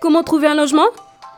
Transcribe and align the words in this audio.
Comment 0.00 0.22
trouver 0.22 0.48
un 0.48 0.54
logement? 0.54 0.86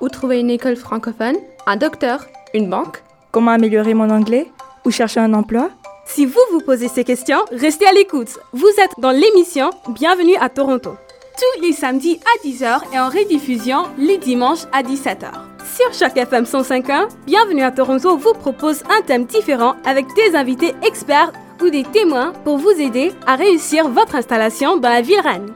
Où 0.00 0.08
trouver 0.08 0.40
une 0.40 0.50
école 0.50 0.76
francophone 0.76 1.36
Un 1.66 1.76
docteur 1.76 2.26
Une 2.54 2.68
banque 2.70 3.02
Comment 3.30 3.50
améliorer 3.52 3.94
mon 3.94 4.10
anglais? 4.10 4.50
Ou 4.84 4.90
chercher 4.90 5.20
un 5.20 5.34
emploi? 5.34 5.70
Si 6.06 6.26
vous 6.26 6.40
vous 6.52 6.60
posez 6.60 6.88
ces 6.88 7.04
questions, 7.04 7.38
restez 7.50 7.86
à 7.86 7.92
l'écoute. 7.92 8.38
Vous 8.52 8.68
êtes 8.82 8.92
dans 8.98 9.10
l'émission 9.10 9.70
Bienvenue 9.88 10.36
à 10.40 10.48
Toronto. 10.48 10.90
Tous 11.36 11.62
les 11.62 11.72
samedis 11.72 12.20
à 12.24 12.46
10h 12.46 12.80
et 12.94 12.98
en 13.00 13.08
rediffusion 13.08 13.84
les 13.98 14.18
dimanches 14.18 14.64
à 14.72 14.82
17h. 14.82 15.30
Sur 15.76 15.92
chaque 15.92 16.16
FM 16.16 16.44
105.1, 16.44 17.08
Bienvenue 17.26 17.62
à 17.62 17.70
Toronto 17.72 18.16
vous 18.16 18.34
propose 18.34 18.82
un 18.90 19.02
thème 19.02 19.24
différent 19.24 19.74
avec 19.84 20.06
des 20.14 20.36
invités 20.36 20.74
experts 20.86 21.32
ou 21.62 21.70
des 21.70 21.82
témoins 21.84 22.32
pour 22.44 22.58
vous 22.58 22.70
aider 22.70 23.12
à 23.26 23.36
réussir 23.36 23.88
votre 23.88 24.14
installation 24.14 24.76
dans 24.76 24.90
la 24.90 25.00
ville 25.00 25.20
reine. 25.20 25.52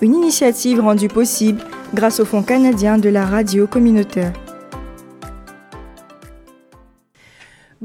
Une 0.00 0.14
initiative 0.14 0.80
rendue 0.80 1.08
possible 1.08 1.62
grâce 1.94 2.20
au 2.20 2.24
Fonds 2.24 2.42
canadien 2.42 2.98
de 2.98 3.08
la 3.08 3.24
radio 3.24 3.66
communautaire. 3.66 4.32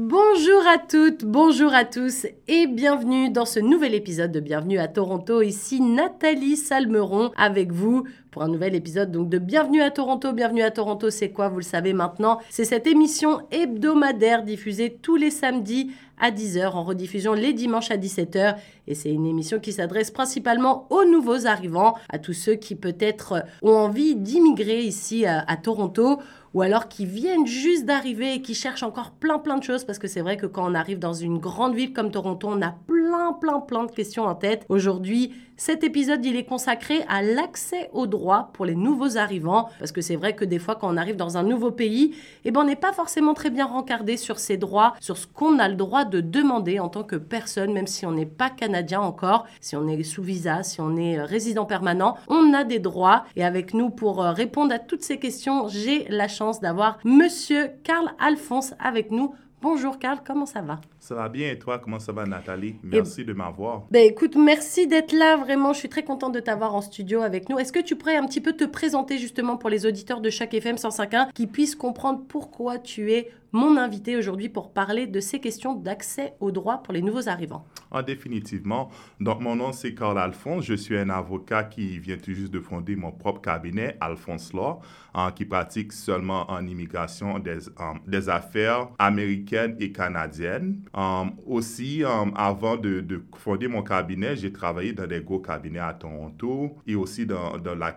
Bonjour 0.00 0.64
à 0.72 0.78
toutes, 0.78 1.24
bonjour 1.24 1.74
à 1.74 1.84
tous 1.84 2.24
et 2.46 2.68
bienvenue 2.68 3.30
dans 3.30 3.44
ce 3.44 3.58
nouvel 3.58 3.96
épisode 3.96 4.30
de 4.30 4.38
Bienvenue 4.38 4.78
à 4.78 4.86
Toronto. 4.86 5.42
Ici 5.42 5.80
Nathalie 5.80 6.56
Salmeron 6.56 7.32
avec 7.36 7.72
vous 7.72 8.04
pour 8.30 8.42
un 8.42 8.48
nouvel 8.48 8.76
épisode 8.76 9.10
donc 9.10 9.28
de 9.28 9.38
Bienvenue 9.38 9.82
à 9.82 9.90
Toronto. 9.90 10.32
Bienvenue 10.32 10.62
à 10.62 10.70
Toronto, 10.70 11.10
c'est 11.10 11.30
quoi 11.30 11.48
Vous 11.48 11.56
le 11.56 11.62
savez 11.62 11.94
maintenant, 11.94 12.38
c'est 12.48 12.64
cette 12.64 12.86
émission 12.86 13.40
hebdomadaire 13.50 14.44
diffusée 14.44 14.96
tous 15.02 15.16
les 15.16 15.32
samedis 15.32 15.90
à 16.20 16.30
10h 16.30 16.70
en 16.70 16.84
rediffusion 16.84 17.32
les 17.32 17.52
dimanches 17.52 17.90
à 17.90 17.96
17h 17.96 18.54
et 18.86 18.94
c'est 18.94 19.10
une 19.10 19.26
émission 19.26 19.58
qui 19.58 19.72
s'adresse 19.72 20.12
principalement 20.12 20.86
aux 20.90 21.06
nouveaux 21.06 21.46
arrivants, 21.46 21.96
à 22.08 22.20
tous 22.20 22.34
ceux 22.34 22.54
qui 22.54 22.76
peut-être 22.76 23.44
ont 23.62 23.74
envie 23.74 24.14
d'immigrer 24.14 24.80
ici 24.80 25.26
à, 25.26 25.40
à 25.40 25.56
Toronto 25.56 26.20
ou 26.54 26.62
alors 26.62 26.88
qui 26.88 27.06
viennent 27.06 27.46
juste 27.46 27.84
d'arriver 27.84 28.34
et 28.34 28.42
qui 28.42 28.54
cherchent 28.54 28.82
encore 28.82 29.12
plein 29.12 29.38
plein 29.38 29.58
de 29.58 29.64
choses 29.64 29.84
parce 29.84 29.98
que 29.98 30.08
c'est 30.08 30.20
vrai 30.20 30.36
que 30.36 30.46
quand 30.46 30.70
on 30.70 30.74
arrive 30.74 30.98
dans 30.98 31.12
une 31.12 31.38
grande 31.38 31.74
ville 31.74 31.92
comme 31.92 32.10
Toronto, 32.10 32.48
on 32.50 32.62
a 32.62 32.74
plein 32.86 33.32
plein 33.32 33.60
plein 33.60 33.84
de 33.84 33.92
questions 33.92 34.24
en 34.24 34.34
tête. 34.34 34.64
Aujourd'hui, 34.68 35.32
cet 35.60 35.82
épisode, 35.82 36.24
il 36.24 36.36
est 36.36 36.44
consacré 36.44 37.04
à 37.08 37.20
l'accès 37.20 37.90
aux 37.92 38.06
droits 38.06 38.50
pour 38.52 38.64
les 38.64 38.76
nouveaux 38.76 39.16
arrivants 39.16 39.68
parce 39.80 39.90
que 39.90 40.00
c'est 40.00 40.14
vrai 40.14 40.36
que 40.36 40.44
des 40.44 40.60
fois 40.60 40.76
quand 40.76 40.88
on 40.88 40.96
arrive 40.96 41.16
dans 41.16 41.36
un 41.36 41.42
nouveau 41.42 41.72
pays, 41.72 42.14
eh 42.44 42.52
ben 42.52 42.60
on 42.60 42.64
n'est 42.64 42.76
pas 42.76 42.92
forcément 42.92 43.34
très 43.34 43.50
bien 43.50 43.66
rencardé 43.66 44.16
sur 44.16 44.38
ses 44.38 44.56
droits, 44.56 44.94
sur 45.00 45.18
ce 45.18 45.26
qu'on 45.26 45.58
a 45.58 45.68
le 45.68 45.74
droit 45.74 46.04
de 46.04 46.20
demander 46.20 46.78
en 46.78 46.88
tant 46.88 47.02
que 47.02 47.16
personne 47.16 47.72
même 47.72 47.88
si 47.88 48.06
on 48.06 48.12
n'est 48.12 48.24
pas 48.24 48.50
canadien 48.50 49.00
encore, 49.00 49.46
si 49.60 49.74
on 49.74 49.88
est 49.88 50.00
sous 50.04 50.22
visa, 50.22 50.62
si 50.62 50.80
on 50.80 50.96
est 50.96 51.20
résident 51.20 51.64
permanent, 51.64 52.16
on 52.28 52.54
a 52.54 52.62
des 52.62 52.78
droits 52.78 53.24
et 53.34 53.44
avec 53.44 53.74
nous 53.74 53.90
pour 53.90 54.18
répondre 54.20 54.72
à 54.72 54.78
toutes 54.78 55.02
ces 55.02 55.18
questions, 55.18 55.66
j'ai 55.66 56.04
la 56.08 56.28
chance 56.28 56.60
d'avoir 56.60 56.98
monsieur 57.02 57.72
Carl 57.82 58.12
Alphonse 58.20 58.74
avec 58.78 59.10
nous. 59.10 59.34
Bonjour 59.60 59.98
Carl, 59.98 60.20
comment 60.24 60.46
ça 60.46 60.60
va? 60.60 60.80
Ça 61.00 61.14
va 61.14 61.28
bien 61.28 61.50
et 61.50 61.58
toi, 61.58 61.78
comment 61.78 61.98
ça 61.98 62.12
va 62.12 62.26
Nathalie? 62.26 62.76
Merci 62.82 63.24
de 63.24 63.32
m'avoir. 63.32 63.84
Ben 63.90 64.04
écoute, 64.04 64.36
merci 64.36 64.86
d'être 64.86 65.12
là, 65.12 65.36
vraiment, 65.36 65.72
je 65.72 65.78
suis 65.78 65.88
très 65.88 66.04
contente 66.04 66.34
de 66.34 66.40
t'avoir 66.40 66.74
en 66.74 66.80
studio 66.80 67.22
avec 67.22 67.48
nous. 67.48 67.58
Est-ce 67.58 67.72
que 67.72 67.80
tu 67.80 67.96
pourrais 67.96 68.16
un 68.16 68.26
petit 68.26 68.40
peu 68.40 68.52
te 68.52 68.64
présenter 68.64 69.18
justement 69.18 69.56
pour 69.56 69.70
les 69.70 69.86
auditeurs 69.86 70.20
de 70.20 70.30
chaque 70.30 70.54
FM 70.54 70.76
105.1 70.76 71.32
qui 71.32 71.46
puissent 71.46 71.76
comprendre 71.76 72.24
pourquoi 72.28 72.78
tu 72.78 73.12
es 73.12 73.30
mon 73.52 73.76
invité 73.76 74.16
aujourd'hui 74.16 74.48
pour 74.48 74.72
parler 74.72 75.06
de 75.06 75.20
ces 75.20 75.40
questions 75.40 75.74
d'accès 75.74 76.34
aux 76.40 76.50
droits 76.50 76.82
pour 76.82 76.92
les 76.92 77.00
nouveaux 77.00 77.28
arrivants? 77.28 77.64
Ah, 77.90 78.02
définitivement. 78.02 78.90
Donc, 79.20 79.40
mon 79.40 79.56
nom, 79.56 79.72
c'est 79.72 79.94
Carl 79.94 80.18
Alphonse. 80.18 80.64
Je 80.64 80.74
suis 80.74 80.98
un 80.98 81.08
avocat 81.08 81.64
qui 81.64 81.98
vient 81.98 82.18
tout 82.18 82.34
juste 82.34 82.52
de 82.52 82.60
fonder 82.60 82.96
mon 82.96 83.10
propre 83.10 83.40
cabinet, 83.40 83.96
Alphonse 84.00 84.52
Law, 84.52 84.80
hein, 85.14 85.32
qui 85.34 85.46
pratique 85.46 85.92
seulement 85.92 86.50
en 86.50 86.66
immigration 86.66 87.38
des, 87.38 87.68
um, 87.78 88.00
des 88.06 88.28
affaires 88.28 88.88
américaines 88.98 89.76
et 89.80 89.92
canadiennes. 89.92 90.82
Um, 90.94 91.32
aussi, 91.46 92.02
um, 92.04 92.32
avant 92.34 92.76
de, 92.76 93.00
de, 93.00 93.22
fonder 93.36 93.68
mon 93.68 93.82
cabinet, 93.82 94.36
j'ai 94.36 94.52
travaillé 94.52 94.92
dans 94.92 95.06
des 95.06 95.20
gros 95.20 95.38
cabinets 95.38 95.78
à 95.78 95.92
Toronto 95.92 96.76
et 96.86 96.94
aussi 96.94 97.26
dans, 97.26 97.52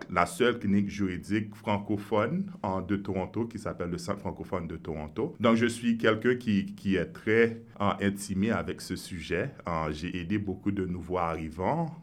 la, 0.10 0.26
seule 0.26 0.60
clinique 0.60 0.90
juridique 0.90 1.56
francophone 1.56 2.52
um, 2.64 2.86
de 2.86 2.96
Toronto 2.98 3.46
qui 3.46 3.60
s'appelle 3.60 3.90
le 3.90 3.98
Centre 3.98 4.20
francophone 4.20 4.68
de 4.68 4.78
Toronto. 4.78 5.36
Donc, 5.40 5.56
je 5.56 5.66
suis 5.66 5.98
quelqu'un 5.98 6.36
qui, 6.36 6.96
est 6.96 7.14
très 7.14 7.62
intimé 7.80 8.52
avec 8.52 8.82
ce 8.82 8.96
sujet. 8.96 9.52
J'ai 9.92 10.16
aidé 10.18 10.38
beaucoup 10.38 10.72
de 10.72 10.86
nouveaux 10.86 11.18
arrivants 11.18 11.96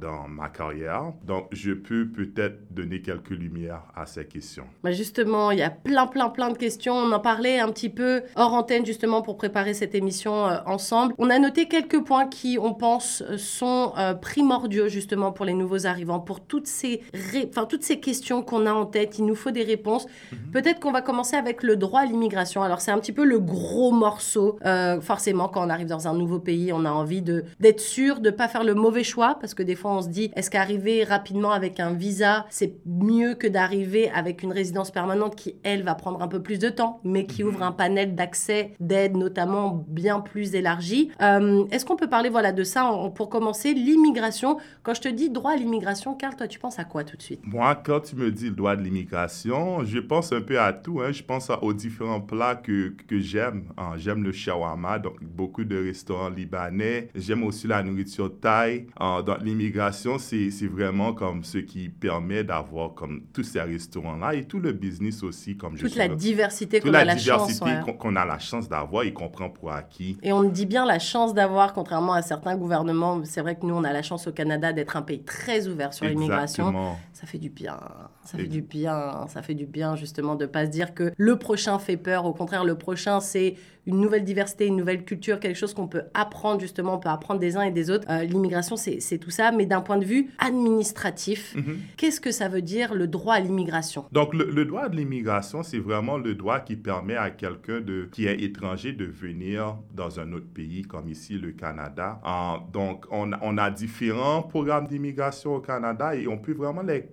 dans 0.00 0.28
ma 0.28 0.48
carrière. 0.48 1.12
Donc, 1.24 1.48
je 1.52 1.72
peux 1.72 2.08
peut-être 2.08 2.72
donner 2.72 3.00
quelques 3.00 3.30
lumières 3.30 3.82
à 3.94 4.06
ces 4.06 4.26
questions. 4.26 4.66
Bah 4.82 4.92
justement, 4.92 5.50
il 5.50 5.58
y 5.58 5.62
a 5.62 5.70
plein, 5.70 6.06
plein, 6.06 6.28
plein 6.28 6.50
de 6.50 6.58
questions. 6.58 6.94
On 6.94 7.12
en 7.12 7.20
parlait 7.20 7.58
un 7.58 7.70
petit 7.70 7.88
peu 7.88 8.22
hors 8.36 8.52
antenne, 8.52 8.84
justement, 8.84 9.22
pour 9.22 9.36
préparer 9.36 9.74
cette 9.74 9.94
émission 9.94 10.33
euh, 10.48 10.56
ensemble. 10.66 11.14
On 11.18 11.30
a 11.30 11.38
noté 11.38 11.66
quelques 11.66 12.02
points 12.04 12.26
qui, 12.26 12.58
on 12.60 12.74
pense, 12.74 13.22
sont 13.36 13.92
euh, 13.98 14.14
primordiaux, 14.14 14.88
justement, 14.88 15.32
pour 15.32 15.44
les 15.44 15.54
nouveaux 15.54 15.86
arrivants. 15.86 16.20
Pour 16.20 16.40
toutes 16.40 16.66
ces, 16.66 17.02
enfin, 17.48 17.64
toutes 17.66 17.82
ces 17.82 18.00
questions 18.00 18.42
qu'on 18.42 18.66
a 18.66 18.72
en 18.72 18.86
tête, 18.86 19.18
il 19.18 19.26
nous 19.26 19.34
faut 19.34 19.50
des 19.50 19.62
réponses. 19.62 20.06
-hmm. 20.06 20.50
Peut-être 20.52 20.80
qu'on 20.80 20.92
va 20.92 21.02
commencer 21.02 21.36
avec 21.36 21.62
le 21.62 21.76
droit 21.76 22.00
à 22.00 22.06
l'immigration. 22.06 22.62
Alors, 22.62 22.80
c'est 22.80 22.90
un 22.90 22.98
petit 22.98 23.12
peu 23.12 23.24
le 23.24 23.38
gros 23.38 23.92
morceau. 23.92 24.58
Euh, 24.64 25.00
forcément, 25.00 25.48
quand 25.48 25.62
on 25.66 25.70
arrive 25.70 25.88
dans 25.88 26.06
un 26.08 26.14
nouveau 26.14 26.38
pays, 26.38 26.72
on 26.72 26.84
a 26.84 26.90
envie 26.90 27.22
d'être 27.22 27.80
sûr 27.80 28.20
de 28.20 28.30
ne 28.30 28.36
pas 28.40 28.48
faire 28.48 28.64
le 28.64 28.74
mauvais 28.74 29.04
choix 29.04 29.36
parce 29.40 29.54
que 29.54 29.62
des 29.62 29.76
fois, 29.76 29.92
on 29.98 30.02
se 30.02 30.08
dit 30.08 30.30
est-ce 30.36 30.50
qu'arriver 30.50 31.04
rapidement 31.04 31.52
avec 31.52 31.80
un 31.80 31.92
visa, 31.92 32.46
c'est 32.50 32.74
mieux 32.86 33.34
que 33.34 33.46
d'arriver 33.46 34.10
avec 34.14 34.42
une 34.42 34.52
résidence 34.52 34.90
permanente 34.90 35.36
qui, 35.36 35.56
elle, 35.62 35.82
va 35.82 35.94
prendre 35.94 36.22
un 36.22 36.28
peu 36.28 36.42
plus 36.42 36.58
de 36.58 36.68
temps, 36.68 37.00
mais 37.04 37.26
qui 37.26 37.44
ouvre 37.44 37.62
un 37.62 37.72
panel 37.72 38.14
d'accès, 38.14 38.72
d'aide 38.80 39.16
notamment 39.16 39.84
bien 39.88 40.23
plus 40.24 40.54
élargi. 40.54 41.10
Euh, 41.20 41.64
est-ce 41.70 41.84
qu'on 41.84 41.96
peut 41.96 42.08
parler 42.08 42.28
voilà, 42.28 42.50
de 42.50 42.64
ça 42.64 42.86
en, 42.86 43.10
pour 43.10 43.28
commencer? 43.28 43.74
L'immigration. 43.74 44.58
Quand 44.82 44.94
je 44.94 45.00
te 45.02 45.08
dis 45.08 45.30
droit 45.30 45.52
à 45.52 45.56
l'immigration, 45.56 46.14
Carl, 46.14 46.34
toi, 46.34 46.48
tu 46.48 46.58
penses 46.58 46.78
à 46.78 46.84
quoi 46.84 47.04
tout 47.04 47.16
de 47.16 47.22
suite? 47.22 47.40
Moi, 47.44 47.74
quand 47.84 48.00
tu 48.00 48.16
me 48.16 48.30
dis 48.30 48.46
le 48.46 48.56
droit 48.56 48.74
de 48.74 48.82
l'immigration, 48.82 49.84
je 49.84 49.98
pense 49.98 50.32
un 50.32 50.40
peu 50.40 50.58
à 50.58 50.72
tout. 50.72 51.00
Hein. 51.00 51.12
Je 51.12 51.22
pense 51.22 51.50
aux 51.62 51.72
différents 51.72 52.20
plats 52.20 52.56
que, 52.56 52.94
que 53.06 53.20
j'aime. 53.20 53.64
Hein. 53.76 53.92
J'aime 53.96 54.24
le 54.24 54.32
shawarma, 54.32 54.98
donc 54.98 55.22
beaucoup 55.22 55.64
de 55.64 55.76
restaurants 55.76 56.30
libanais. 56.30 57.08
J'aime 57.14 57.44
aussi 57.44 57.66
la 57.66 57.82
nourriture 57.82 58.32
thaï. 58.40 58.86
Hein. 58.98 59.22
Donc 59.22 59.38
l'immigration, 59.42 60.18
c'est 60.18 60.50
vraiment 60.66 61.12
comme 61.12 61.44
ce 61.44 61.58
qui 61.58 61.88
permet 61.88 62.44
d'avoir 62.44 62.94
comme 62.94 63.22
tous 63.32 63.44
ces 63.44 63.60
restaurants-là 63.60 64.34
et 64.34 64.44
tout 64.44 64.58
le 64.58 64.72
business 64.72 65.22
aussi. 65.22 65.56
Comme 65.56 65.76
Toute 65.76 65.92
je 65.92 65.98
la 65.98 66.08
diversité 66.08 66.80
qu'on 66.80 66.94
a 66.94 67.04
la 67.04 67.16
chance. 67.16 67.58
Toute 67.58 67.66
la 67.66 67.74
diversité 67.74 67.98
qu'on 67.98 68.16
a 68.16 68.24
la 68.24 68.38
chance 68.38 68.68
d'avoir 68.68 69.04
et 69.04 69.12
qu'on 69.12 69.28
prend 69.28 69.50
pour 69.50 69.72
acquis. 69.72 70.13
Et 70.22 70.32
on 70.32 70.44
dit 70.44 70.66
bien 70.66 70.84
la 70.86 70.98
chance 70.98 71.34
d'avoir, 71.34 71.72
contrairement 71.72 72.12
à 72.12 72.22
certains 72.22 72.56
gouvernements. 72.56 73.20
C'est 73.24 73.40
vrai 73.40 73.56
que 73.56 73.66
nous, 73.66 73.74
on 73.74 73.84
a 73.84 73.92
la 73.92 74.02
chance 74.02 74.26
au 74.26 74.32
Canada 74.32 74.72
d'être 74.72 74.96
un 74.96 75.02
pays 75.02 75.22
très 75.22 75.68
ouvert 75.68 75.92
sur 75.92 76.06
l'immigration. 76.06 76.72
Ça 77.12 77.26
fait 77.26 77.38
du 77.38 77.50
bien. 77.50 77.78
Ça 78.24 78.38
fait 78.38 78.44
et... 78.44 78.48
du 78.48 78.62
bien. 78.62 79.26
Ça 79.28 79.42
fait 79.42 79.54
du 79.54 79.66
bien, 79.66 79.96
justement, 79.96 80.34
de 80.34 80.44
ne 80.44 80.50
pas 80.50 80.66
se 80.66 80.70
dire 80.70 80.94
que 80.94 81.12
le 81.16 81.38
prochain 81.38 81.78
fait 81.78 81.96
peur. 81.96 82.24
Au 82.26 82.32
contraire, 82.32 82.64
le 82.64 82.76
prochain, 82.76 83.20
c'est 83.20 83.56
une 83.86 84.00
nouvelle 84.00 84.24
diversité, 84.24 84.66
une 84.66 84.76
nouvelle 84.76 85.04
culture, 85.04 85.38
quelque 85.40 85.56
chose 85.56 85.74
qu'on 85.74 85.88
peut 85.88 86.04
apprendre 86.14 86.60
justement, 86.60 86.94
on 86.94 86.98
peut 86.98 87.08
apprendre 87.08 87.40
des 87.40 87.56
uns 87.56 87.62
et 87.62 87.70
des 87.70 87.90
autres. 87.90 88.06
Euh, 88.10 88.24
L'immigration, 88.24 88.76
c'est 88.76 89.18
tout 89.18 89.30
ça, 89.30 89.52
mais 89.52 89.66
d'un 89.66 89.80
point 89.80 89.98
de 89.98 90.04
vue 90.04 90.30
administratif, 90.38 91.54
mm 91.54 91.60
-hmm. 91.60 91.76
qu'est-ce 91.96 92.20
que 92.20 92.30
ça 92.30 92.48
veut 92.48 92.62
dire 92.62 92.94
le 92.94 93.06
droit 93.06 93.34
à 93.34 93.40
l'immigration? 93.40 94.04
Donc 94.12 94.34
le, 94.34 94.44
le, 94.50 94.64
droit 94.64 94.88
de 94.88 94.96
l'immigration, 94.96 95.62
c'est 95.62 95.78
vraiment 95.78 96.18
le 96.18 96.34
droit 96.34 96.60
qui 96.60 96.76
permet 96.76 97.16
à 97.16 97.30
quelqu'un 97.30 97.80
qui 98.12 98.26
est 98.26 98.40
étranger 98.42 98.92
de 98.92 99.04
venir 99.04 99.76
dans 99.94 100.03
un 100.18 100.32
autre 100.32 100.52
pays, 100.52 100.82
comme 100.82 101.08
ici 101.08 101.38
le 101.38 101.52
Canada. 101.52 102.20
Euh, 102.24 102.58
donc 102.72 103.06
on, 103.10 103.32
a 103.32 103.70
différents 103.70 104.42
programmes 104.42 104.86
d'immigration 104.86 105.56
au 105.56 105.60
Canada 105.60 106.14
et 106.14 106.26
on 106.26 106.38
peut 106.38 106.52
vraiment 106.52 106.82
les 106.82 107.08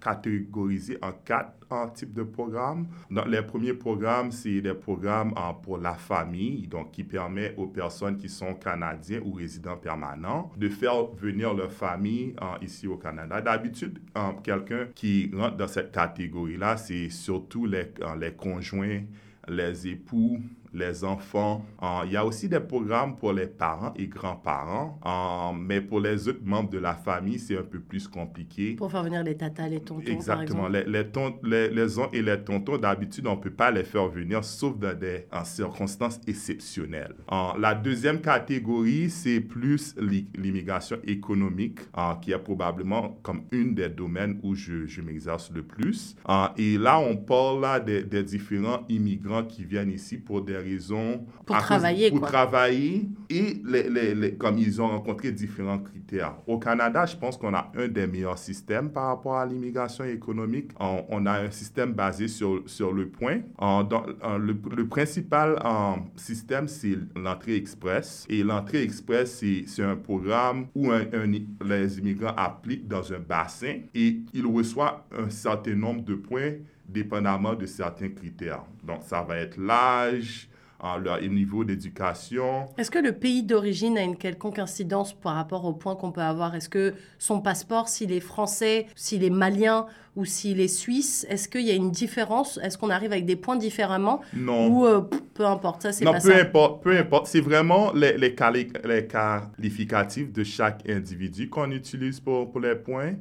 catégoriser 0.00 0.98
en 1.02 1.12
quatre 1.12 1.52
en 1.70 1.88
types 1.88 2.12
de 2.12 2.22
programmes. 2.22 2.86
Dans 3.10 3.24
les 3.24 3.40
premiers 3.40 3.72
programmes, 3.72 4.30
c'est 4.30 4.60
des 4.60 4.74
programmes 4.74 5.32
euh, 5.38 5.52
pour 5.62 5.78
la 5.78 5.94
famille, 5.94 6.66
donc 6.66 6.92
qui 6.92 7.02
permet 7.02 7.54
aux 7.56 7.66
personnes 7.66 8.18
qui 8.18 8.28
sont 8.28 8.54
canadiens 8.54 9.20
ou 9.24 9.32
résidents 9.32 9.78
permanents 9.78 10.52
de 10.56 10.68
faire 10.68 11.06
venir 11.16 11.54
leur 11.54 11.72
famille 11.72 12.34
euh, 12.42 12.62
ici 12.62 12.86
au 12.86 12.96
Canada. 12.96 13.40
D'habitude, 13.40 13.98
quelqu'un 14.42 14.88
qui 14.94 15.30
rentre 15.34 15.56
dans 15.56 15.68
cette 15.68 15.92
catégorie-là, 15.92 16.76
c'est 16.76 17.08
surtout 17.08 17.66
les 17.66 18.32
conjoints, 18.36 19.00
les 19.48 19.86
époux, 19.88 20.38
les 20.74 21.04
enfants. 21.04 21.64
Euh, 21.82 21.86
il 22.06 22.12
y 22.12 22.16
a 22.16 22.24
aussi 22.24 22.48
des 22.48 22.60
programmes 22.60 23.16
pour 23.16 23.32
les 23.32 23.46
parents 23.46 23.92
et 23.96 24.06
grands-parents, 24.06 24.98
euh, 25.06 25.58
mais 25.58 25.80
pour 25.80 26.00
les 26.00 26.28
autres 26.28 26.44
membres 26.44 26.70
de 26.70 26.78
la 26.78 26.94
famille, 26.94 27.38
c'est 27.38 27.56
un 27.58 27.62
peu 27.62 27.80
plus 27.80 28.08
compliqué. 28.08 28.74
Pour 28.74 28.90
faire 28.90 29.02
venir 29.02 29.22
les 29.22 29.36
tatas, 29.36 29.68
les 29.68 29.80
tontons, 29.80 30.02
Exactement. 30.10 30.62
par 30.62 30.70
exemple. 30.76 30.90
Les, 30.90 31.02
les, 31.02 31.08
ton- 31.10 31.38
les, 31.42 31.68
les 31.70 31.98
oncles 31.98 32.16
et 32.16 32.22
les 32.22 32.38
tontons, 32.42 32.78
d'habitude, 32.78 33.26
on 33.26 33.36
ne 33.36 33.40
peut 33.40 33.50
pas 33.50 33.70
les 33.70 33.84
faire 33.84 34.08
venir, 34.08 34.42
sauf 34.44 34.76
dans 34.78 34.98
des 34.98 35.26
en 35.32 35.44
circonstances 35.44 36.20
exceptionnelles. 36.26 37.14
Euh, 37.30 37.36
la 37.58 37.74
deuxième 37.74 38.20
catégorie, 38.20 39.10
c'est 39.10 39.40
plus 39.40 39.94
l'i- 39.98 40.26
l'immigration 40.36 40.96
économique, 41.04 41.80
qui 42.20 42.32
est 42.32 42.38
probablement 42.38 43.18
comme 43.22 43.42
une 43.52 43.74
des 43.74 43.88
domaines 43.88 44.38
où 44.42 44.54
je, 44.54 44.86
je 44.86 45.00
m'exerce 45.02 45.50
le 45.52 45.62
plus. 45.62 46.16
Et 46.56 46.78
là, 46.78 46.98
on 46.98 47.16
parle 47.16 47.60
là 47.60 47.80
des, 47.80 48.02
des 48.02 48.22
différents 48.22 48.84
immigrants 48.88 49.44
qui 49.44 49.64
viennent 49.64 49.90
ici 49.90 50.16
pour 50.18 50.42
des 50.42 50.56
raisons... 50.62 51.26
Pour 51.46 51.56
cause- 51.56 51.64
travailler, 51.66 52.10
Pour 52.10 52.20
quoi. 52.20 52.28
travailler 52.28 53.08
et 53.28 53.60
les, 53.64 53.88
les- 53.90 54.14
les- 54.14 54.34
comme 54.36 54.58
ils 54.58 54.80
ont 54.80 54.88
rencontré 54.88 55.32
différents 55.32 55.78
critères. 55.78 56.36
Au 56.46 56.58
Canada, 56.58 57.04
je 57.06 57.16
pense 57.16 57.36
qu'on 57.36 57.52
a 57.54 57.70
un 57.76 57.88
des 57.88 58.06
meilleurs 58.06 58.38
systèmes 58.38 58.90
par 58.90 59.06
rapport 59.08 59.36
à 59.36 59.46
l'immigration 59.46 60.04
économique. 60.04 60.70
On, 60.78 61.04
on 61.08 61.26
a 61.26 61.40
un 61.40 61.50
système 61.50 61.92
basé 61.92 62.28
sur, 62.28 62.62
sur 62.66 62.92
le 62.92 63.08
point. 63.08 63.40
En- 63.58 63.82
dans- 63.84 64.06
en- 64.22 64.38
le, 64.38 64.56
le 64.76 64.86
principal 64.86 65.58
en, 65.64 65.96
système, 66.16 66.68
c'est 66.68 66.96
l'entrée 67.16 67.56
express. 67.56 68.24
Et 68.28 68.42
l'entrée 68.42 68.82
express, 68.82 69.38
c'est 69.40 69.64
c'est 69.66 69.82
un 69.82 69.96
programme 69.96 70.66
où 70.74 70.90
un- 70.90 71.06
un- 71.12 71.66
les 71.66 71.98
immigrants 71.98 72.34
appliquent 72.36 72.86
dans 72.88 73.12
un 73.12 73.18
bassin 73.18 73.80
et 73.94 74.20
ils 74.32 74.46
reçoivent 74.46 75.00
un 75.18 75.28
certain 75.30 75.74
nombre 75.74 76.02
de 76.04 76.14
points 76.14 76.52
dépendamment 76.88 77.54
de 77.54 77.64
certains 77.66 78.08
critères. 78.10 78.64
Donc, 78.84 78.98
ça 79.02 79.22
va 79.22 79.38
être 79.38 79.56
l'âge, 79.58 80.48
euh, 80.84 80.98
leur 80.98 81.20
niveau 81.20 81.64
d'éducation. 81.64 82.66
Est-ce 82.78 82.90
que 82.90 82.98
le 82.98 83.12
pays 83.12 83.42
d'origine 83.42 83.98
a 83.98 84.02
une 84.02 84.16
quelconque 84.16 84.58
incidence 84.58 85.12
par 85.12 85.34
rapport 85.34 85.64
au 85.64 85.72
point 85.72 85.96
qu'on 85.96 86.12
peut 86.12 86.20
avoir? 86.22 86.54
Est-ce 86.54 86.68
que 86.68 86.94
son 87.18 87.40
passeport, 87.40 87.88
s'il 87.88 88.12
est 88.12 88.20
français, 88.20 88.86
s'il 88.94 89.24
est 89.24 89.30
malien 89.30 89.86
ou 90.14 90.26
s'il 90.26 90.60
est 90.60 90.68
suisse, 90.68 91.26
est-ce 91.30 91.48
qu'il 91.48 91.62
y 91.62 91.70
a 91.70 91.74
une 91.74 91.90
différence? 91.90 92.58
Est-ce 92.62 92.76
qu'on 92.76 92.90
arrive 92.90 93.12
avec 93.12 93.24
des 93.24 93.36
points 93.36 93.56
différemment? 93.56 94.20
Non. 94.34 94.68
Ou 94.68 94.86
euh, 94.86 95.00
peu 95.32 95.46
importe, 95.46 95.82
ça 95.82 95.92
c'est 95.92 96.04
non, 96.04 96.12
pas 96.12 96.20
peu 96.20 96.32
ça. 96.32 96.38
importe, 96.38 96.82
peu 96.82 96.98
importe. 96.98 97.26
C'est 97.28 97.40
vraiment 97.40 97.92
les, 97.94 98.18
les, 98.18 98.34
quali- 98.34 98.72
les 98.84 99.06
qualificatifs 99.06 100.30
de 100.30 100.44
chaque 100.44 100.86
individu 100.88 101.48
qu'on 101.48 101.70
utilise 101.70 102.20
pour, 102.20 102.50
pour 102.50 102.60
les 102.60 102.74
points. 102.74 103.14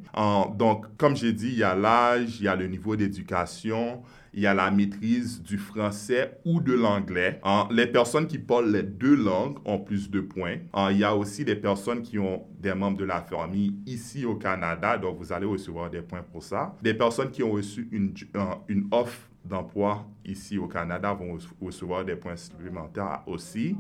Donc, 0.58 0.86
comme 0.98 1.16
j'ai 1.16 1.32
dit, 1.32 1.50
il 1.50 1.60
y 1.60 1.64
a 1.64 1.76
l'âge, 1.76 2.40
il 2.40 2.46
y 2.46 2.48
a 2.50 2.56
le 2.58 2.68
niveau 2.68 2.98
d'éducation, 2.98 4.02
il 4.34 4.42
y 4.42 4.48
a 4.48 4.54
la 4.54 4.72
maîtrise 4.72 5.42
du 5.42 5.58
français 5.58 6.40
ou 6.46 6.62
de 6.62 6.74
l'anglais. 6.74 7.42
Les 7.70 7.88
personnes 7.88 8.28
qui 8.28 8.40
parlent 8.40 8.72
les 8.72 8.84
deux 8.84 9.16
langues 9.16 9.58
ont 9.66 9.80
plus 9.80 10.10
de 10.10 10.22
points. 10.22 10.58
Il 10.92 10.98
y 10.98 11.04
a 11.04 11.16
aussi 11.16 11.44
des 11.46 11.56
personnes 11.56 12.02
qui 12.02 12.18
ont 12.20 12.46
des 12.60 12.74
membres 12.74 12.98
de 12.98 13.06
la 13.06 13.22
famille 13.22 13.76
ici 13.86 14.26
au 14.26 14.36
Canada, 14.36 14.98
donc 14.98 15.18
vous 15.18 15.34
allez 15.34 15.46
recevoir 15.46 15.90
des 15.90 16.02
points 16.02 16.24
pour 16.24 16.44
ça. 16.44 16.76
Des 16.82 16.94
personnes 16.94 17.32
qui 17.32 17.44
ont 17.44 17.52
reçu 17.52 17.90
une, 17.92 18.14
une 18.68 18.88
offre 18.92 19.31
d'emploi 19.44 20.06
ici 20.24 20.58
au 20.58 20.68
Canada 20.68 21.14
vont 21.14 21.36
rece- 21.38 21.50
recevoir 21.62 22.06
des 22.06 22.16
points 22.16 22.36
supplémentaires 22.36 23.24
aussi. 23.26 23.76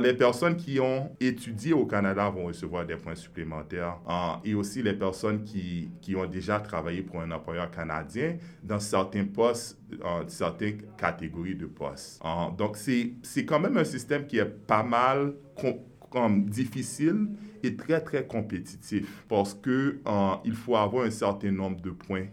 Les 0.00 0.14
personnes 0.14 0.56
qui 0.56 0.80
ont 0.80 1.10
étudié 1.20 1.72
au 1.72 1.86
Canada 1.86 2.28
vont 2.28 2.46
recevoir 2.46 2.84
des 2.84 2.96
points 2.96 3.14
supplémentaires. 3.14 3.98
Et 4.44 4.54
aussi 4.54 4.82
les 4.82 4.94
personnes 4.94 5.44
qui, 5.44 5.90
qui 6.00 6.16
ont 6.16 6.26
déjà 6.26 6.58
travaillé 6.60 7.02
pour 7.02 7.20
un 7.20 7.30
employeur 7.30 7.70
canadien 7.70 8.36
dans 8.62 8.80
certains 8.80 9.24
postes, 9.24 9.78
euh, 9.92 10.24
certaines 10.26 10.82
catégories 10.96 11.54
de 11.54 11.66
postes. 11.66 12.20
Donc, 12.58 12.76
c'est 12.76 13.44
quand 13.46 13.60
même 13.60 13.76
un 13.76 13.84
système 13.84 14.26
qui 14.26 14.38
est 14.38 14.44
pas 14.66 14.82
mal 14.82 15.34
com- 15.56 15.78
comme 16.10 16.44
difficile 16.48 17.28
et 17.62 17.76
très, 17.76 18.00
très 18.00 18.26
compétitif 18.26 19.24
parce 19.28 19.54
que 19.54 20.00
il 20.44 20.54
faut 20.54 20.76
avoir 20.76 21.06
un 21.06 21.10
certain 21.10 21.50
nombre 21.50 21.80
de 21.80 21.90
points 21.90 22.26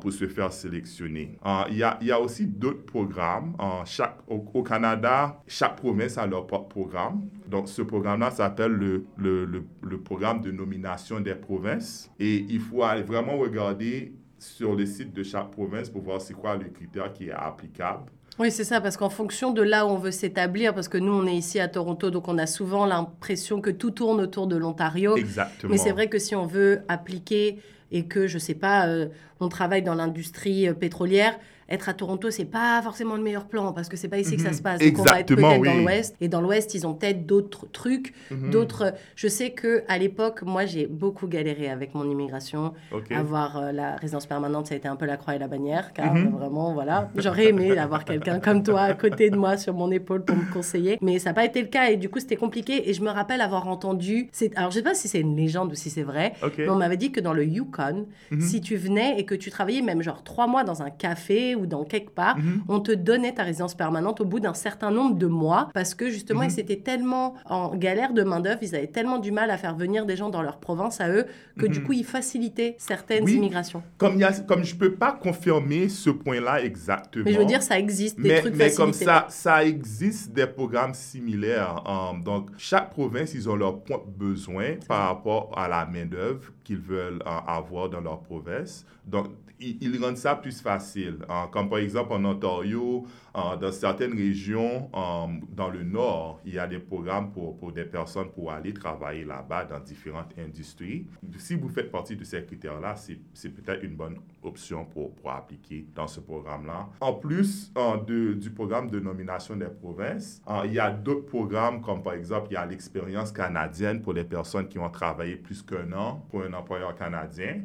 pour 0.00 0.12
se 0.12 0.26
faire 0.26 0.52
sélectionner. 0.52 1.38
Euh, 1.46 1.62
Il 1.70 1.76
y, 1.76 1.82
a, 1.82 1.98
il 2.00 2.08
y 2.08 2.12
a 2.12 2.20
aussi 2.20 2.46
d'autres 2.46 2.84
programmes. 2.84 3.54
Chaque, 3.84 4.18
au, 4.26 4.44
au 4.52 4.62
Canada, 4.62 5.40
chaque 5.46 5.76
province 5.76 6.18
a 6.18 6.26
leur 6.26 6.46
propre 6.46 6.68
programme. 6.68 7.22
Donc, 7.46 7.68
ce 7.68 7.82
programme-là 7.82 8.30
s'appelle 8.30 8.72
le, 8.72 9.04
le, 9.16 9.44
le, 9.44 9.64
le 9.82 10.00
programme 10.00 10.40
de 10.40 10.50
nomination 10.50 11.20
des 11.20 11.34
provinces. 11.34 12.10
Et 12.18 12.44
il 12.48 12.60
faut 12.60 12.82
aller 12.82 13.02
vraiment 13.02 13.36
regarder 13.36 14.12
sur 14.38 14.74
le 14.74 14.86
site 14.86 15.12
de 15.12 15.22
chaque 15.22 15.50
province 15.50 15.90
pour 15.90 16.02
voir 16.02 16.20
c'est 16.20 16.34
quoi 16.34 16.56
le 16.56 16.64
critère 16.70 17.12
qui 17.12 17.28
est 17.28 17.32
applicable. 17.32 18.10
Oui, 18.38 18.52
c'est 18.52 18.62
ça, 18.62 18.80
parce 18.80 18.96
qu'en 18.96 19.10
fonction 19.10 19.52
de 19.52 19.62
là 19.62 19.84
où 19.84 19.88
on 19.90 19.98
veut 19.98 20.12
s'établir, 20.12 20.72
parce 20.72 20.86
que 20.88 20.96
nous, 20.96 21.12
on 21.12 21.26
est 21.26 21.34
ici 21.34 21.58
à 21.58 21.66
Toronto, 21.66 22.10
donc 22.10 22.28
on 22.28 22.38
a 22.38 22.46
souvent 22.46 22.86
l'impression 22.86 23.60
que 23.60 23.70
tout 23.70 23.90
tourne 23.90 24.20
autour 24.20 24.46
de 24.46 24.56
l'Ontario. 24.56 25.16
Exactement. 25.16 25.72
Mais 25.72 25.76
c'est 25.76 25.90
vrai 25.90 26.08
que 26.08 26.20
si 26.20 26.36
on 26.36 26.46
veut 26.46 26.82
appliquer 26.86 27.58
et 27.90 28.06
que, 28.06 28.26
je 28.26 28.38
sais 28.38 28.54
pas, 28.54 28.86
euh, 28.86 29.08
on 29.40 29.48
travaille 29.48 29.82
dans 29.82 29.94
l'industrie 29.94 30.68
euh, 30.68 30.74
pétrolière, 30.74 31.38
être 31.68 31.88
à 31.88 31.94
Toronto, 31.94 32.30
c'est 32.30 32.44
pas 32.44 32.80
forcément 32.82 33.16
le 33.16 33.22
meilleur 33.22 33.46
plan 33.46 33.72
parce 33.72 33.88
que 33.88 33.96
c'est 33.96 34.08
pas 34.08 34.18
ici 34.18 34.36
que 34.36 34.42
ça 34.42 34.48
Mhm. 34.50 34.54
se 34.54 34.62
passe. 34.62 34.80
Donc 34.80 34.98
on 34.98 35.02
va 35.02 35.20
être 35.20 35.26
peut-être 35.34 35.40
dans 35.42 35.58
oui. 35.58 35.82
l'Ouest. 35.82 36.16
Et 36.20 36.28
dans 36.28 36.40
l'Ouest, 36.40 36.74
ils 36.74 36.86
ont 36.86 36.94
peut-être 36.94 37.26
d'autres 37.26 37.66
trucs, 37.70 38.14
Mhm. 38.30 38.50
d'autres. 38.50 38.94
Je 39.16 39.28
sais 39.28 39.50
que 39.50 39.82
à 39.88 39.98
l'époque, 39.98 40.42
moi, 40.42 40.64
j'ai 40.66 40.86
beaucoup 40.86 41.26
galéré 41.26 41.68
avec 41.70 41.94
mon 41.94 42.08
immigration. 42.10 42.72
Avoir 43.14 43.56
euh, 43.58 43.72
la 43.72 43.96
résidence 43.96 44.26
permanente, 44.26 44.66
ça 44.68 44.74
a 44.74 44.76
été 44.78 44.88
un 44.88 44.96
peu 44.96 45.06
la 45.06 45.16
croix 45.16 45.34
et 45.34 45.38
la 45.38 45.48
bannière, 45.48 45.92
car 45.92 46.14
Mhm. 46.14 46.26
euh, 46.26 46.30
vraiment, 46.38 46.72
voilà. 46.74 47.10
J'aurais 47.16 47.46
aimé 47.48 47.76
avoir 47.78 48.04
quelqu'un 48.04 48.40
comme 48.40 48.62
toi 48.62 48.82
à 48.82 48.94
côté 48.94 49.30
de 49.30 49.36
moi 49.36 49.56
sur 49.56 49.74
mon 49.74 49.90
épaule 49.90 50.24
pour 50.24 50.36
me 50.36 50.50
conseiller, 50.52 50.98
mais 51.02 51.18
ça 51.18 51.30
n'a 51.30 51.34
pas 51.34 51.44
été 51.44 51.60
le 51.60 51.68
cas 51.68 51.90
et 51.90 51.96
du 51.96 52.08
coup, 52.08 52.18
c'était 52.20 52.36
compliqué. 52.36 52.88
Et 52.88 52.92
je 52.94 53.02
me 53.02 53.10
rappelle 53.10 53.40
avoir 53.40 53.68
entendu. 53.68 54.30
Alors, 54.56 54.70
je 54.70 54.76
sais 54.76 54.82
pas 54.82 54.94
si 54.94 55.08
c'est 55.08 55.20
une 55.20 55.36
légende 55.36 55.72
ou 55.72 55.74
si 55.74 55.90
c'est 55.90 56.02
vrai, 56.02 56.32
mais 56.56 56.68
on 56.68 56.76
m'avait 56.76 56.96
dit 56.96 57.12
que 57.12 57.20
dans 57.20 57.32
le 57.34 57.44
Yukon, 57.44 58.06
Mhm. 58.30 58.40
si 58.40 58.60
tu 58.60 58.76
venais 58.76 59.18
et 59.18 59.24
que 59.24 59.34
tu 59.34 59.50
travaillais 59.50 59.82
même 59.82 60.02
genre 60.02 60.22
trois 60.24 60.46
mois 60.46 60.64
dans 60.64 60.82
un 60.82 60.90
café 60.90 61.54
ou 61.58 61.66
dans 61.66 61.84
quelque 61.84 62.10
part, 62.10 62.36
Mhm. 62.38 62.62
on 62.68 62.80
te 62.80 62.92
donnait 62.92 63.32
ta 63.34 63.42
résidence 63.42 63.74
permanente 63.74 64.20
au 64.20 64.24
bout 64.24 64.40
d'un 64.40 64.54
certain 64.54 64.90
nombre 64.90 65.16
de 65.16 65.26
mois 65.26 65.68
parce 65.74 65.94
que 65.94 66.08
justement, 66.08 66.40
Mhm. 66.42 66.48
ils 66.50 66.60
étaient 66.60 66.76
tellement 66.80 67.34
en 67.46 67.74
galère 67.74 68.12
de 68.12 68.22
main-d'œuvre, 68.22 68.58
ils 68.62 68.74
avaient 68.74 68.86
tellement 68.86 69.18
du 69.18 69.32
mal 69.32 69.50
à 69.50 69.56
faire 69.58 69.74
venir 69.76 70.06
des 70.06 70.16
gens 70.16 70.30
dans 70.30 70.42
leur 70.42 70.58
province 70.58 71.00
à 71.00 71.10
eux 71.10 71.26
que 71.58 71.66
du 71.66 71.80
Mhm. 71.80 71.84
coup, 71.86 71.92
ils 71.92 72.04
facilitaient 72.04 72.76
certaines 72.78 73.24
Oui. 73.24 73.34
immigrations. 73.36 73.82
Comme, 73.98 74.14
il 74.14 74.20
y 74.20 74.24
a, 74.24 74.32
comme 74.32 74.64
je 74.64 74.74
ne 74.74 74.78
peux 74.80 74.92
pas 74.92 75.12
confirmer 75.12 75.88
ce 75.88 76.10
point-là 76.10 76.62
exactement. 76.62 77.24
Mais 77.26 77.32
je 77.32 77.38
veux 77.38 77.44
dire, 77.44 77.62
ça 77.62 77.78
existe, 77.78 78.20
des 78.20 78.28
mais, 78.28 78.40
trucs 78.40 78.54
mais 78.56 78.72
comme 78.72 78.92
ça, 78.92 79.26
ça 79.28 79.64
existe 79.64 80.32
des 80.32 80.46
programmes 80.46 80.94
similaires. 80.94 81.82
Um, 81.86 82.22
donc, 82.22 82.50
chaque 82.58 82.90
province, 82.90 83.34
ils 83.34 83.48
ont 83.48 83.56
leurs 83.56 83.80
points 83.80 84.02
de 84.06 84.10
besoin 84.24 84.74
par 84.86 85.08
rapport 85.08 85.50
à 85.56 85.68
la 85.68 85.84
main-d'œuvre 85.86 86.42
qu'ils 86.64 86.78
veulent 86.78 87.22
euh, 87.26 87.30
avoir 87.46 87.88
dans 87.88 88.00
leur 88.00 88.20
province. 88.20 88.84
Donc, 89.06 89.26
ils, 89.60 90.02
rendent 90.02 90.16
ça 90.16 90.36
plus 90.36 90.60
facile. 90.60 91.18
Comme 91.52 91.68
par 91.68 91.78
exemple 91.78 92.12
en 92.12 92.24
Ontario, 92.24 93.06
dans 93.34 93.72
certaines 93.72 94.16
régions, 94.16 94.90
dans 94.92 95.70
le 95.70 95.82
nord, 95.82 96.40
il 96.44 96.54
y 96.54 96.58
a 96.58 96.66
des 96.66 96.78
programmes 96.78 97.32
pour, 97.32 97.56
pour 97.58 97.72
des 97.72 97.84
personnes 97.84 98.30
pour 98.30 98.52
aller 98.52 98.72
travailler 98.72 99.24
là-bas 99.24 99.64
dans 99.64 99.80
différentes 99.80 100.32
industries. 100.38 101.06
Si 101.38 101.54
vous 101.54 101.68
faites 101.68 101.90
partie 101.90 102.16
de 102.16 102.24
ces 102.24 102.44
critères-là, 102.44 102.94
c'est 102.96 103.48
peut-être 103.48 103.84
une 103.84 103.96
bonne 103.96 104.18
option 104.42 104.84
pour, 104.84 105.12
appliquer 105.30 105.86
dans 105.94 106.06
ce 106.06 106.20
programme-là. 106.20 106.88
En 107.00 107.12
plus 107.12 107.72
de- 108.06 108.32
du 108.32 108.50
programme 108.50 108.88
de 108.90 108.98
nomination 108.98 109.56
des 109.56 109.66
provinces, 109.66 110.42
il 110.64 110.72
y 110.72 110.78
a 110.78 110.90
d'autres 110.90 111.26
programmes 111.26 111.80
comme 111.82 112.02
par 112.02 112.14
exemple, 112.14 112.48
il 112.50 112.54
y 112.54 112.56
a 112.56 112.64
l'expérience 112.66 113.30
canadienne 113.32 114.00
pour 114.00 114.12
les 114.12 114.24
personnes 114.24 114.68
qui 114.68 114.78
ont 114.78 114.88
travaillé 114.90 115.36
plus 115.36 115.62
qu'un 115.62 115.92
an 115.92 116.24
pour 116.30 116.42
un 116.42 116.52
employeur 116.52 116.94
canadien. 116.94 117.62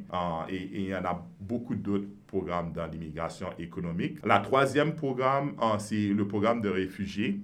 Et, 0.49 0.69
il 0.73 0.87
y 0.87 0.95
en 0.95 1.05
a 1.05 1.25
beaucoup 1.39 1.75
d'autres 1.75 2.07
programmes 2.27 2.71
dans 2.73 2.87
l'immigration 2.87 3.47
économique. 3.59 4.17
La 4.25 4.39
troisième 4.39 4.95
programme, 4.95 5.53
c'est 5.79 6.07
le 6.07 6.27
programme 6.27 6.61
de 6.61 6.69
réfugiés. 6.69 7.39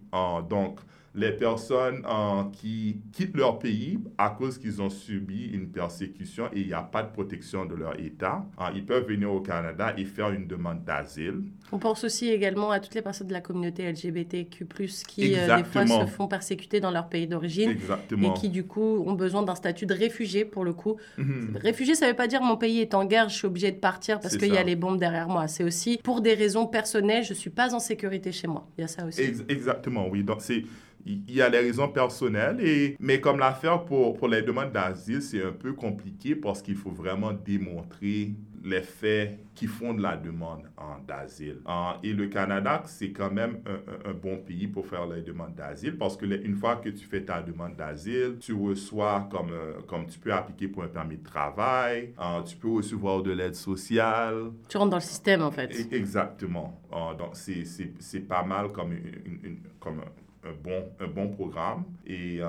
Donc, 0.50 0.80
les 1.16 1.32
personnes 1.32 2.06
euh, 2.08 2.44
qui 2.54 3.02
quittent 3.12 3.36
leur 3.36 3.60
pays 3.60 4.00
à 4.18 4.30
cause 4.30 4.58
qu'ils 4.58 4.82
ont 4.82 4.90
subi 4.90 5.48
une 5.48 5.70
persécution 5.70 6.46
et 6.54 6.62
il 6.62 6.68
n'y 6.68 6.74
a 6.74 6.84
pas 6.84 7.04
de 7.04 7.12
protection 7.12 7.66
de 7.66 7.76
leur 7.76 8.00
État, 8.00 8.46
euh, 8.60 8.66
ils 8.76 8.86
peuvent 8.86 9.08
venir 9.08 9.32
au 9.32 9.42
Canada 9.42 9.94
et 9.98 10.06
faire 10.06 10.32
une 10.32 10.48
demande 10.48 10.84
d'asile. 10.84 11.42
On 11.72 11.80
pense 11.80 12.04
aussi 12.04 12.30
également 12.30 12.72
à 12.72 12.80
toutes 12.80 12.96
les 12.96 13.02
personnes 13.02 13.28
de 13.28 13.34
la 13.34 13.42
communauté 13.42 13.92
LGBTQ+, 13.92 14.66
qui 15.08 15.36
euh, 15.36 15.58
des 15.58 15.64
fois 15.64 15.86
se 15.86 16.06
font 16.06 16.28
persécuter 16.28 16.80
dans 16.80 16.92
leur 16.92 17.10
pays 17.10 17.28
d'origine. 17.28 17.76
Et 18.22 18.34
qui 18.34 18.50
du 18.50 18.64
coup 18.66 19.04
ont 19.06 19.14
besoin 19.14 19.44
d'un 19.44 19.56
statut 19.56 19.86
de 19.86 19.94
réfugié 19.94 20.46
pour 20.46 20.64
le 20.64 20.74
coup. 20.74 20.98
Mhm. 21.18 21.58
Réfugié, 21.62 21.96
ça 21.96 22.08
veut 22.08 22.16
pas 22.16 22.28
dire 22.28 22.42
mon 22.42 22.58
pays 22.58 22.80
est 22.82 22.94
en 22.94 23.06
guerre, 23.06 23.30
je 23.30 23.36
suis 23.36 23.48
obligé 23.48 23.72
de 23.72 23.78
partir 23.78 24.20
parce 24.20 24.38
qu'il 24.38 24.54
y 24.54 24.58
a 24.58 24.64
les 24.64 24.76
bombes 24.76 25.00
derrière 25.00 25.28
moi. 25.28 25.48
C'est 25.48 25.64
aussi 25.64 26.00
pour 26.04 26.22
des 26.22 26.34
raisons 26.34 26.68
personnelles, 26.68 27.24
je 27.24 27.34
suis 27.34 27.50
pas 27.50 27.74
en 27.74 27.80
sécurité 27.80 28.32
chez 28.32 28.48
moi. 28.48 28.68
Il 28.78 28.82
y 28.82 28.84
a 28.84 28.88
ça 28.88 29.06
aussi. 29.06 29.22
Ex- 29.22 29.44
exactement, 29.48 30.08
oui. 30.08 30.24
Donc, 30.24 30.42
c'est 30.42 30.64
il 31.10 31.36
y 31.36 31.42
a 31.42 31.50
les 31.50 31.60
raisons 31.60 31.88
personnelles, 31.90 32.60
et, 32.62 32.96
mais 33.00 33.20
comme 33.20 33.40
l'affaire 33.40 33.84
pour, 33.84 34.16
pour 34.18 34.28
les 34.28 34.42
demandes 34.42 34.72
d'asile, 34.72 35.22
c'est 35.22 35.44
un 35.44 35.52
peu 35.52 35.74
compliqué 35.74 36.36
parce 36.36 36.62
qu'il 36.62 36.76
faut 36.76 36.92
vraiment 36.92 37.34
démontrer 37.34 38.34
les 38.64 38.82
faits 38.82 39.40
qui 39.56 39.68
font 39.68 39.94
de 39.94 40.02
la 40.02 40.18
demande 40.18 40.64
d'asile. 41.08 41.62
et 42.04 42.14
le 42.14 42.28
Canada, 42.28 42.84
c'est 42.86 43.12
quand 43.12 43.32
même 43.32 43.60
un, 44.06 44.14
bon 44.14 44.38
pays 44.38 44.68
pour 44.68 44.86
faire 44.86 45.08
les 45.08 45.22
demandes 45.22 45.56
d'asile 45.56 45.98
parce 45.98 46.18
que 46.18 46.26
une 46.26 46.56
fois 46.56 46.76
que 46.76 46.90
tu 46.90 47.06
fais 47.06 47.24
ta 47.24 47.42
demande 47.42 47.76
d'asile, 47.76 48.38
tu 48.40 48.54
reçois 48.54 49.28
comme, 49.32 49.52
comme 49.88 50.08
tu 50.08 50.20
peux 50.20 50.34
appliquer 50.34 50.68
pour 50.68 50.84
un 50.84 50.88
permis 50.88 51.18
de 51.18 51.24
travail, 51.24 52.14
tu 52.46 52.58
peux 52.58 52.70
recevoir 52.70 53.24
de 53.24 53.32
l'aide 53.32 53.56
sociale. 53.56 54.52
Tu 54.68 54.78
rentres 54.78 54.92
dans 54.92 54.98
le 54.98 55.02
système 55.02 55.42
en 55.42 55.52
fait. 55.52 55.72
E, 55.72 55.96
exactement. 55.96 56.82
donc 57.18 57.36
c'est 57.36 58.28
pas 58.28 58.44
mal 58.44 58.72
comme, 58.72 58.92
une, 58.94 59.60
comme 59.80 60.00
un 60.00 60.29
bon, 60.64 60.92
un 61.00 61.08
bon 61.08 61.30
programme. 61.30 61.84
Et, 62.06 62.40
euh, 62.42 62.48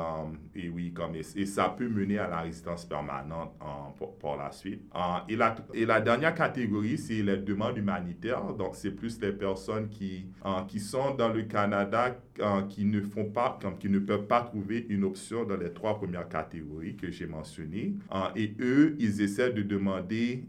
et 0.55 0.69
oui, 0.69 0.93
comme, 0.93 1.15
et, 1.15 1.47
ça 1.47 1.69
peut 1.69 1.89
mener 1.89 2.19
à 2.19 2.29
la 2.29 2.41
résidence 2.41 2.85
permanente 2.85 3.55
euh, 3.63 4.07
pour, 4.19 4.37
la 4.37 4.51
suite. 4.53 4.83
Euh, 4.95 4.99
et, 5.29 5.37
la, 5.37 5.55
et 5.75 5.85
la 5.85 6.01
dernière 6.01 6.35
catégorie, 6.35 6.99
c'est 6.99 7.23
les 7.23 7.39
demandes 7.39 7.77
humanitaires. 7.77 8.45
Donc, 8.55 8.75
c'est 8.75 8.93
plus 8.93 9.21
les 9.21 9.33
personnes 9.33 9.89
qui, 9.89 10.27
qui 10.69 10.81
sont 10.81 11.15
dans 11.15 11.29
le 11.29 11.43
Canada, 11.43 12.17
qui 12.69 12.85
ne 12.85 13.01
font 13.01 13.27
pas, 13.27 13.59
qui 13.79 13.89
ne 13.89 13.99
peuvent 13.99 14.27
pas 14.27 14.43
trouver 14.43 14.87
une 14.89 15.05
option 15.05 15.45
dans 15.45 15.57
les 15.57 15.73
trois 15.73 15.99
premières 15.99 16.29
catégories 16.29 16.97
que 16.97 17.11
j'ai 17.11 17.27
mentionnées. 17.27 17.95
et 18.37 18.55
eux, 18.61 18.97
ils 18.99 19.21
essaient 19.21 19.53
de 19.53 19.63
demander 19.63 20.45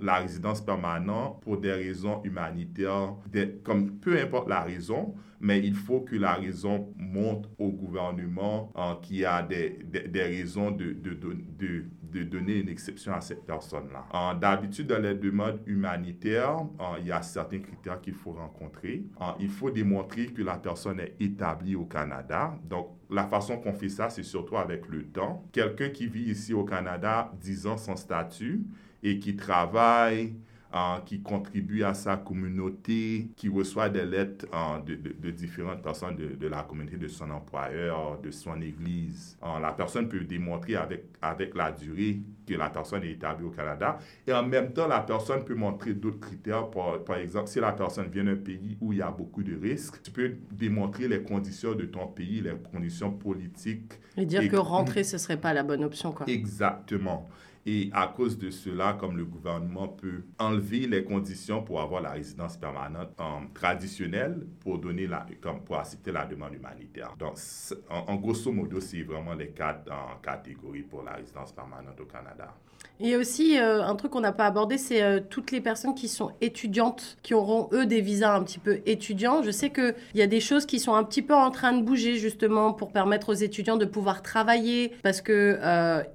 la 0.00 0.18
résidence 0.18 0.60
permanente 0.60 1.40
pour 1.42 1.58
des 1.58 1.72
raisons 1.72 2.22
humanitaires, 2.24 3.14
comme 3.62 3.92
peu 3.98 4.18
importe 4.20 4.48
la 4.48 4.60
raison, 4.62 5.14
mais 5.40 5.58
il 5.58 5.74
faut 5.74 6.00
que 6.00 6.14
la 6.14 6.34
raison 6.34 6.88
montre 6.96 7.48
au 7.58 7.68
gouvernement 7.68 8.72
y 9.10 9.24
a 9.24 9.42
des, 9.42 9.78
des, 10.08 10.22
raisons 10.22 10.70
de, 10.70 10.92
de, 10.92 11.18
de, 12.12 12.22
donner 12.24 12.58
une 12.58 12.68
exception 12.68 13.12
à 13.12 13.20
cette 13.20 13.44
personne-là. 13.44 14.34
D'habitude, 14.34 14.86
dans 14.86 15.00
les 15.02 15.14
demandes 15.14 15.60
humanitaires, 15.66 16.58
il 17.00 17.06
y 17.06 17.12
a 17.12 17.22
certains 17.22 17.58
critères 17.58 18.00
qu'il 18.00 18.14
faut 18.14 18.32
rencontrer. 18.32 19.04
il 19.40 19.48
faut 19.48 19.70
démontrer 19.70 20.26
que 20.26 20.42
la 20.42 20.56
personne 20.56 21.00
est 21.00 21.14
établie 21.24 21.76
au 21.76 21.84
Canada. 21.84 22.54
Donc, 22.68 22.88
la 23.10 23.26
façon 23.26 23.58
qu'on 23.58 23.72
fait 23.72 23.88
ça, 23.88 24.10
c'est 24.10 24.22
surtout 24.22 24.56
avec 24.56 24.88
le 24.88 25.04
temps. 25.04 25.44
Quelqu'un 25.52 25.90
qui 25.90 26.06
vit 26.06 26.30
ici 26.30 26.54
au 26.54 26.64
Canada, 26.64 27.32
10 27.40 27.66
ans 27.66 27.76
sans 27.76 27.96
statut 27.96 28.64
et 29.02 29.18
qui 29.18 29.36
travaille 29.36 30.34
qui 31.04 31.20
contribue 31.20 31.82
à 31.82 31.94
sa 31.94 32.16
communauté, 32.16 33.28
qui 33.36 33.48
reçoit 33.48 33.88
des 33.88 34.04
lettres 34.04 34.46
de, 34.86 34.94
de, 34.94 35.30
différentes 35.30 35.82
personnes 35.82 36.16
de, 36.16 36.34
de, 36.34 36.48
la 36.48 36.62
communauté, 36.62 36.96
de 36.96 37.08
son 37.08 37.30
employeur, 37.30 38.20
de 38.20 38.30
son 38.30 38.60
église. 38.60 39.36
la 39.60 39.72
personne 39.72 40.08
peut 40.08 40.20
démontrer 40.20 40.76
avec, 40.76 41.04
avec 41.20 41.54
la 41.54 41.72
durée 41.72 42.20
que 42.46 42.54
la 42.54 42.70
personne 42.70 43.04
est 43.04 43.12
établie 43.12 43.46
au 43.46 43.50
Canada. 43.50 43.98
Et 44.26 44.32
en 44.32 44.44
même 44.44 44.72
temps, 44.72 44.88
la 44.88 45.00
personne 45.00 45.44
peut 45.44 45.54
montrer 45.54 45.94
d'autres 45.94 46.20
critères. 46.20 46.70
Par, 46.70 47.02
par 47.04 47.16
exemple, 47.16 47.48
si 47.48 47.60
la 47.60 47.72
personne 47.72 48.08
vient 48.08 48.24
d'un 48.24 48.36
pays 48.36 48.76
où 48.80 48.92
il 48.92 48.98
y 48.98 49.02
a 49.02 49.10
beaucoup 49.10 49.42
de 49.42 49.56
risques, 49.56 50.02
tu 50.02 50.10
peux 50.10 50.32
démontrer 50.50 51.08
les 51.08 51.22
conditions 51.22 51.74
de 51.74 51.84
ton 51.84 52.06
pays, 52.06 52.40
les 52.40 52.54
conditions 52.72 53.10
politiques. 53.12 53.92
Et 54.16 54.26
dire 54.26 54.48
que 54.48 54.56
rentrer, 54.56 55.04
ce 55.04 55.16
ne 55.16 55.18
serait 55.18 55.36
pas 55.36 55.54
la 55.54 55.62
bonne 55.62 55.84
option. 55.84 56.12
Quoi. 56.12 56.26
Exactement. 56.28 57.28
Et 57.64 57.90
à 57.92 58.08
cause 58.08 58.38
de 58.38 58.50
cela, 58.50 58.96
comme 58.98 59.16
le 59.16 59.24
gouvernement 59.24 59.86
peut 59.86 60.24
enlever 60.38 60.88
les 60.88 61.04
conditions 61.04 61.62
pour 61.62 61.80
avoir 61.80 62.02
la 62.02 62.10
résidence 62.10 62.56
permanente 62.56 63.10
euh, 63.20 63.24
traditionnelle 63.54 64.46
pour 64.60 64.78
donner 64.78 65.06
la, 65.06 65.24
comme 65.40 65.60
pour 65.62 65.76
accepter 65.76 66.10
la 66.10 66.26
demande 66.26 66.54
humanitaire. 66.54 67.14
Donc, 67.18 67.36
en, 67.88 68.16
grosso 68.16 68.50
modo, 68.50 68.80
c'est 68.80 69.02
vraiment 69.02 69.34
les 69.34 69.50
quatre 69.50 69.88
euh, 69.88 69.94
catégories 70.22 70.82
pour 70.82 71.04
la 71.04 71.12
résidence 71.12 71.52
permanente 71.52 72.00
au 72.00 72.04
Canada. 72.04 72.52
Et 72.98 73.16
aussi, 73.16 73.58
euh, 73.58 73.82
un 73.84 73.94
truc 73.94 74.12
qu'on 74.12 74.20
n'a 74.20 74.32
pas 74.32 74.46
abordé, 74.46 74.76
c'est 74.76 75.28
toutes 75.28 75.50
les 75.50 75.60
personnes 75.60 75.94
qui 75.94 76.08
sont 76.08 76.32
étudiantes, 76.40 77.16
qui 77.22 77.32
auront, 77.32 77.68
eux, 77.72 77.86
des 77.86 78.00
visas 78.00 78.34
un 78.34 78.42
petit 78.42 78.58
peu 78.58 78.80
étudiants. 78.86 79.42
Je 79.42 79.50
sais 79.50 79.70
qu'il 79.70 79.94
y 80.14 80.22
a 80.22 80.26
des 80.26 80.40
choses 80.40 80.66
qui 80.66 80.78
sont 80.80 80.94
un 80.94 81.04
petit 81.04 81.22
peu 81.22 81.34
en 81.34 81.50
train 81.50 81.72
de 81.72 81.82
bouger, 81.82 82.16
justement, 82.16 82.72
pour 82.72 82.92
permettre 82.92 83.30
aux 83.30 83.34
étudiants 83.34 83.76
de 83.76 83.86
pouvoir 83.86 84.22
travailler. 84.22 84.92
Parce 85.02 85.20
que, 85.20 85.58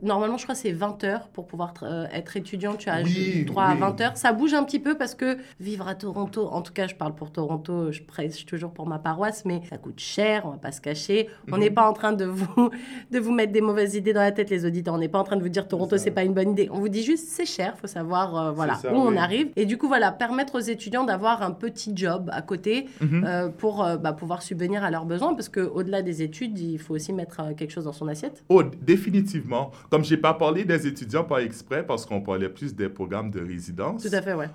normalement, 0.01 0.37
je 0.37 0.43
crois 0.43 0.55
c'est 0.55 0.71
20 0.71 1.03
heures 1.03 1.29
pour 1.37 1.45
pouvoir 1.45 1.73
être 2.11 2.35
étudiant. 2.35 2.73
Tu 2.73 2.89
as 2.89 3.03
droit 3.45 3.65
à 3.65 3.75
20 3.75 4.01
heures. 4.01 4.17
Ça 4.17 4.33
bouge 4.33 4.55
un 4.55 4.63
petit 4.63 4.79
peu 4.79 4.97
parce 4.97 5.13
que 5.13 5.37
vivre 5.59 5.87
à 5.87 5.93
Toronto, 5.93 6.47
en 6.47 6.63
tout 6.63 6.73
cas, 6.73 6.87
je 6.87 6.95
parle 6.95 7.13
pour 7.13 7.31
Toronto, 7.31 7.91
je 7.91 8.01
prêche 8.01 8.45
toujours 8.47 8.71
pour 8.71 8.87
ma 8.87 8.97
paroisse, 8.97 9.45
mais 9.45 9.61
ça 9.69 9.77
coûte 9.77 9.99
cher, 9.99 10.45
on 10.45 10.51
va 10.51 10.57
pas 10.57 10.71
se 10.71 10.81
cacher. 10.81 11.29
On 11.51 11.57
mhm. 11.57 11.59
n'est 11.59 11.69
pas 11.69 11.87
en 11.87 11.93
train 11.93 12.13
de 12.13 12.25
vous, 12.25 12.71
de 13.11 13.19
vous 13.19 13.31
mettre 13.31 13.51
des 13.51 13.61
mauvaises 13.61 13.93
idées 13.93 14.13
dans 14.13 14.21
la 14.21 14.31
tête, 14.31 14.49
les 14.49 14.65
auditeurs. 14.65 14.95
On 14.95 14.97
n'est 14.97 15.07
pas 15.07 15.19
en 15.19 15.23
train 15.23 15.35
de 15.35 15.43
vous 15.43 15.49
dire 15.49 15.67
Toronto, 15.67 15.97
c'est 15.97 16.11
pas 16.11 16.23
une 16.23 16.33
bonne 16.33 16.51
idée 16.51 16.57
on 16.71 16.79
vous 16.79 16.89
dit 16.89 17.03
juste 17.03 17.27
c'est 17.27 17.45
cher, 17.45 17.75
faut 17.77 17.87
savoir 17.87 18.35
euh, 18.35 18.51
voilà 18.51 18.79
où 18.85 18.95
on 18.95 19.15
arrive. 19.15 19.49
Et 19.55 19.65
du 19.65 19.77
coup 19.77 19.87
voilà, 19.87 20.11
permettre 20.11 20.55
aux 20.55 20.61
étudiants 20.61 21.03
d'avoir 21.03 21.41
un 21.41 21.51
petit 21.51 21.91
job 21.95 22.29
à 22.33 22.41
côté 22.41 22.87
mhm. 23.01 23.23
euh, 23.25 23.49
pour 23.49 23.83
euh, 23.83 23.97
bah, 23.97 24.13
pouvoir 24.13 24.41
subvenir 24.41 24.83
à 24.83 24.91
leurs 24.91 25.05
besoins, 25.05 25.33
parce 25.33 25.49
que 25.49 25.59
au-delà 25.59 26.01
des 26.01 26.21
études, 26.21 26.57
il 26.59 26.79
faut 26.79 26.93
aussi 26.93 27.13
mettre 27.13 27.55
quelque 27.55 27.71
chose 27.71 27.85
dans 27.85 27.93
son 27.93 28.07
assiette. 28.07 28.43
Oh, 28.49 28.63
définitivement. 28.63 29.71
Comme 29.89 30.03
j'ai 30.03 30.17
pas 30.17 30.33
parlé 30.33 30.65
des 30.65 30.87
étudiants 30.87 31.23
par 31.27 31.39
exprès, 31.39 31.85
parce 31.85 32.05
qu'on 32.05 32.21
parlait 32.21 32.49
plus 32.49 32.75
des 32.75 32.89
programmes 32.89 33.31
de 33.31 33.39
résidence. 33.39 34.03
Tout 34.03 34.15
à 34.15 34.21
fait, 34.21 34.33
ouais. 34.33 34.49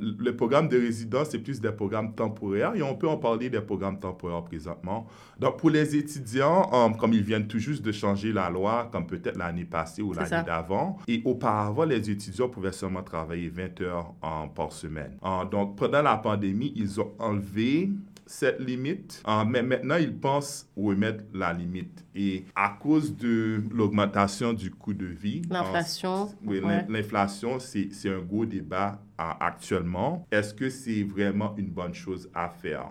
le 0.00 0.36
programme 0.36 0.68
de 0.68 0.78
résidence, 0.78 1.28
c'est 1.30 1.38
plus 1.38 1.60
des 1.60 1.72
programmes 1.72 2.14
temporaires, 2.14 2.74
et 2.74 2.82
on 2.82 2.94
peut 2.94 3.08
en 3.08 3.16
parler 3.16 3.50
des 3.50 3.60
programmes 3.60 3.98
temporaires 3.98 4.44
présentement. 4.44 5.06
Donc 5.38 5.58
pour 5.58 5.70
les 5.70 5.96
étudiants, 5.96 6.92
comme 6.98 7.12
ils 7.12 7.22
viennent 7.22 7.46
tout 7.46 7.58
juste 7.58 7.82
de 7.82 7.92
changer 7.92 8.32
la 8.32 8.50
loi, 8.50 8.88
comme 8.92 9.06
peut-être 9.06 9.36
l'année 9.36 9.64
passée 9.64 10.02
ou 10.02 10.12
l'année 10.12 10.44
d'avant, 10.46 10.98
et 11.08 11.22
auparavant 11.24 11.62
avant, 11.62 11.84
les 11.84 12.10
étudiants 12.10 12.48
pouvaient 12.48 12.72
seulement 12.72 13.02
travailler 13.02 13.48
20 13.48 13.80
heures 13.82 14.14
par 14.54 14.72
semaine. 14.72 15.16
Donc, 15.50 15.76
pendant 15.76 16.02
la 16.02 16.16
pandémie, 16.16 16.72
ils 16.76 17.00
ont 17.00 17.12
enlevé 17.18 17.90
cette 18.32 18.60
limite, 18.60 19.22
ah, 19.24 19.44
mais 19.46 19.62
maintenant, 19.62 19.96
ils 19.96 20.14
pensent 20.14 20.66
remettre 20.76 21.24
la 21.34 21.52
limite. 21.52 22.04
Et 22.14 22.44
à 22.56 22.76
cause 22.80 23.14
de 23.16 23.62
l'augmentation 23.70 24.54
du 24.54 24.70
coût 24.70 24.94
de 24.94 25.06
vie, 25.06 25.42
ah, 25.50 25.54
l'inflation, 25.54 26.30
oui, 26.44 26.60
l'inflation, 26.88 27.58
c'est 27.58 27.90
un 28.08 28.20
gros 28.20 28.46
débat 28.46 29.00
actuellement. 29.18 30.26
Est-ce 30.32 30.54
que 30.54 30.70
c'est 30.70 31.02
vraiment 31.02 31.54
une 31.56 31.70
bonne 31.70 31.94
chose 31.94 32.30
à 32.34 32.48
faire? 32.48 32.90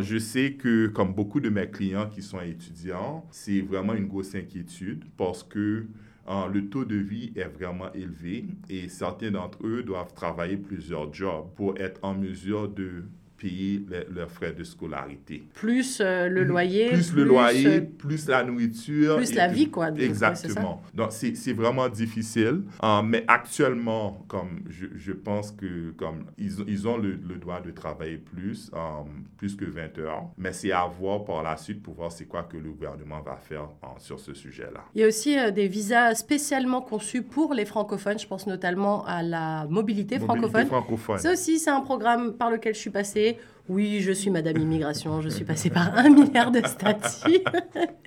je 0.00 0.16
sais 0.16 0.54
que, 0.54 0.86
comme 0.86 1.12
beaucoup 1.12 1.40
de 1.40 1.50
mes 1.50 1.70
clients 1.70 2.08
qui 2.08 2.22
sont 2.22 2.40
étudiants, 2.40 3.22
c'est 3.30 3.60
vraiment 3.60 3.92
une 3.92 4.06
grosse 4.06 4.34
inquiétude 4.34 5.04
parce 5.18 5.42
que 5.42 5.86
Hein, 6.26 6.48
le 6.52 6.70
taux 6.70 6.86
de 6.86 6.96
vie 6.96 7.32
est 7.36 7.48
vraiment 7.48 7.92
élevé 7.92 8.46
et 8.70 8.88
certains 8.88 9.30
d'entre 9.30 9.58
eux 9.66 9.82
doivent 9.82 10.14
travailler 10.14 10.56
plusieurs 10.56 11.12
jobs 11.12 11.50
pour 11.54 11.76
être 11.76 12.00
en 12.02 12.14
mesure 12.14 12.66
de 12.70 13.04
payer 13.44 13.84
leurs 14.10 14.30
frais 14.30 14.52
de 14.52 14.64
scolarité. 14.64 15.44
Plus 15.52 16.00
euh, 16.00 16.28
le 16.28 16.44
loyer. 16.44 16.88
Plus, 16.88 17.12
le 17.12 17.24
loyer, 17.24 17.66
euh, 17.66 17.80
plus 17.80 18.26
la 18.26 18.42
nourriture. 18.42 19.16
Plus 19.16 19.34
la 19.34 19.48
vie, 19.48 19.68
quoi. 19.68 19.90
Exactement. 19.90 20.82
Donc, 20.94 21.12
c'est 21.12 21.52
vraiment 21.52 21.88
difficile. 21.90 22.62
Euh, 22.82 23.02
mais 23.02 23.22
actuellement, 23.28 24.24
comme 24.28 24.62
je, 24.70 24.86
je, 24.96 25.12
pense 25.12 25.50
que 25.50 25.90
comme 25.90 26.24
ils, 26.38 26.52
ils 26.66 26.88
ont 26.88 26.96
le, 26.96 27.16
droit 27.36 27.60
de 27.60 27.70
travailler 27.70 28.16
plus, 28.16 28.70
plus 29.36 29.56
que 29.56 29.66
20 29.66 29.98
heures. 29.98 30.24
Mais 30.38 30.52
c'est 30.52 30.72
à 30.72 30.86
voir 30.86 31.24
par 31.24 31.42
la 31.42 31.56
suite 31.58 31.82
pour 31.82 31.94
voir 31.94 32.10
c'est 32.10 32.24
quoi 32.24 32.44
que 32.44 32.56
le 32.56 32.70
gouvernement 32.70 33.20
va 33.20 33.36
faire 33.36 33.68
sur 33.98 34.18
ce 34.18 34.32
sujet-là. 34.32 34.84
Il 34.94 35.02
y 35.02 35.04
a 35.04 35.08
aussi 35.08 35.36
des 35.52 35.68
visas 35.68 36.14
spécialement 36.14 36.80
conçus 36.80 37.22
pour 37.22 37.52
les 37.52 37.66
francophones. 37.66 38.18
Je 38.18 38.26
pense 38.26 38.46
notamment 38.46 39.04
à 39.04 39.22
la 39.22 39.66
mobilité, 39.68 40.18
mobilité 40.18 40.20
francophone. 40.20 40.66
francophone. 40.66 41.18
Ça 41.18 41.32
aussi, 41.32 41.58
c'est 41.58 41.70
un 41.70 41.82
programme 41.82 42.32
par 42.34 42.50
lequel 42.50 42.74
je 42.74 42.80
suis 42.80 42.90
passée 42.90 43.33
oui, 43.70 44.00
je 44.00 44.12
suis 44.12 44.28
Madame 44.28 44.58
Immigration, 44.58 45.22
je 45.22 45.30
suis 45.30 45.44
passée 45.44 45.70
par 45.70 45.96
un 45.96 46.10
milliard 46.10 46.50
de 46.50 46.60
statuts. 46.66 47.40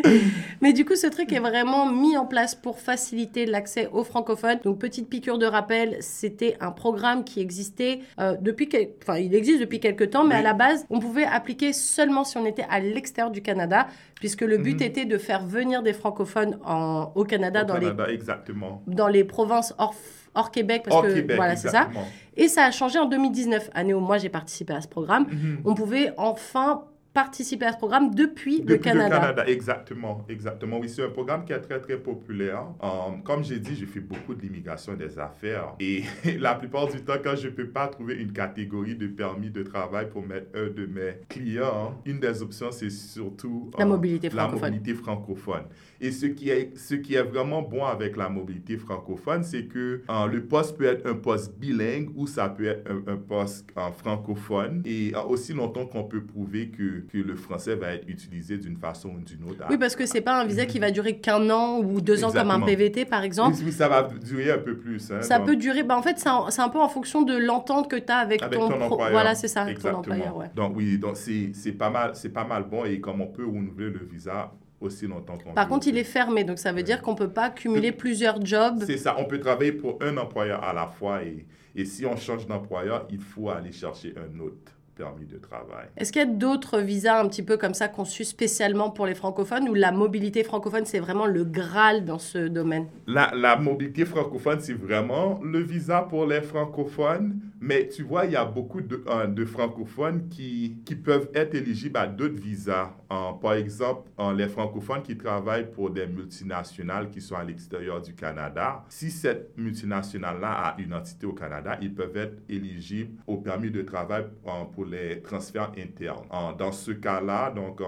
Mais 0.62 0.72
du 0.72 0.86
coup, 0.86 0.96
ce 0.96 1.07
truc 1.07 1.34
est 1.34 1.39
vraiment 1.39 1.91
mis 1.91 2.15
en 2.15 2.27
place 2.27 2.53
pour 2.53 2.79
faciliter 2.79 3.48
l'accès 3.48 3.89
aux 3.91 4.03
francophones. 4.03 4.60
Donc, 4.63 4.77
petite 4.77 5.10
piqûre 5.10 5.39
de 5.39 5.48
rappel, 5.48 5.98
c'était 6.00 6.57
un 6.60 6.69
programme 6.69 7.24
qui 7.24 7.39
existait 7.39 8.01
euh, 8.19 8.36
depuis, 8.39 8.69
enfin, 9.01 9.17
il 9.17 9.34
existe 9.34 9.60
depuis 9.60 9.79
quelques 9.79 10.12
temps, 10.12 10.25
mais 10.25 10.36
à 10.36 10.43
la 10.43 10.53
base, 10.53 10.86
on 10.91 11.00
pouvait 11.00 11.25
appliquer 11.25 11.74
seulement 11.74 12.24
si 12.24 12.38
on 12.38 12.46
était 12.46 12.65
à 12.69 12.79
l'extérieur 12.79 13.31
du 13.31 13.41
Canada, 13.41 13.88
puisque 14.13 14.41
le 14.41 14.60
but 14.60 14.79
mhm. 14.79 14.88
était 14.88 15.05
de 15.05 15.17
faire 15.17 15.43
venir 15.43 15.81
des 15.81 15.93
francophones 15.93 16.60
en, 16.65 17.12
au 17.15 17.24
Canada, 17.24 17.63
dans, 17.63 17.77
les, 17.77 18.13
exactement. 18.13 18.84
dans 18.86 19.07
les 19.07 19.24
provinces 19.24 19.74
hors 19.79 19.96
hors 20.38 20.51
Québec, 20.51 20.84
parce 20.86 21.01
que 21.01 21.36
voilà, 21.36 21.56
c'est 21.56 21.70
ça. 21.70 21.89
Et 22.36 22.48
ça 22.48 22.65
a 22.65 22.72
changé 22.72 23.00
en 23.00 23.06
2019, 23.06 23.72
année 23.74 23.94
où 23.94 24.00
moi 24.00 24.17
j'ai 24.20 24.29
participé 24.29 24.74
à 24.74 24.82
ce 24.82 24.88
programme. 24.88 25.25
Mhm. 25.29 25.62
On 25.65 25.74
pouvait 25.74 26.13
enfin 26.17 26.84
participer 27.17 27.65
à 27.65 27.72
ce 27.72 27.77
programme 27.77 28.13
depuis, 28.13 28.62
le 28.62 28.77
Canada. 28.77 29.15
le 29.15 29.22
Canada, 29.22 29.48
exactement, 29.48 30.24
exactement. 30.29 30.77
Oui, 30.77 30.88
c'est 30.88 31.03
un 31.03 31.10
programme 31.10 31.46
qui 31.46 31.51
est 31.51 31.60
très, 31.62 31.79
très 31.79 31.98
populaire. 31.98 32.62
Um, 32.79 33.24
comme 33.24 33.44
j'ai 33.44 33.58
dit, 33.60 33.75
je 33.75 33.88
fais 33.88 34.01
beaucoup 34.01 34.36
de 34.36 34.41
l'immigration 34.44 34.94
des 34.94 35.17
affaires. 35.17 35.74
Et 35.79 36.03
la 36.39 36.53
plupart 36.53 36.88
du 36.88 37.01
temps, 37.01 37.15
quand 37.24 37.36
je 37.36 37.48
ne 37.48 37.53
peux 37.53 37.70
pas 37.70 37.88
trouver 37.88 38.17
une 38.17 38.32
catégorie 38.32 38.94
de 38.94 39.08
permis 39.08 39.50
de 39.50 39.63
travail 39.63 40.10
pour 40.12 40.22
mettre 40.22 40.50
un 40.53 40.67
de 40.67 40.86
mes 40.86 41.13
clients, 41.27 42.00
une 42.06 42.20
des 42.20 42.44
options, 42.44 42.72
c'est 42.72 42.91
surtout 42.91 43.72
la, 43.79 43.86
la 43.86 44.48
mobilité 44.48 44.94
francophone. 44.94 45.63
Et 45.99 46.11
ce 46.11 46.25
qui 46.27 46.49
est, 46.49 46.77
ce 46.77 46.95
qui 46.95 47.15
est 47.15 47.23
vraiment 47.23 47.61
bon 47.61 47.83
avec 47.83 48.17
la 48.17 48.29
mobilité 48.29 48.77
francophone, 48.77 49.43
c'est 49.43 49.65
que 49.65 50.01
euh, 50.09 50.25
le 50.27 50.43
poste 50.43 50.77
peut 50.77 50.85
être 50.85 51.07
un 51.07 51.15
poste 51.15 51.57
bilingue 51.57 52.09
ou 52.15 52.27
ça 52.27 52.49
peut 52.49 52.67
être 52.67 52.89
un, 52.89 53.17
poste 53.17 53.67
euh, 53.77 53.91
francophone. 53.91 54.83
Et 54.85 55.13
euh, 55.15 55.21
aussi 55.23 55.53
longtemps 55.53 55.85
qu'on 55.85 56.03
peut 56.03 56.23
prouver 56.23 56.69
que, 56.69 57.01
que, 57.11 57.17
le 57.17 57.35
français 57.35 57.75
va 57.75 57.93
être 57.93 58.07
utilisé 58.07 58.57
d'une 58.57 58.77
façon 58.77 59.09
ou 59.09 59.19
d'une 59.19 59.43
autre. 59.49 59.63
Oui, 59.69 59.77
parce 59.77 59.95
que 59.95 60.05
c'est 60.05 60.21
pas 60.21 60.39
un 60.39 60.45
visa 60.45 60.65
qui 60.65 60.79
va 60.79 60.91
durer 60.91 61.17
qu'un 61.17 61.49
an 61.49 61.79
ou 61.79 61.99
deux 61.99 62.23
ans 62.23 62.31
comme 62.31 62.51
un 62.51 62.61
PVT, 62.61 63.05
par 63.05 63.23
exemple. 63.23 63.57
Oui, 63.63 63.71
ça 63.71 63.87
va 63.87 64.03
durer 64.03 64.51
un 64.51 64.59
peu 64.59 64.77
plus. 64.77 65.11
Hein, 65.11 65.21
ça 65.21 65.39
peut 65.39 65.55
durer. 65.55 65.83
Bah, 65.83 65.97
en 65.97 66.03
fait, 66.03 66.19
c'est 66.19 66.29
un, 66.29 66.45
un, 66.57 66.69
peu 66.69 66.79
en 66.79 66.89
fonction 66.89 67.23
de 67.23 67.35
l'entente 67.35 67.89
que 67.89 67.95
tu 67.95 68.11
as 68.11 68.17
avec, 68.17 68.41
ton, 68.49 68.71
employeur. 68.71 69.11
Voilà, 69.11 69.35
c'est 69.35 69.47
ça, 69.47 69.69
Exactement. 69.69 70.03
ton 70.03 70.11
employeur. 70.11 70.37
Ouais. 70.37 70.51
Donc, 70.55 70.75
oui, 70.75 70.97
donc 70.97 71.17
c'est 71.17 71.71
pas, 71.71 71.89
mal, 71.89 72.13
pas 72.33 72.45
mal 72.45 72.63
bon. 72.69 72.85
Et 72.85 72.99
comme 72.99 73.21
on 73.21 73.27
peut 73.27 73.45
renouveler 73.45 73.89
le 73.89 74.05
visa 74.05 74.51
aussi 74.79 75.07
longtemps 75.07 75.38
qu'on 75.38 75.53
Par 75.53 75.67
contre, 75.67 75.88
il 75.88 75.98
est 75.98 76.03
fermé, 76.03 76.43
donc 76.43 76.60
ça 76.60 76.72
veut 76.72 76.84
dire 76.84 77.01
qu'on 77.01 77.13
ne 77.13 77.17
peut 77.17 77.31
pas 77.31 77.50
cumuler 77.50 77.91
plusieurs 77.91 78.43
jobs. 78.46 78.84
C'est 78.86 78.98
ça, 78.98 79.15
on 79.17 79.25
peut 79.25 79.39
travailler 79.39 79.72
pour 79.72 79.98
un 80.01 80.17
employeur 80.17 80.63
à 80.63 80.74
la 80.74 80.88
fois 80.88 81.24
et, 81.24 81.46
et 81.75 81.86
si 81.86 82.05
on 82.05 82.15
change 82.15 82.48
d'employeur, 82.48 83.07
il 83.10 83.19
faut 83.19 83.50
aller 83.50 83.72
chercher 83.72 84.13
un 84.17 84.39
autre 84.39 84.76
permis 84.97 85.25
de 85.25 85.37
travail. 85.37 85.87
Est-ce 85.95 86.11
qu'il 86.11 86.21
y 86.21 86.25
a 86.25 86.27
d'autres 86.27 86.79
visas 86.79 87.21
un 87.21 87.27
petit 87.27 87.43
peu 87.43 87.57
comme 87.57 87.73
ça 87.73 87.87
conçus 87.87 88.25
spécialement 88.25 88.89
pour 88.89 89.05
les 89.05 89.15
francophones 89.15 89.69
ou 89.69 89.73
la 89.73 89.91
mobilité 89.91 90.43
francophone, 90.43 90.85
c'est 90.85 90.99
vraiment 90.99 91.27
le 91.27 91.43
Graal 91.43 92.03
dans 92.03 92.19
ce 92.19 92.47
domaine? 92.47 92.87
La, 93.05 93.31
la 93.35 93.55
mobilité 93.55 94.05
francophone, 94.05 94.59
c'est 94.59 94.73
vraiment 94.73 95.39
le 95.43 95.59
visa 95.59 96.01
pour 96.01 96.25
les 96.25 96.41
francophones, 96.41 97.39
mais 97.59 97.87
tu 97.87 98.03
vois, 98.03 98.25
il 98.25 98.31
y 98.31 98.35
a 98.35 98.45
beaucoup 98.45 98.81
de, 98.81 99.03
euh, 99.07 99.27
de 99.27 99.45
francophones 99.45 100.27
qui, 100.29 100.77
qui, 100.85 100.95
peuvent 100.95 101.29
être 101.33 101.55
éligibles 101.55 101.97
à 101.97 102.07
d'autres 102.07 102.39
visas. 102.41 102.91
Par 103.07 103.53
exemple, 103.53 104.09
les 104.35 104.47
francophones 104.47 105.01
qui 105.01 105.15
travaillent 105.15 105.71
pour 105.71 105.89
des 105.89 106.07
multinationales 106.07 107.09
qui 107.09 107.21
sont 107.21 107.35
à 107.35 107.43
l'extérieur 107.43 108.01
du 108.01 108.13
Canada, 108.13 108.83
si 108.89 109.09
cette 109.09 109.57
multinationale-là 109.57 110.51
a 110.51 110.81
une 110.81 110.93
entité 110.93 111.25
au 111.25 111.33
Canada, 111.33 111.77
ils 111.81 111.93
peuvent 111.93 112.17
être 112.17 112.37
éligibles 112.49 113.11
au 113.25 113.37
permis 113.37 113.71
de 113.71 113.81
travail 113.81 114.25
pour 114.73 114.85
les 114.89 115.22
transferts 115.22 115.72
internes. 115.77 116.27
dans 116.58 116.72
ce 116.72 116.91
cas-là, 116.91 117.51
donc, 117.51 117.82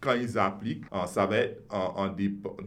quand 0.00 0.14
ils 0.14 0.38
appliquent, 0.38 0.84
ça 1.06 1.26
va 1.26 1.36
être 1.38 1.62
en, 1.70 2.08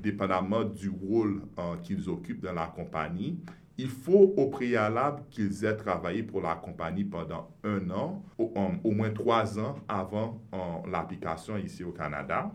dépendamment 0.02 0.64
du 0.64 0.90
rôle 0.90 1.42
qu'ils 1.84 2.10
occupent 2.10 2.42
dans 2.42 2.54
la 2.54 2.68
compagnie 2.68 3.40
il 3.78 3.90
faut 3.90 4.34
au 4.38 4.48
préalable 4.48 5.24
qu'ils 5.32 5.66
aient 5.66 5.76
travaillé 5.76 6.22
pour 6.24 6.42
la 6.42 6.56
compagnie 6.56 7.04
pendant 7.04 7.50
un 7.64 7.90
an, 7.90 8.24
au, 8.38 8.92
moins 8.92 9.10
trois 9.10 9.60
ans 9.60 9.76
avant 9.88 10.42
l'application 10.88 11.58
ici 11.58 11.84
au 11.84 11.92
Canada. 11.92 12.52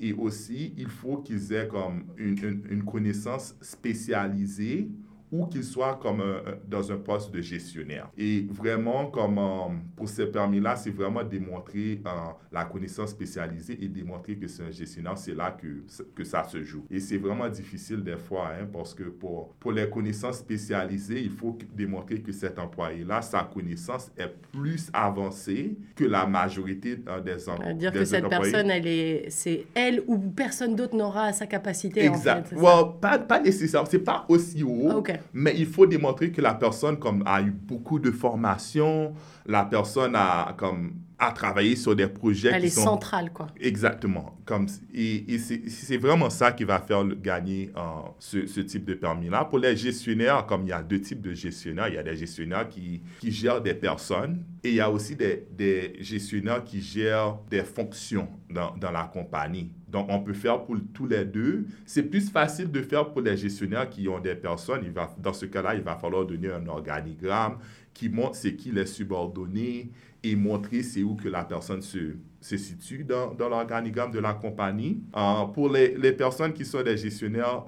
et 0.00 0.12
aussi, 0.12 0.74
il 0.76 0.88
faut 0.88 1.18
qu'ils 1.18 1.52
aient 1.52 1.66
comme 1.68 2.04
une 2.16 2.84
connaissance 2.84 3.56
spécialisée 3.60 4.88
ou 5.32 5.46
qu'il 5.46 5.64
soit 5.64 5.98
comme 6.00 6.22
dans 6.66 6.90
un 6.92 6.96
poste 6.96 7.32
de 7.32 7.40
gestionnaire. 7.40 8.10
Et 8.16 8.46
vraiment, 8.50 9.06
comme 9.06 9.38
euh, 9.38 9.74
pour 9.96 10.08
ces 10.08 10.26
permis-là, 10.26 10.76
c'est 10.76 10.90
vraiment 10.90 11.22
démontrer 11.22 12.00
euh, 12.06 12.10
la 12.52 12.64
connaissance 12.64 13.10
spécialisée 13.10 13.78
et 13.82 13.88
démontrer 13.88 14.36
que 14.36 14.46
c'est 14.46 14.62
un 14.62 14.70
gestionnaire, 14.70 15.16
c'est 15.16 15.34
là 15.34 15.50
que, 15.50 15.84
que 16.14 16.24
ça 16.24 16.44
se 16.44 16.62
joue. 16.62 16.84
Et 16.90 17.00
c'est 17.00 17.18
vraiment 17.18 17.48
difficile 17.48 18.02
des 18.02 18.16
fois, 18.16 18.48
hein, 18.48 18.66
parce 18.72 18.94
que 18.94 19.04
pour, 19.04 19.54
pour 19.60 19.72
les 19.72 19.88
connaissances 19.88 20.38
spécialisées, 20.38 21.22
il 21.22 21.30
faut 21.30 21.56
démontrer 21.74 22.20
que 22.20 22.32
cet 22.32 22.58
employé-là, 22.58 23.22
sa 23.22 23.42
connaissance 23.42 24.10
est 24.16 24.32
plus 24.52 24.90
avancée 24.92 25.76
que 25.94 26.04
la 26.04 26.26
majorité 26.26 26.98
euh, 27.08 27.20
des, 27.20 27.48
employés. 27.48 27.74
dire 27.74 27.92
que 27.92 28.04
cette 28.04 28.28
personne, 28.28 28.70
elle 28.70 28.86
est, 28.86 29.30
c'est 29.30 29.66
elle 29.74 30.02
ou 30.06 30.18
personne 30.18 30.74
d'autre 30.74 30.96
n'aura 30.96 31.32
sa 31.32 31.46
capacité. 31.46 32.04
Exact. 32.04 32.52
En 32.56 32.92
fait, 32.92 33.00
pas, 33.00 33.18
pas 33.18 33.40
nécessairement, 33.40 33.88
c'est 33.90 33.98
pas 33.98 34.24
aussi 34.28 34.62
haut. 34.62 34.90
OK. 34.98 35.12
Mais 35.32 35.54
il 35.56 35.66
faut 35.66 35.86
démontrer 35.86 36.30
que 36.30 36.40
la 36.40 36.54
personne 36.54 36.98
comme, 36.98 37.22
a 37.26 37.40
eu 37.42 37.50
beaucoup 37.50 37.98
de 37.98 38.10
formation, 38.10 39.14
la 39.46 39.64
personne 39.64 40.14
a, 40.14 40.54
comme, 40.56 40.92
a 41.18 41.32
travaillé 41.32 41.76
sur 41.76 41.94
des 41.94 42.06
projets 42.06 42.50
Elle 42.52 42.64
est 42.64 42.68
centrale, 42.68 43.30
quoi. 43.32 43.48
Exactement. 43.60 44.38
Comme, 44.44 44.66
et, 44.94 45.38
c'est 45.38 45.96
vraiment 45.98 46.30
ça 46.30 46.52
qui 46.52 46.64
va 46.64 46.80
faire 46.80 47.04
gagner 47.06 47.70
euh, 47.76 47.80
ce, 48.18 48.46
ce, 48.46 48.60
type 48.60 48.84
de 48.84 48.94
permis-là. 48.94 49.44
Pour 49.44 49.58
les 49.58 49.76
gestionnaires, 49.76 50.46
comme 50.46 50.62
il 50.62 50.70
y 50.70 50.72
a 50.72 50.82
deux 50.82 51.00
types 51.00 51.20
de 51.20 51.34
gestionnaires, 51.34 51.88
il 51.88 51.94
y 51.94 51.98
a 51.98 52.02
des 52.02 52.16
gestionnaires 52.16 52.68
qui, 52.68 53.02
qui 53.20 53.30
gèrent 53.30 53.60
des 53.60 53.74
personnes 53.74 54.42
et 54.62 54.68
il 54.70 54.74
y 54.74 54.80
a 54.80 54.90
aussi 54.90 55.16
des, 55.16 55.96
gestionnaires 56.00 56.62
qui 56.62 56.82
gèrent 56.82 57.38
des 57.50 57.64
fonctions 57.64 58.28
dans, 58.50 58.76
dans 58.76 58.90
la 58.90 59.04
compagnie. 59.04 59.70
Donc, 59.88 60.06
on 60.08 60.20
peut 60.20 60.34
faire 60.34 60.62
pour 60.64 60.76
tous 60.92 61.06
les 61.06 61.24
deux. 61.24 61.66
C'est 61.86 62.02
plus 62.02 62.30
facile 62.30 62.70
de 62.70 62.82
faire 62.82 63.10
pour 63.10 63.22
les 63.22 63.36
gestionnaires 63.36 63.88
qui 63.88 64.06
ont 64.08 64.20
des 64.20 64.34
personnes. 64.34 64.82
Dans 65.18 65.32
ce 65.32 65.46
cas-là, 65.46 65.74
il 65.74 65.80
va 65.80 65.96
falloir 65.96 66.26
donner 66.26 66.50
un 66.50 66.66
organigramme 66.66 67.58
qui 67.92 68.08
montre 68.08 68.36
c'est 68.36 68.54
qui 68.54 68.70
les 68.70 68.86
subordonnés 68.86 69.90
et 70.22 70.36
montrer 70.36 70.82
c'est 70.82 71.02
où 71.02 71.14
que 71.14 71.28
la 71.28 71.44
personne 71.44 71.82
se, 71.82 72.16
se 72.40 72.56
situe 72.56 73.04
dans, 73.04 73.34
dans 73.34 73.48
l'organigramme 73.48 74.10
de 74.10 74.18
la 74.18 74.34
compagnie. 74.34 75.02
Euh, 75.16 75.44
pour 75.46 75.70
les, 75.70 75.96
les, 75.96 76.12
personnes 76.12 76.52
qui 76.52 76.64
sont 76.64 76.82
des 76.82 76.96
gestionnaires 76.96 77.64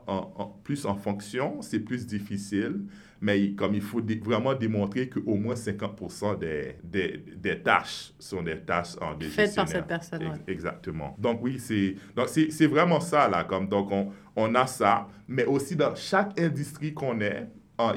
plus 0.62 0.84
en 0.84 0.94
fonction, 0.94 1.62
c'est 1.62 1.80
plus 1.80 2.06
difficile, 2.06 2.82
mais 3.22 3.52
comme 3.52 3.74
il 3.74 3.80
faut 3.80 4.02
vraiment 4.24 4.52
démontrer 4.52 5.08
qu'au 5.08 5.36
moins 5.36 5.54
50% 5.54 6.40
des, 6.40 6.76
des, 6.82 7.24
des, 7.36 7.62
tâches 7.62 8.12
sont 8.18 8.42
des 8.42 8.58
tâches 8.58 8.96
en 9.00 9.16
Faites 9.20 9.54
par 9.54 9.68
cette 9.68 9.86
personne. 9.86 10.40
Exactement. 10.48 11.14
Donc 11.18 11.38
oui, 11.40 11.60
c'est, 11.60 12.66
vraiment 12.66 12.98
ça, 12.98 13.28
là. 13.28 13.44
Comme, 13.44 13.68
donc 13.68 13.92
on, 13.92 14.08
on 14.34 14.52
a 14.56 14.66
ça, 14.66 15.06
mais 15.28 15.44
aussi 15.44 15.76
dans 15.76 15.94
chaque 15.94 16.38
industrie 16.38 16.92
qu'on 16.92 17.20
est, 17.20 17.46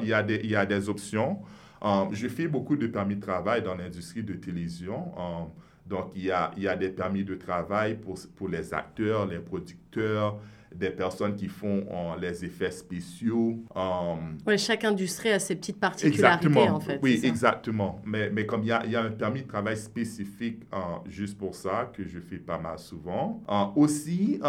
il, 0.00 0.08
y 0.08 0.12
a 0.12 0.22
des, 0.22 0.40
il 0.44 0.50
y 0.50 0.56
a 0.56 0.64
des 0.64 0.88
options. 0.88 1.40
Um, 1.82 2.08
je 2.12 2.28
fais 2.28 2.46
beaucoup 2.46 2.76
de 2.76 2.86
permis 2.86 3.16
de 3.16 3.20
travail 3.20 3.62
dans 3.62 3.74
l'industrie 3.74 4.22
de 4.22 4.34
télévision. 4.34 5.12
Um, 5.18 5.50
donc, 5.84 6.12
il 6.14 6.24
y, 6.24 6.30
a, 6.30 6.52
il 6.56 6.62
y 6.62 6.68
a 6.68 6.76
des 6.76 6.88
permis 6.88 7.24
de 7.24 7.34
travail 7.34 7.96
pour, 7.96 8.16
pour 8.36 8.48
les 8.48 8.72
acteurs, 8.72 9.26
les 9.26 9.38
producteurs, 9.38 10.38
des 10.78 10.90
personnes 10.90 11.34
qui 11.36 11.48
font 11.48 11.84
euh, 11.90 12.20
les 12.20 12.44
effets 12.44 12.70
spéciaux. 12.70 13.58
Um, 13.74 14.38
oui, 14.46 14.58
chaque 14.58 14.84
industrie 14.84 15.30
a 15.30 15.38
ses 15.38 15.56
petites 15.56 15.80
particularités, 15.80 16.46
exactement, 16.46 16.76
en 16.76 16.80
fait. 16.80 16.98
Oui, 17.02 17.20
exactement. 17.22 18.00
Mais, 18.04 18.30
mais 18.30 18.46
comme 18.46 18.62
il 18.62 18.68
y, 18.68 18.72
a, 18.72 18.84
il 18.84 18.92
y, 18.92 18.96
a, 18.96 19.02
un 19.02 19.10
permis 19.10 19.42
de 19.42 19.48
travail 19.48 19.76
spécifique 19.76 20.62
euh, 20.72 20.78
juste 21.06 21.38
pour 21.38 21.54
ça, 21.54 21.90
que 21.92 22.04
je 22.04 22.18
fais 22.20 22.38
pas 22.38 22.58
mal 22.58 22.78
souvent. 22.78 23.42
Euh, 23.48 23.80
aussi, 23.80 24.40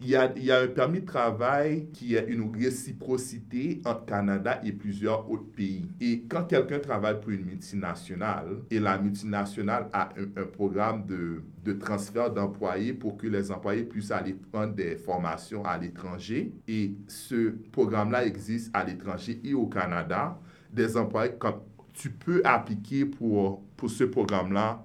il, 0.00 0.08
y 0.08 0.16
a, 0.16 0.32
il 0.36 0.44
y 0.44 0.52
a 0.52 0.60
un 0.60 0.68
permis 0.68 1.00
de 1.00 1.06
travail 1.06 1.88
qui 1.92 2.14
est 2.14 2.26
une 2.28 2.52
réciprocité 2.54 3.80
entre 3.84 4.04
Canada 4.06 4.60
et 4.64 4.72
plusieurs 4.72 5.30
autres 5.30 5.50
pays. 5.56 5.86
Et 6.00 6.22
quand 6.28 6.44
quelqu'un 6.44 6.78
travaille 6.78 7.20
pour 7.20 7.30
une 7.30 7.44
multinationale 7.44 8.62
et 8.70 8.78
la 8.78 8.98
multinationale 8.98 9.88
a 9.92 10.10
un, 10.16 10.42
un 10.42 10.46
programme 10.46 11.04
de, 11.06 11.42
de 11.64 11.72
transfert 11.72 12.32
d'employés 12.32 12.92
pour 12.92 13.16
que 13.16 13.26
les 13.26 13.50
employés 13.50 13.84
puissent 13.84 14.10
aller 14.10 14.34
prendre 14.34 14.74
des 14.74 14.96
formations 14.96 15.64
à 15.64 15.76
l'étranger 15.78 16.52
et 16.66 16.92
ce 17.08 17.50
programme-là 17.72 18.24
existe 18.26 18.70
à 18.74 18.84
l'étranger 18.84 19.40
et 19.44 19.54
au 19.54 19.66
Canada. 19.66 20.38
Des 20.72 20.96
employés, 20.96 21.32
comme 21.38 21.60
tu 21.92 22.10
peux 22.10 22.40
appliquer 22.44 23.04
pour, 23.04 23.62
pour 23.76 23.90
ce 23.90 24.04
programme-là, 24.04 24.84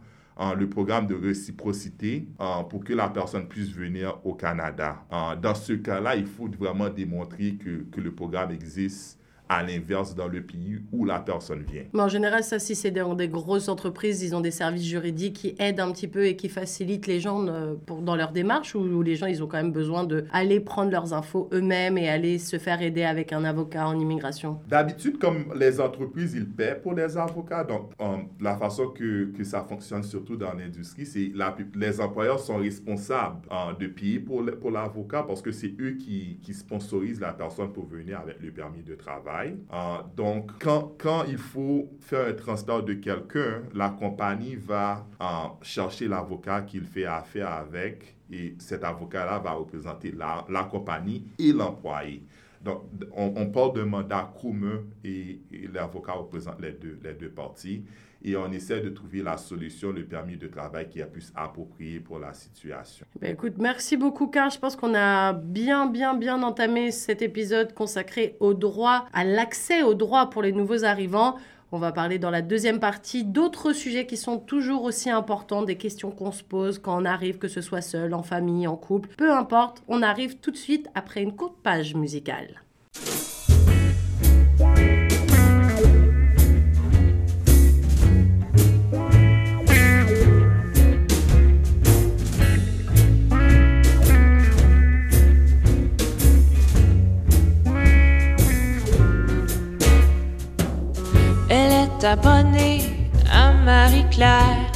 le 0.57 0.67
programme 0.67 1.05
de 1.05 1.15
réciprocité 1.15 2.27
pour 2.69 2.83
que 2.83 2.93
la 2.93 3.07
personne 3.07 3.47
puisse 3.47 3.69
venir 3.69 4.19
au 4.23 4.33
Canada. 4.33 5.05
Dans 5.41 5.53
ce 5.53 5.73
cas-là, 5.73 6.15
il 6.15 6.25
faut 6.25 6.47
vraiment 6.47 6.89
démontrer 6.89 7.55
que, 7.55 7.83
que 7.91 8.01
le 8.01 8.11
programme 8.11 8.51
existe 8.51 9.19
à 9.53 9.63
l'inverse 9.63 10.15
dans 10.15 10.27
le 10.27 10.41
pays 10.41 10.79
où 10.91 11.05
la 11.05 11.19
personne 11.19 11.63
vient. 11.63 11.83
Mais 11.93 12.01
en 12.01 12.07
général, 12.07 12.43
ça, 12.43 12.59
si 12.59 12.75
c'est 12.75 12.91
dans 12.91 13.13
des 13.13 13.27
grosses 13.27 13.69
entreprises, 13.69 14.23
ils 14.23 14.35
ont 14.35 14.41
des 14.41 14.51
services 14.51 14.85
juridiques 14.85 15.35
qui 15.35 15.55
aident 15.59 15.79
un 15.79 15.91
petit 15.91 16.07
peu 16.07 16.25
et 16.25 16.35
qui 16.35 16.49
facilitent 16.49 17.07
les 17.07 17.19
gens 17.19 17.45
euh, 17.47 17.75
pour, 17.85 18.01
dans 18.01 18.15
leur 18.15 18.31
démarche, 18.31 18.75
ou 18.75 19.01
les 19.01 19.15
gens, 19.15 19.27
ils 19.27 19.43
ont 19.43 19.47
quand 19.47 19.57
même 19.57 19.71
besoin 19.71 20.03
d'aller 20.03 20.59
prendre 20.59 20.91
leurs 20.91 21.13
infos 21.13 21.49
eux-mêmes 21.53 21.97
et 21.97 22.09
aller 22.09 22.37
se 22.37 22.57
faire 22.57 22.81
aider 22.81 23.03
avec 23.03 23.31
un 23.33 23.43
avocat 23.43 23.87
en 23.87 23.99
immigration. 23.99 24.59
D'habitude, 24.67 25.19
comme 25.19 25.53
les 25.55 25.79
entreprises, 25.79 26.33
ils 26.33 26.49
paient 26.49 26.79
pour 26.81 26.93
les 26.93 27.17
avocats. 27.17 27.63
Donc, 27.63 27.91
la 28.39 28.57
façon 28.57 28.87
que, 28.87 29.25
que, 29.37 29.43
ça 29.43 29.61
fonctionne, 29.61 30.03
surtout 30.03 30.35
dans 30.35 30.53
l'industrie, 30.53 31.05
c'est 31.05 31.31
les 31.75 32.01
employeurs 32.01 32.39
sont 32.39 32.57
responsables 32.57 33.41
euh, 33.51 33.73
de 33.79 33.87
payer 33.87 34.19
pour, 34.19 34.43
pour 34.59 34.71
l'avocat 34.71 35.23
parce 35.23 35.41
que 35.41 35.51
c'est 35.51 35.73
eux 35.79 35.91
qui, 35.91 36.39
qui 36.41 36.53
sponsorisent 36.53 37.19
la 37.19 37.33
personne 37.33 37.71
pour 37.71 37.85
venir 37.85 38.19
avec 38.19 38.41
le 38.41 38.51
permis 38.51 38.83
de 38.83 38.95
travail. 38.95 39.42
Ah, 39.69 40.05
donc, 40.15 40.51
quand, 40.59 41.23
il 41.27 41.37
faut 41.37 41.89
faire 42.01 42.27
un 42.27 42.33
transfert 42.33 42.83
de 42.83 42.93
quelqu'un, 42.93 43.63
la 43.73 43.89
compagnie 43.89 44.55
va 44.55 45.05
ah, 45.19 45.53
chercher 45.61 46.07
l'avocat 46.07 46.61
qu'il 46.61 46.83
fait 46.83 47.05
affaire 47.05 47.51
avec 47.51 48.15
et 48.31 48.55
cet 48.59 48.83
avocat-là 48.83 49.39
va 49.39 49.51
représenter 49.51 50.11
la, 50.11 50.63
compagnie 50.69 51.25
et 51.37 51.51
l'employé. 51.51 52.23
Donc, 52.63 52.83
on, 53.15 53.47
parle 53.47 53.73
d'un 53.73 53.85
mandat 53.85 54.33
commun 54.41 54.81
et, 55.03 55.39
l'avocat 55.73 56.13
représente 56.13 56.61
les 56.61 56.71
deux 57.13 57.29
parties. 57.29 57.83
Et 58.25 58.37
on 58.37 58.51
essaie 58.51 58.79
de 58.79 58.89
trouver 58.89 59.21
la 59.21 59.37
solution, 59.37 59.91
le 59.91 60.05
permis 60.05 60.37
de 60.37 60.47
travail 60.47 60.87
qui 60.89 60.99
est 60.99 61.05
plus 61.05 61.31
approprié 61.35 61.99
pour 61.99 62.19
la 62.19 62.33
situation. 62.33 63.05
Ben 63.19 63.33
écoute, 63.33 63.55
merci 63.57 63.97
beaucoup, 63.97 64.27
Carl. 64.27 64.49
Je 64.49 64.59
pense 64.59 64.77
qu'on 64.77 64.95
a 64.95 65.33
bien, 65.33 65.87
bien, 65.87 66.13
bien 66.13 66.41
entamé 66.41 66.91
cet 66.91 67.21
épisode 67.21 67.73
consacré 67.73 68.37
au 68.39 68.53
droit, 68.53 69.07
à 69.11 69.25
l'accès 69.25 69.83
au 69.83 69.93
droit 69.93 70.29
pour 70.29 70.41
les 70.41 70.53
nouveaux 70.53 70.85
arrivants. 70.85 71.35
On 71.73 71.79
va 71.79 71.91
parler 71.91 72.19
dans 72.19 72.29
la 72.29 72.43
deuxième 72.43 72.79
partie 72.79 73.23
d'autres 73.23 73.73
sujets 73.73 74.05
qui 74.05 74.15
sont 74.15 74.37
toujours 74.37 74.83
aussi 74.83 75.09
importants, 75.09 75.63
des 75.63 75.75
questions 75.75 76.11
qu'on 76.11 76.31
se 76.31 76.43
pose 76.43 76.79
quand 76.79 77.01
on 77.01 77.03
arrive, 77.03 77.39
que 77.39 77.47
ce 77.47 77.61
soit 77.61 77.81
seul, 77.81 78.13
en 78.13 78.23
famille, 78.23 78.67
en 78.67 78.77
couple, 78.77 79.09
peu 79.17 79.33
importe. 79.33 79.83
On 79.87 80.01
arrive 80.01 80.37
tout 80.37 80.51
de 80.51 80.57
suite 80.57 80.87
après 80.93 81.23
une 81.23 81.35
courte 81.35 81.57
page 81.63 81.95
musicale. 81.95 82.61
Abonnée 102.03 102.81
à 103.31 103.53
Marie-Claire. 103.53 104.71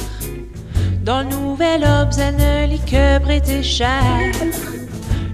Dans 1.02 1.20
le 1.20 1.26
Nouvel 1.26 1.84
Obs, 1.84 2.18
elle 2.18 2.36
ne 2.36 2.66
lit 2.66 2.80
que 2.80 3.18
prêter 3.18 3.62
cher. 3.62 4.02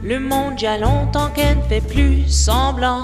Le 0.02 0.18
monde, 0.18 0.60
y 0.60 0.66
a 0.66 0.78
longtemps 0.78 1.30
qu'elle 1.34 1.58
ne 1.58 1.62
fait 1.62 1.80
plus 1.80 2.28
semblant. 2.28 3.02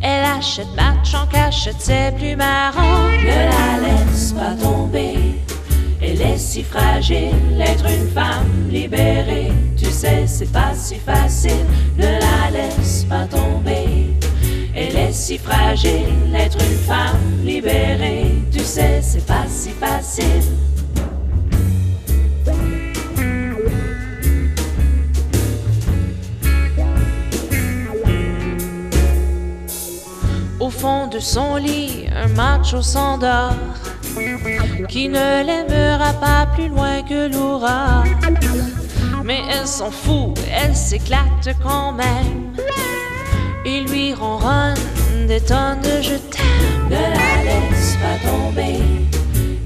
Elle 0.00 0.24
achète 0.24 0.74
match 0.76 1.14
en 1.14 1.26
cachette, 1.26 1.76
c'est 1.78 2.14
plus 2.16 2.36
marrant. 2.36 3.08
Ne 3.22 3.26
la 3.26 3.88
laisse 3.88 4.32
pas 4.32 4.54
tomber. 4.54 5.16
Elle 6.00 6.22
est 6.22 6.38
si 6.38 6.62
fragile, 6.62 7.60
être 7.60 7.86
une 7.86 8.08
femme 8.08 8.68
libérée. 8.70 9.52
Tu 9.76 9.86
sais, 9.86 10.26
c'est 10.26 10.50
pas 10.50 10.72
si 10.74 10.96
facile. 10.96 11.66
Ne 11.98 12.04
la 12.04 12.50
laisse 12.50 13.04
pas 13.04 13.26
tomber. 13.26 14.19
Elle 14.74 14.96
est 14.96 15.12
si 15.12 15.38
fragile, 15.38 16.34
être 16.34 16.58
une 16.60 16.78
femme 16.78 17.44
libérée. 17.44 18.34
Tu 18.52 18.60
sais, 18.60 19.00
c'est 19.02 19.26
pas 19.26 19.46
si 19.48 19.70
facile. 19.70 20.24
Au 30.60 30.70
fond 30.70 31.08
de 31.08 31.18
son 31.18 31.56
lit, 31.56 32.06
un 32.14 32.28
macho 32.28 32.80
s'endort 32.80 33.54
qui 34.88 35.08
ne 35.08 35.44
l'aimera 35.44 36.12
pas 36.14 36.46
plus 36.54 36.68
loin 36.68 37.02
que 37.02 37.32
l'aura. 37.32 38.04
Mais 39.24 39.40
elle 39.50 39.66
s'en 39.66 39.90
fout, 39.90 40.38
elle 40.52 40.76
s'éclate 40.76 41.48
quand 41.62 41.92
même. 41.92 42.52
Il 43.64 43.84
lui 43.86 44.14
ronronne 44.14 44.74
des 45.28 45.40
tonnes 45.40 45.80
de 45.82 46.02
je 46.02 46.14
t'aime. 46.14 46.88
Ne 46.88 46.96
la 46.96 47.44
laisse 47.44 47.96
pas 47.96 48.28
tomber. 48.28 48.80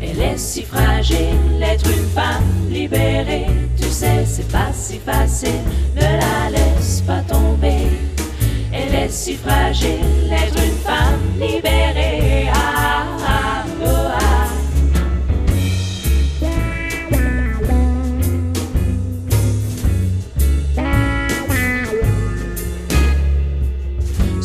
Elle 0.03 0.21
est 0.21 0.37
si 0.37 0.63
fragile, 0.63 1.63
être 1.63 1.87
une 1.87 2.09
femme 2.09 2.43
libérée. 2.69 3.47
Tu 3.81 3.89
sais, 3.89 4.25
c'est 4.27 4.51
pas 4.51 4.73
si 4.73 4.99
facile. 4.99 5.63
Ne 5.95 6.01
la 6.01 6.51
laisse 6.51 7.03
pas 7.07 7.21
tomber. 7.21 7.87
Elle 8.73 8.95
est 8.95 9.11
si 9.11 9.37
fragile, 9.37 10.33
être 10.33 10.61
une 10.63 10.79
femme 10.85 11.21
libérée. 11.41 11.94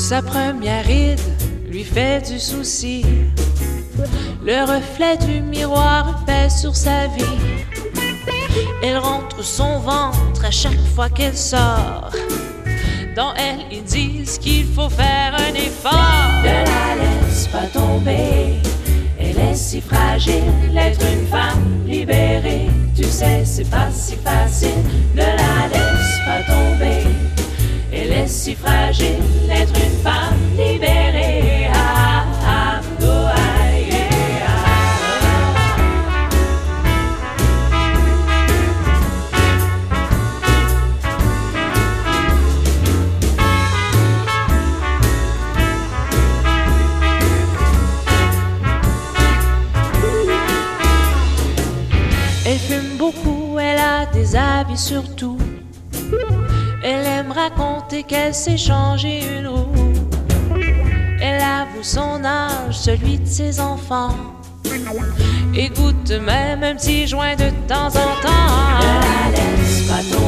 Sa 0.10 0.24
première 0.24 0.86
ride 0.86 1.20
lui 1.68 1.84
fait 1.84 2.28
du 2.28 2.40
souci. 2.40 3.06
Le 4.44 4.62
reflet 4.66 5.18
du 5.18 5.40
miroir 5.40 6.24
pèse 6.26 6.62
sur 6.62 6.76
sa 6.76 7.06
vie. 7.10 7.38
Elle 8.82 8.98
rentre 8.98 9.44
son 9.44 9.78
ventre 9.78 10.44
à 10.44 10.50
chaque 10.50 10.84
fois 10.96 11.10
qu'elle 11.10 11.38
sort. 11.38 12.10
Dans 13.16 13.36
elle, 13.36 13.60
ils 13.72 13.84
disent 13.84 14.40
qu'il 14.40 14.66
faut 14.66 14.90
faire 14.90 15.36
un 15.36 15.54
effort. 15.54 16.42
Ne 16.42 16.66
la 16.66 16.96
laisse 17.04 17.48
pas 17.50 17.68
tomber. 17.68 18.56
Elle 19.20 19.38
est 19.38 19.54
si 19.54 19.80
fragile, 19.80 20.76
être 20.76 21.06
une 21.06 21.28
femme 21.28 21.84
libérée. 21.86 22.68
Tu 22.96 23.04
sais, 23.04 23.46
c'est 23.46 23.70
pas 23.70 23.92
si 23.92 24.16
facile. 24.16 24.84
Ne 25.14 25.22
la 25.22 25.68
laisse 25.72 26.20
pas 26.26 26.52
tomber. 26.52 27.09
Elle 28.02 28.14
est 28.14 28.28
si 28.28 28.56
fragile, 28.56 29.18
être 29.52 29.74
une 29.76 30.02
femme 30.02 30.38
libérée. 30.58 31.68
Ah, 31.74 32.26
ah, 32.46 32.82
oh, 33.02 33.06
ah, 33.06 33.78
yeah, 33.78 33.96
Elle 52.46 52.58
fume 52.60 52.98
beaucoup, 52.98 53.60
elle 53.60 53.78
a 53.78 54.06
des 54.06 54.38
habits 54.38 54.78
surtout. 54.78 55.38
Raconter 57.40 58.04
qu'elle 58.04 58.34
s'est 58.34 58.58
changé 58.58 59.22
une 59.40 59.48
roue. 59.48 59.72
Elle 61.22 61.42
avoue 61.42 61.84
son 61.84 62.26
âge, 62.26 62.78
celui 62.78 63.18
de 63.18 63.26
ses 63.26 63.62
enfants. 63.62 64.14
Goûte 65.74 66.12
même 66.12 66.64
un 66.64 66.76
petit 66.76 67.08
joint 67.08 67.38
de 67.38 67.50
temps 67.66 67.88
en 67.88 68.12
temps. 68.22 68.50
Ne 68.82 69.38
la 69.38 69.38
laisse 69.38 69.88
pas 69.88 70.19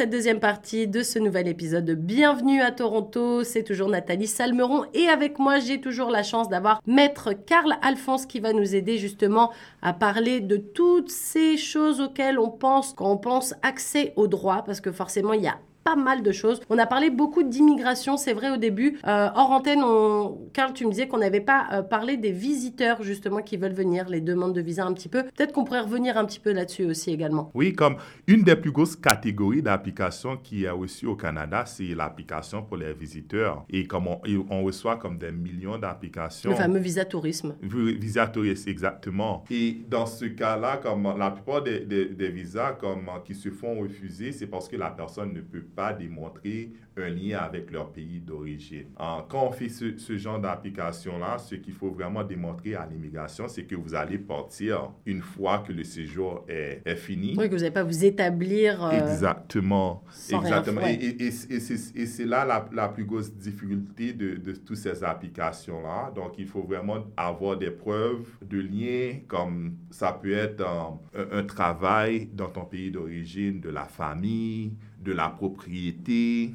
cette 0.00 0.08
deuxième 0.08 0.40
partie 0.40 0.88
de 0.88 1.02
ce 1.02 1.18
nouvel 1.18 1.46
épisode 1.46 1.84
de 1.84 1.92
Bienvenue 1.92 2.62
à 2.62 2.70
Toronto. 2.70 3.44
C'est 3.44 3.64
toujours 3.64 3.90
Nathalie 3.90 4.26
Salmeron 4.26 4.86
et 4.94 5.08
avec 5.08 5.38
moi, 5.38 5.58
j'ai 5.58 5.78
toujours 5.78 6.08
la 6.08 6.22
chance 6.22 6.48
d'avoir 6.48 6.80
Maître 6.86 7.34
Karl 7.34 7.76
Alphonse 7.82 8.24
qui 8.24 8.40
va 8.40 8.54
nous 8.54 8.74
aider 8.74 8.96
justement 8.96 9.52
à 9.82 9.92
parler 9.92 10.40
de 10.40 10.56
toutes 10.56 11.10
ces 11.10 11.58
choses 11.58 12.00
auxquelles 12.00 12.38
on 12.38 12.48
pense 12.48 12.94
quand 12.94 13.12
on 13.12 13.18
pense 13.18 13.52
accès 13.60 14.14
au 14.16 14.26
droit 14.26 14.62
parce 14.64 14.80
que 14.80 14.90
forcément, 14.90 15.34
il 15.34 15.42
y 15.42 15.48
a 15.48 15.58
pas 15.84 15.96
mal 15.96 16.22
de 16.22 16.32
choses. 16.32 16.60
On 16.68 16.78
a 16.78 16.86
parlé 16.86 17.10
beaucoup 17.10 17.42
d'immigration, 17.42 18.16
c'est 18.16 18.32
vrai 18.32 18.50
au 18.50 18.56
début. 18.56 18.98
Euh, 19.06 19.28
hors 19.34 19.50
antenne, 19.50 19.80
on... 19.82 20.38
Carl, 20.52 20.72
tu 20.72 20.84
me 20.86 20.90
disais 20.90 21.08
qu'on 21.08 21.18
n'avait 21.18 21.40
pas 21.40 21.66
euh, 21.72 21.82
parlé 21.82 22.16
des 22.16 22.32
visiteurs 22.32 23.02
justement 23.02 23.40
qui 23.42 23.56
veulent 23.56 23.72
venir, 23.72 24.08
les 24.08 24.20
demandes 24.20 24.54
de 24.54 24.60
visa 24.60 24.84
un 24.84 24.92
petit 24.92 25.08
peu. 25.08 25.22
Peut-être 25.24 25.52
qu'on 25.52 25.64
pourrait 25.64 25.80
revenir 25.80 26.16
un 26.18 26.24
petit 26.24 26.40
peu 26.40 26.52
là-dessus 26.52 26.84
aussi 26.84 27.10
également. 27.10 27.50
Oui, 27.54 27.72
comme 27.72 27.96
une 28.26 28.42
des 28.42 28.56
plus 28.56 28.72
grosses 28.72 28.96
catégories 28.96 29.62
d'applications 29.62 30.36
qu'il 30.36 30.60
y 30.60 30.66
a 30.66 30.76
aussi 30.76 31.06
au 31.06 31.16
Canada, 31.16 31.64
c'est 31.66 31.94
l'application 31.94 32.62
pour 32.62 32.76
les 32.76 32.92
visiteurs. 32.92 33.64
Et 33.70 33.86
comme 33.86 34.06
on, 34.06 34.20
et 34.26 34.36
on 34.50 34.62
reçoit 34.62 34.96
comme 34.96 35.18
des 35.18 35.32
millions 35.32 35.78
d'applications. 35.78 36.50
Le 36.50 36.56
fameux 36.56 36.78
visa 36.78 37.04
tourisme. 37.04 37.54
Vi- 37.62 37.98
Visa 37.98 38.26
touriste, 38.26 38.68
exactement. 38.68 39.44
Et 39.50 39.78
dans 39.88 40.06
ce 40.06 40.24
cas-là, 40.26 40.78
comme 40.78 41.12
la 41.18 41.30
plupart 41.30 41.62
des, 41.62 41.80
des- 41.80 42.06
des 42.06 42.28
visas 42.28 42.72
comme, 42.72 43.08
qui 43.24 43.34
se 43.34 43.50
font 43.50 43.80
refuser, 43.80 44.32
c'est 44.32 44.46
parce 44.46 44.68
que 44.68 44.76
la 44.76 44.90
personne 44.90 45.32
ne 45.32 45.40
peut 45.40 45.62
pas 45.70 45.92
démontrer 45.92 46.72
un 46.96 47.08
lien 47.08 47.38
avec 47.38 47.70
leur 47.70 47.90
pays 47.92 48.20
d'origine. 48.20 48.86
Quand 48.96 49.46
on 49.48 49.52
fait 49.52 49.68
ce, 49.70 49.96
ce 49.96 50.16
genre 50.18 50.38
d'application-là, 50.38 51.38
ce 51.38 51.54
qu'il 51.54 51.72
faut 51.72 51.90
vraiment 51.90 52.22
démontrer 52.22 52.74
à 52.74 52.86
l'immigration, 52.90 53.48
c'est 53.48 53.64
que 53.64 53.74
vous 53.74 53.94
allez 53.94 54.18
partir 54.18 54.90
une 55.06 55.22
fois 55.22 55.60
que 55.66 55.72
le 55.72 55.84
séjour 55.84 56.44
est, 56.48 56.82
est 56.84 56.96
fini. 56.96 57.34
Oui, 57.38 57.46
que 57.48 57.54
vous 57.54 57.60
n'allez 57.60 57.70
pas 57.70 57.84
vous 57.84 58.04
établir. 58.04 58.84
euh, 58.84 58.90
Exactement. 58.90 60.02
sans 60.10 60.40
Exactement. 60.40 60.82
Et, 60.86 60.92
et- 60.94 61.26
et 61.26 61.30
c'est- 61.30 62.20
et 62.22 62.24
là 62.26 62.44
la, 62.44 62.66
la 62.72 62.88
plus 62.88 63.04
grosse 63.04 63.32
difficulté 63.34 64.12
de, 64.12 64.34
de 64.36 64.52
toutes 64.52 64.76
ces 64.76 65.02
applications-là. 65.04 66.12
Donc, 66.14 66.38
il 66.38 66.46
faut 66.46 66.62
vraiment 66.62 66.98
avoir 67.16 67.56
des 67.56 67.70
preuves 67.70 68.26
de 68.42 68.58
lien, 68.60 69.20
comme 69.28 69.76
ça 69.90 70.12
peut 70.12 70.32
être 70.32 70.60
euh, 70.60 71.24
un, 71.32 71.38
un 71.38 71.44
travail 71.44 72.28
dans 72.32 72.48
ton 72.48 72.64
pays 72.64 72.90
d'origine, 72.90 73.60
de 73.60 73.70
la 73.70 73.84
famille, 73.84 74.72
de 75.00 75.12
la 75.12 75.28
propriété, 75.28 76.52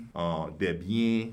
des 0.60 0.74
biens. 0.74 1.28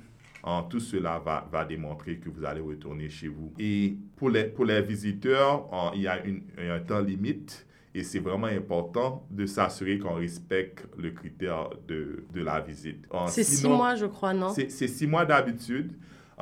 Tout 0.68 0.81
cela 0.81 1.18
va, 1.25 1.48
va 1.53 1.64
démontrer 1.64 2.16
que 2.16 2.29
vous 2.29 2.44
allez 2.44 2.61
retourner 2.61 3.09
chez 3.09 3.29
vous. 3.29 3.53
Et 3.59 3.96
pour 4.16 4.29
les, 4.31 4.44
pour 4.44 4.64
les 4.64 4.83
visiteurs, 4.83 5.68
il 5.94 6.03
y 6.03 6.09
a 6.09 6.25
une- 6.25 6.42
un 6.59 6.81
temps 6.81 7.01
limite. 7.01 7.66
Et 7.94 8.03
c'est 8.03 8.20
vraiment 8.20 8.46
important 8.46 9.25
de 9.31 9.44
s'assurer 9.44 9.98
qu'on 9.98 10.14
respecte 10.14 10.88
le 10.98 11.11
critère 11.11 11.68
de, 11.87 12.25
de 12.33 12.42
la 12.42 12.59
visite. 12.61 13.05
C'est 13.29 13.44
six 13.44 13.66
mois, 13.68 13.94
je 13.96 14.07
crois, 14.07 14.33
non? 14.33 14.48
c'est 14.48 14.88
six 14.88 15.07
mois 15.07 15.27
d'habitude. 15.27 15.92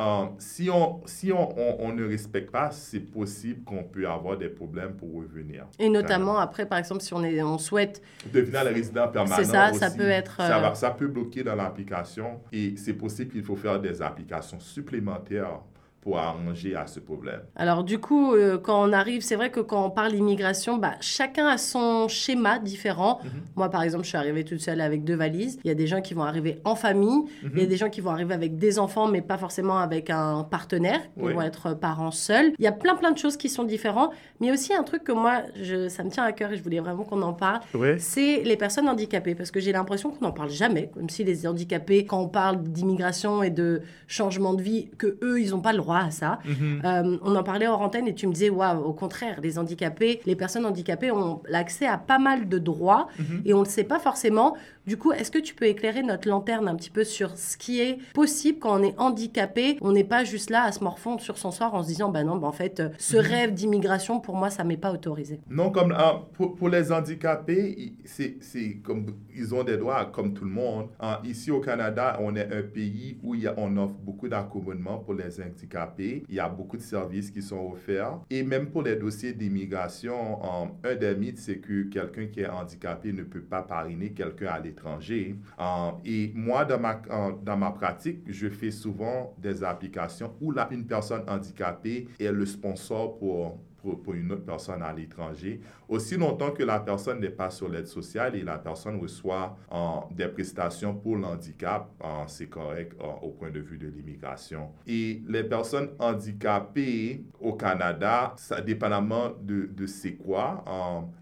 Euh, 0.01 0.25
si 0.39 0.71
on, 0.71 1.03
si 1.05 1.31
on, 1.31 1.59
on- 1.59 1.77
on 1.81 1.93
ne 1.93 2.07
respecte 2.09 2.51
pas, 2.51 2.71
c'est 2.71 3.01
possible 3.01 3.63
qu'on 3.65 3.83
peut 3.85 4.09
avoir 4.09 4.39
des 4.39 4.49
problèmes 4.49 4.95
pour 4.95 5.13
revenir. 5.15 5.67
Et 5.79 5.91
notamment 5.91 6.39
après, 6.39 6.65
par 6.65 6.79
exemple, 6.79 7.03
si 7.03 7.13
on, 7.13 7.23
est, 7.23 7.43
on 7.43 7.59
souhaite 7.59 8.01
Devenir 8.33 8.65
le 8.65 8.71
résident 8.71 9.09
permanent. 9.09 9.37
C'est 9.37 9.45
ça, 9.45 9.73
ça 9.75 9.91
peut 9.91 10.09
être, 10.09 10.37
Ça, 10.39 10.57
euh, 10.57 10.61
va- 10.61 10.75
ça 10.75 10.91
peut 10.91 11.09
bloquer 11.09 11.43
dans 11.43 11.55
l'application 11.55 12.41
et 12.51 12.77
c'est 12.79 12.95
possible 12.95 13.31
qu'il 13.31 13.43
faut 13.45 13.57
faire 13.57 13.79
des 13.79 14.01
applications 14.01 14.59
supplémentaires 14.59 15.61
pour 16.01 16.19
arranger 16.19 16.75
à 16.75 16.87
ce 16.87 16.99
problème. 16.99 17.41
Alors 17.57 17.85
du 17.85 17.99
coup, 17.99 18.33
euh, 18.35 18.57
quand 18.59 18.83
on 18.89 18.93
arrive, 18.93 19.21
c'est 19.23 19.37
vrai 19.37 19.51
que 19.51 19.61
quand 19.61 19.85
on 19.85 19.91
parle 19.91 20.15
immigration, 20.15 20.79
bah, 20.79 20.95
chacun 21.01 21.47
a 21.47 21.59
son 21.59 22.09
schéma 22.09 22.59
différent. 22.59 23.21
Mhm. 23.23 23.31
Moi, 23.57 23.69
par 23.69 23.83
exemple, 23.83 24.05
je 24.05 24.09
suis 24.09 24.17
arrivée 24.17 24.45
toute 24.45 24.61
seule 24.61 24.81
avec 24.81 25.05
deux 25.05 25.15
valises. 25.15 25.59
Il 25.63 25.69
y 25.69 25.71
a 25.71 25.75
des 25.75 25.87
gens 25.87 26.01
qui 26.01 26.15
vont 26.15 26.23
arriver 26.23 26.59
en 26.65 26.75
famille. 26.75 27.25
Mhm. 27.43 27.51
Il 27.55 27.61
y 27.61 27.65
a 27.65 27.67
des 27.67 27.77
gens 27.77 27.91
qui 27.91 28.01
vont 28.01 28.11
arriver 28.11 28.33
avec 28.33 28.57
des 28.57 28.79
enfants, 28.79 29.09
mais 29.09 29.21
pas 29.21 29.37
forcément 29.37 29.79
avec 29.79 30.09
un 30.09 30.43
partenaire. 30.45 31.01
Ils 31.19 31.25
Oui. 31.25 31.33
vont 31.35 31.43
être 31.43 31.75
parents 31.75 32.11
seuls. 32.11 32.53
Il 32.59 32.65
y 32.65 32.69
a 32.69 32.73
plein, 32.73 32.95
plein 32.95 33.11
de 33.13 33.19
choses 33.19 33.37
qui 33.37 33.51
sont 33.51 33.65
différentes. 33.65 34.13
Mais 34.41 34.51
aussi 34.51 34.73
un 34.73 34.83
truc 34.85 35.05
que 35.05 35.13
moi, 35.13 35.43
je, 35.61 35.89
ça 35.89 36.03
me 36.03 36.09
tient 36.11 36.25
à 36.25 36.33
cœur 36.33 36.51
et 36.53 36.57
je 36.57 36.63
voulais 36.63 36.81
vraiment 36.81 37.05
qu'on 37.05 37.21
en 37.21 37.35
parle. 37.35 37.61
Oui. 37.75 37.89
c'est 37.99 38.43
les 38.43 38.57
personnes 38.57 38.89
handicapées. 38.89 39.35
Parce 39.35 39.51
que 39.51 39.61
j'ai 39.61 39.73
l'impression 39.73 40.11
qu'on 40.11 40.25
n'en 40.25 40.33
parle 40.33 40.51
jamais. 40.51 40.91
Comme 40.95 41.11
si 41.11 41.25
les 41.25 41.47
handicapés, 41.47 42.07
quand 42.07 42.21
on 42.21 42.29
parle 42.29 42.63
d'immigration 42.63 43.43
et 43.43 43.51
de 43.51 43.83
changement 44.07 44.55
de 44.55 44.63
vie, 44.63 44.89
que 44.97 45.19
eux, 45.23 45.41
ils 45.41 45.51
n'ont 45.51 45.61
pas 45.61 45.73
le 45.73 45.79
droit 45.79 45.90
à 45.99 46.11
ça. 46.11 46.39
Euh, 46.85 47.19
on 47.23 47.37
en 47.37 47.43
parlait 47.43 47.67
hors 47.67 47.81
antenne 47.81 48.09
et 48.09 48.15
tu 48.15 48.27
me 48.27 48.33
disais, 48.33 48.51
waouh, 48.51 48.83
au 48.83 48.93
contraire, 48.93 49.41
les 49.43 49.59
handicapés, 49.59 50.21
les 50.27 50.37
personnes 50.37 50.67
handicapées 50.67 51.11
ont 51.11 51.43
l'accès 51.49 51.87
à 51.87 51.99
pas 51.99 52.19
mal 52.19 52.49
de 52.49 52.59
droits 52.59 53.09
et 53.45 53.55
on 53.55 53.61
ne 53.61 53.65
le 53.65 53.71
sait 53.71 53.85
pas 53.85 53.99
forcément. 53.99 54.57
Du 54.87 54.97
coup, 54.97 55.13
est-ce 55.13 55.31
que 55.31 55.39
tu 55.39 55.55
peux 55.55 55.67
éclairer 55.67 56.03
notre 56.03 56.29
lanterne 56.29 56.67
un 56.67 56.75
petit 56.75 56.91
peu 56.91 57.05
sur 57.05 57.37
ce 57.37 57.57
qui 57.57 57.81
est 57.81 57.99
possible 58.15 58.59
quand 58.59 58.81
on 58.81 58.83
est 58.83 58.99
handicapé 58.99 59.77
On 59.83 59.93
n'est 59.93 60.05
pas 60.05 60.25
juste 60.25 60.51
là 60.51 60.65
à 60.65 60.73
se 60.73 60.83
morfondre 60.83 61.21
sur 61.21 61.37
son 61.39 61.51
soir 61.51 61.75
en 61.75 61.83
se 61.83 61.89
disant, 61.89 62.09
bah 62.09 62.25
non, 62.25 62.37
bah 62.37 62.49
en 62.49 62.53
fait, 62.53 62.81
euh, 62.81 62.89
ce 62.99 63.17
rêve 63.17 63.53
d'immigration, 63.55 64.21
pour 64.21 64.35
moi, 64.37 64.49
ça 64.51 64.65
m'est 64.65 64.79
pas 64.79 64.91
autorisé. 64.93 65.41
Non, 65.51 65.71
comme 65.71 65.95
ah, 65.97 66.23
pour, 66.33 66.55
pour 66.57 66.69
les 66.71 66.91
handicapés, 66.91 67.93
c'est 68.05 68.75
comme 68.83 69.07
ils 69.37 69.55
ont 69.55 69.63
des 69.65 69.77
droits 69.77 70.07
comme 70.07 70.33
tout 70.35 70.45
le 70.45 70.51
monde. 70.51 70.89
Ah, 70.99 71.21
ici 71.25 71.51
au 71.51 71.61
Canada, 71.61 72.19
on 72.21 72.35
est 72.35 72.53
un 72.53 72.63
pays 72.63 73.19
où 73.23 73.35
il 73.35 73.43
y 73.43 73.47
a- 73.47 73.55
on 73.59 73.77
offre 73.77 73.95
beaucoup 74.03 74.29
d'accommodements 74.29 74.99
pour 74.99 75.15
les 75.15 75.41
handicapés. 75.41 76.25
Il 76.29 76.35
y 76.35 76.41
a 76.41 76.49
beaucoup 76.49 76.77
de 76.79 76.83
services 76.83 77.31
qui 77.31 77.43
sont 77.43 77.71
offerts. 77.73 78.19
Et 78.31 78.43
même 78.43 78.71
pour 78.71 78.83
les 78.83 78.97
dossiers 78.97 79.35
d'immigration, 79.35 80.39
ah, 80.43 80.65
un 80.85 80.95
des 80.97 81.15
mythes, 81.15 81.39
c'est 81.39 81.59
que 81.59 81.83
quelqu'un 81.85 82.27
qui 82.27 82.41
est 82.41 82.49
handicapé 82.49 83.13
ne 83.13 83.23
peut 83.23 83.43
pas 83.43 83.63
parrainer 83.63 84.11
quelqu'un 84.13 84.47
à 84.49 84.61
l'étranger. 84.71 85.37
Ah, 85.59 85.97
et 86.05 86.33
moi, 86.35 86.65
dans 86.65 86.81
ma, 86.81 87.01
dans 87.43 87.57
ma 87.57 87.71
pratique, 87.71 88.21
je 88.27 88.49
fais 88.49 88.71
souvent 88.71 89.35
des 89.39 89.63
applications 89.63 90.35
où 90.41 90.53
là, 90.53 90.69
une 90.71 90.87
personne 90.87 91.23
handicapée 91.29 92.09
est 92.19 92.33
le 92.33 92.47
sponsor 92.47 93.19
pour 93.19 93.59
pour, 93.83 94.15
une 94.15 94.33
autre 94.33 94.45
personne 94.45 94.83
à 94.83 94.93
l'étranger, 94.93 95.61
aussi 95.89 96.17
longtemps 96.17 96.51
que 96.51 96.63
la 96.63 96.81
personne 96.81 97.21
n'est 97.21 97.31
pas 97.31 97.51
sur 97.51 97.69
l'aide 97.69 97.87
sociale 97.87 98.37
et 98.37 98.43
la 98.43 98.59
personne 98.59 99.01
reçoit 99.01 99.57
euh, 99.73 99.77
des 100.11 100.29
prestations 100.29 100.95
pour 100.95 101.17
l'handicap, 101.17 101.91
euh, 102.03 102.07
c'est 102.27 102.49
correct 102.49 102.97
au 103.23 103.31
point 103.31 103.51
de 103.51 103.61
vue 103.61 103.79
de 103.79 103.89
l'immigration. 103.89 104.71
Et 104.87 105.23
les 105.29 105.45
personnes 105.45 105.91
handicapées 105.99 107.25
au 107.41 107.55
Canada, 107.55 108.35
ça 108.37 108.61
dépendamment 108.61 109.31
de, 109.41 109.67
de 109.67 109.87
c'est 109.87 110.15
quoi, 110.15 110.65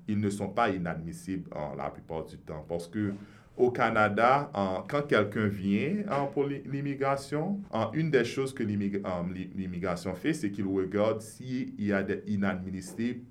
ils 0.07 0.19
ne 0.19 0.31
sont 0.31 0.49
pas 0.49 0.71
inadmissibles 0.71 1.49
la 1.77 1.91
plupart 1.91 2.25
du 2.25 2.39
temps 2.39 2.65
parce 2.69 2.89
que 2.89 3.13
au 3.59 3.71
Canada, 3.71 4.51
quand 4.89 5.03
quelqu'un 5.07 5.47
vient 5.49 6.05
pour 6.33 6.45
l'i- 6.47 6.63
l'immigration, 6.65 7.61
une 7.93 8.11
des 8.11 8.25
choses 8.25 8.55
que 8.55 8.63
l'immig- 8.63 9.03
l'i- 9.35 9.51
l'immigration 9.57 10.15
fait, 10.15 10.33
c'est 10.33 10.51
qu'il 10.51 10.67
regarde 10.67 11.21
s'il 11.21 11.81
y 11.85 11.93
a 11.93 12.03
des 12.03 12.23
inadmissibilités 12.27 13.23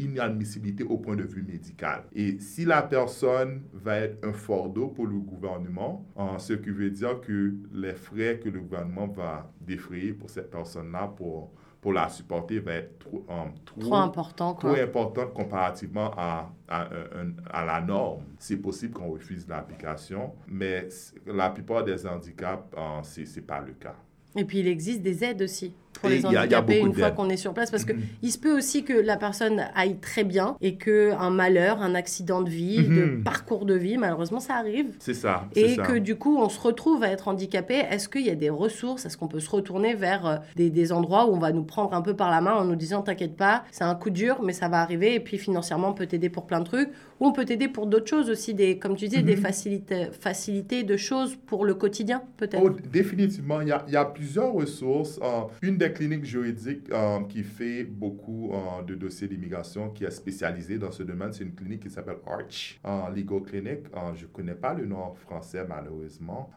inadmissibilité 0.00 0.84
au 0.84 0.98
point 0.98 1.16
de 1.16 1.22
vue 1.22 1.42
médical. 1.42 2.02
Et 2.14 2.38
si 2.40 2.64
la 2.64 2.82
personne 2.82 3.62
va 3.72 3.98
être 3.98 4.24
un 4.26 4.32
fardeau 4.32 4.88
pour 4.88 5.06
le 5.06 5.18
gouvernement, 5.18 6.04
ce 6.38 6.52
qui 6.54 6.70
veut 6.70 6.90
dire 6.90 7.20
que 7.20 7.54
les 7.72 7.94
frais 7.94 8.40
que 8.42 8.48
le 8.48 8.60
gouvernement 8.60 9.06
va 9.08 9.50
défrayer 9.60 10.12
pour 10.12 10.28
cette 10.30 10.50
personne-là 10.50 11.12
pour, 11.16 11.52
pour 11.84 11.92
la 11.92 12.08
supporter 12.08 12.60
va 12.60 12.72
être 12.76 12.98
trop, 12.98 13.26
euh, 13.28 13.44
Trop 13.78 13.94
important, 13.96 14.54
trop 14.54 14.68
important 14.70 15.26
comparativement 15.26 16.10
à, 16.16 16.50
à, 16.66 16.84
un- 16.84 17.34
à 17.50 17.62
la 17.66 17.82
norme. 17.82 18.22
C'est 18.38 18.56
possible 18.56 18.94
qu'on 18.94 19.10
refuse 19.10 19.46
l'application, 19.46 20.32
mais 20.48 20.88
la 21.26 21.50
plupart 21.50 21.84
des 21.84 22.06
handicaps, 22.06 22.72
euh, 22.74 23.00
c'est 23.02 23.26
c'est 23.26 23.42
pas 23.42 23.60
le 23.60 23.74
cas. 23.74 23.96
Et 24.34 24.46
puis 24.46 24.60
il 24.60 24.66
existe 24.66 25.02
des 25.02 25.22
aides 25.24 25.42
aussi 25.42 25.74
pour 26.04 26.10
Et 26.12 26.16
les 26.18 26.26
handicapés 26.26 26.78
une 26.80 26.94
fois 26.94 27.10
qu'on 27.10 27.28
est 27.30 27.36
sur 27.36 27.54
place 27.54 27.70
parce 27.70 27.84
que 27.84 27.92
Mhm. 27.92 28.02
il 28.22 28.30
se 28.32 28.38
peut 28.38 28.56
aussi 28.56 28.84
que 28.84 28.92
la 28.92 29.16
personne 29.16 29.64
aille 29.74 29.96
très 29.98 30.24
bien 30.24 30.56
et 30.60 30.76
que 30.76 31.12
un 31.18 31.30
malheur, 31.30 31.80
un 31.82 31.94
accident 31.94 32.42
de 32.42 32.50
vie, 32.50 32.78
de 32.88 33.04
Mhm. 33.04 33.22
parcours 33.24 33.64
de 33.64 33.74
vie, 33.74 33.96
malheureusement 33.96 34.40
ça 34.40 34.54
arrive. 34.56 34.86
C'est 34.98 35.14
ça. 35.14 35.44
Et 35.54 35.76
ça. 35.76 35.82
que 35.82 35.98
du 35.98 36.16
coup, 36.16 36.38
on 36.38 36.48
se 36.48 36.60
retrouve 36.60 37.02
à 37.02 37.08
être 37.08 37.28
handicapé. 37.28 37.74
Est-ce 37.90 38.08
qu'il 38.08 38.22
y 38.26 38.30
a 38.30 38.34
des 38.34 38.50
ressources? 38.50 39.06
Est-ce 39.06 39.16
qu'on 39.16 39.28
peut 39.28 39.40
se 39.40 39.50
retourner 39.50 39.94
vers 39.94 40.26
euh, 40.26 40.36
des, 40.56 40.70
des 40.70 40.92
endroits 40.92 41.26
où 41.28 41.34
on 41.34 41.38
va 41.38 41.52
nous 41.52 41.64
prendre 41.64 41.92
un 41.94 42.02
peu 42.02 42.14
par 42.14 42.30
la 42.30 42.40
main 42.40 42.54
en 42.54 42.64
nous 42.64 42.76
disant 42.76 43.02
T'inquiète 43.02 43.36
pas, 43.36 43.64
c'est 43.70 43.84
un 43.84 43.94
coup 43.94 44.10
dur, 44.10 44.40
mais 44.42 44.52
ça 44.52 44.68
va 44.68 44.80
arriver. 44.80 45.14
Et 45.14 45.20
puis 45.20 45.38
financièrement, 45.38 45.88
on 45.90 45.94
peut 45.94 46.06
t'aider 46.06 46.28
pour 46.28 46.46
plein 46.46 46.60
de 46.60 46.64
trucs? 46.64 46.90
Ou 47.24 47.28
on 47.28 47.32
peut 47.32 47.46
t'aider 47.46 47.68
pour 47.68 47.86
d'autres 47.86 48.06
choses 48.06 48.28
aussi, 48.28 48.52
des, 48.52 48.78
comme 48.78 48.96
tu 48.96 49.08
disais, 49.08 49.22
des 49.22 49.34
Mhm. 49.36 49.40
facilités, 49.42 50.06
facilités 50.12 50.82
de 50.84 50.96
choses 50.98 51.36
pour 51.46 51.64
le 51.64 51.72
quotidien, 51.74 52.22
peut-être. 52.36 52.62
Oh, 52.62 52.68
définitivement, 52.92 53.62
il 53.62 53.68
y, 53.68 53.72
a, 53.72 53.82
il 53.88 53.94
y 53.94 53.96
a 53.96 54.04
plusieurs 54.04 54.52
ressources. 54.52 55.18
Euh, 55.22 55.40
une 55.62 55.78
des 55.78 55.90
cliniques 55.90 56.26
juridiques 56.26 56.86
euh, 56.92 57.20
qui 57.26 57.42
fait 57.42 57.84
beaucoup 57.84 58.52
euh, 58.52 58.82
de 58.82 58.94
dossiers 58.94 59.26
d'immigration, 59.26 59.88
qui 59.88 60.04
est 60.04 60.10
spécialisée 60.10 60.76
dans 60.76 60.92
ce 60.92 61.02
domaine, 61.02 61.32
c'est 61.32 61.44
une 61.44 61.54
clinique 61.54 61.80
qui 61.84 61.88
s'appelle 61.90 62.18
Arch 62.26 62.78
euh, 62.84 63.08
Legal 63.16 63.40
Clinic. 63.40 63.78
Je 64.16 64.24
ne 64.24 64.28
connais 64.30 64.54
pas 64.54 64.74
le 64.74 64.84
nom 64.84 65.14
français, 65.14 65.64
malheureusement. 65.66 66.50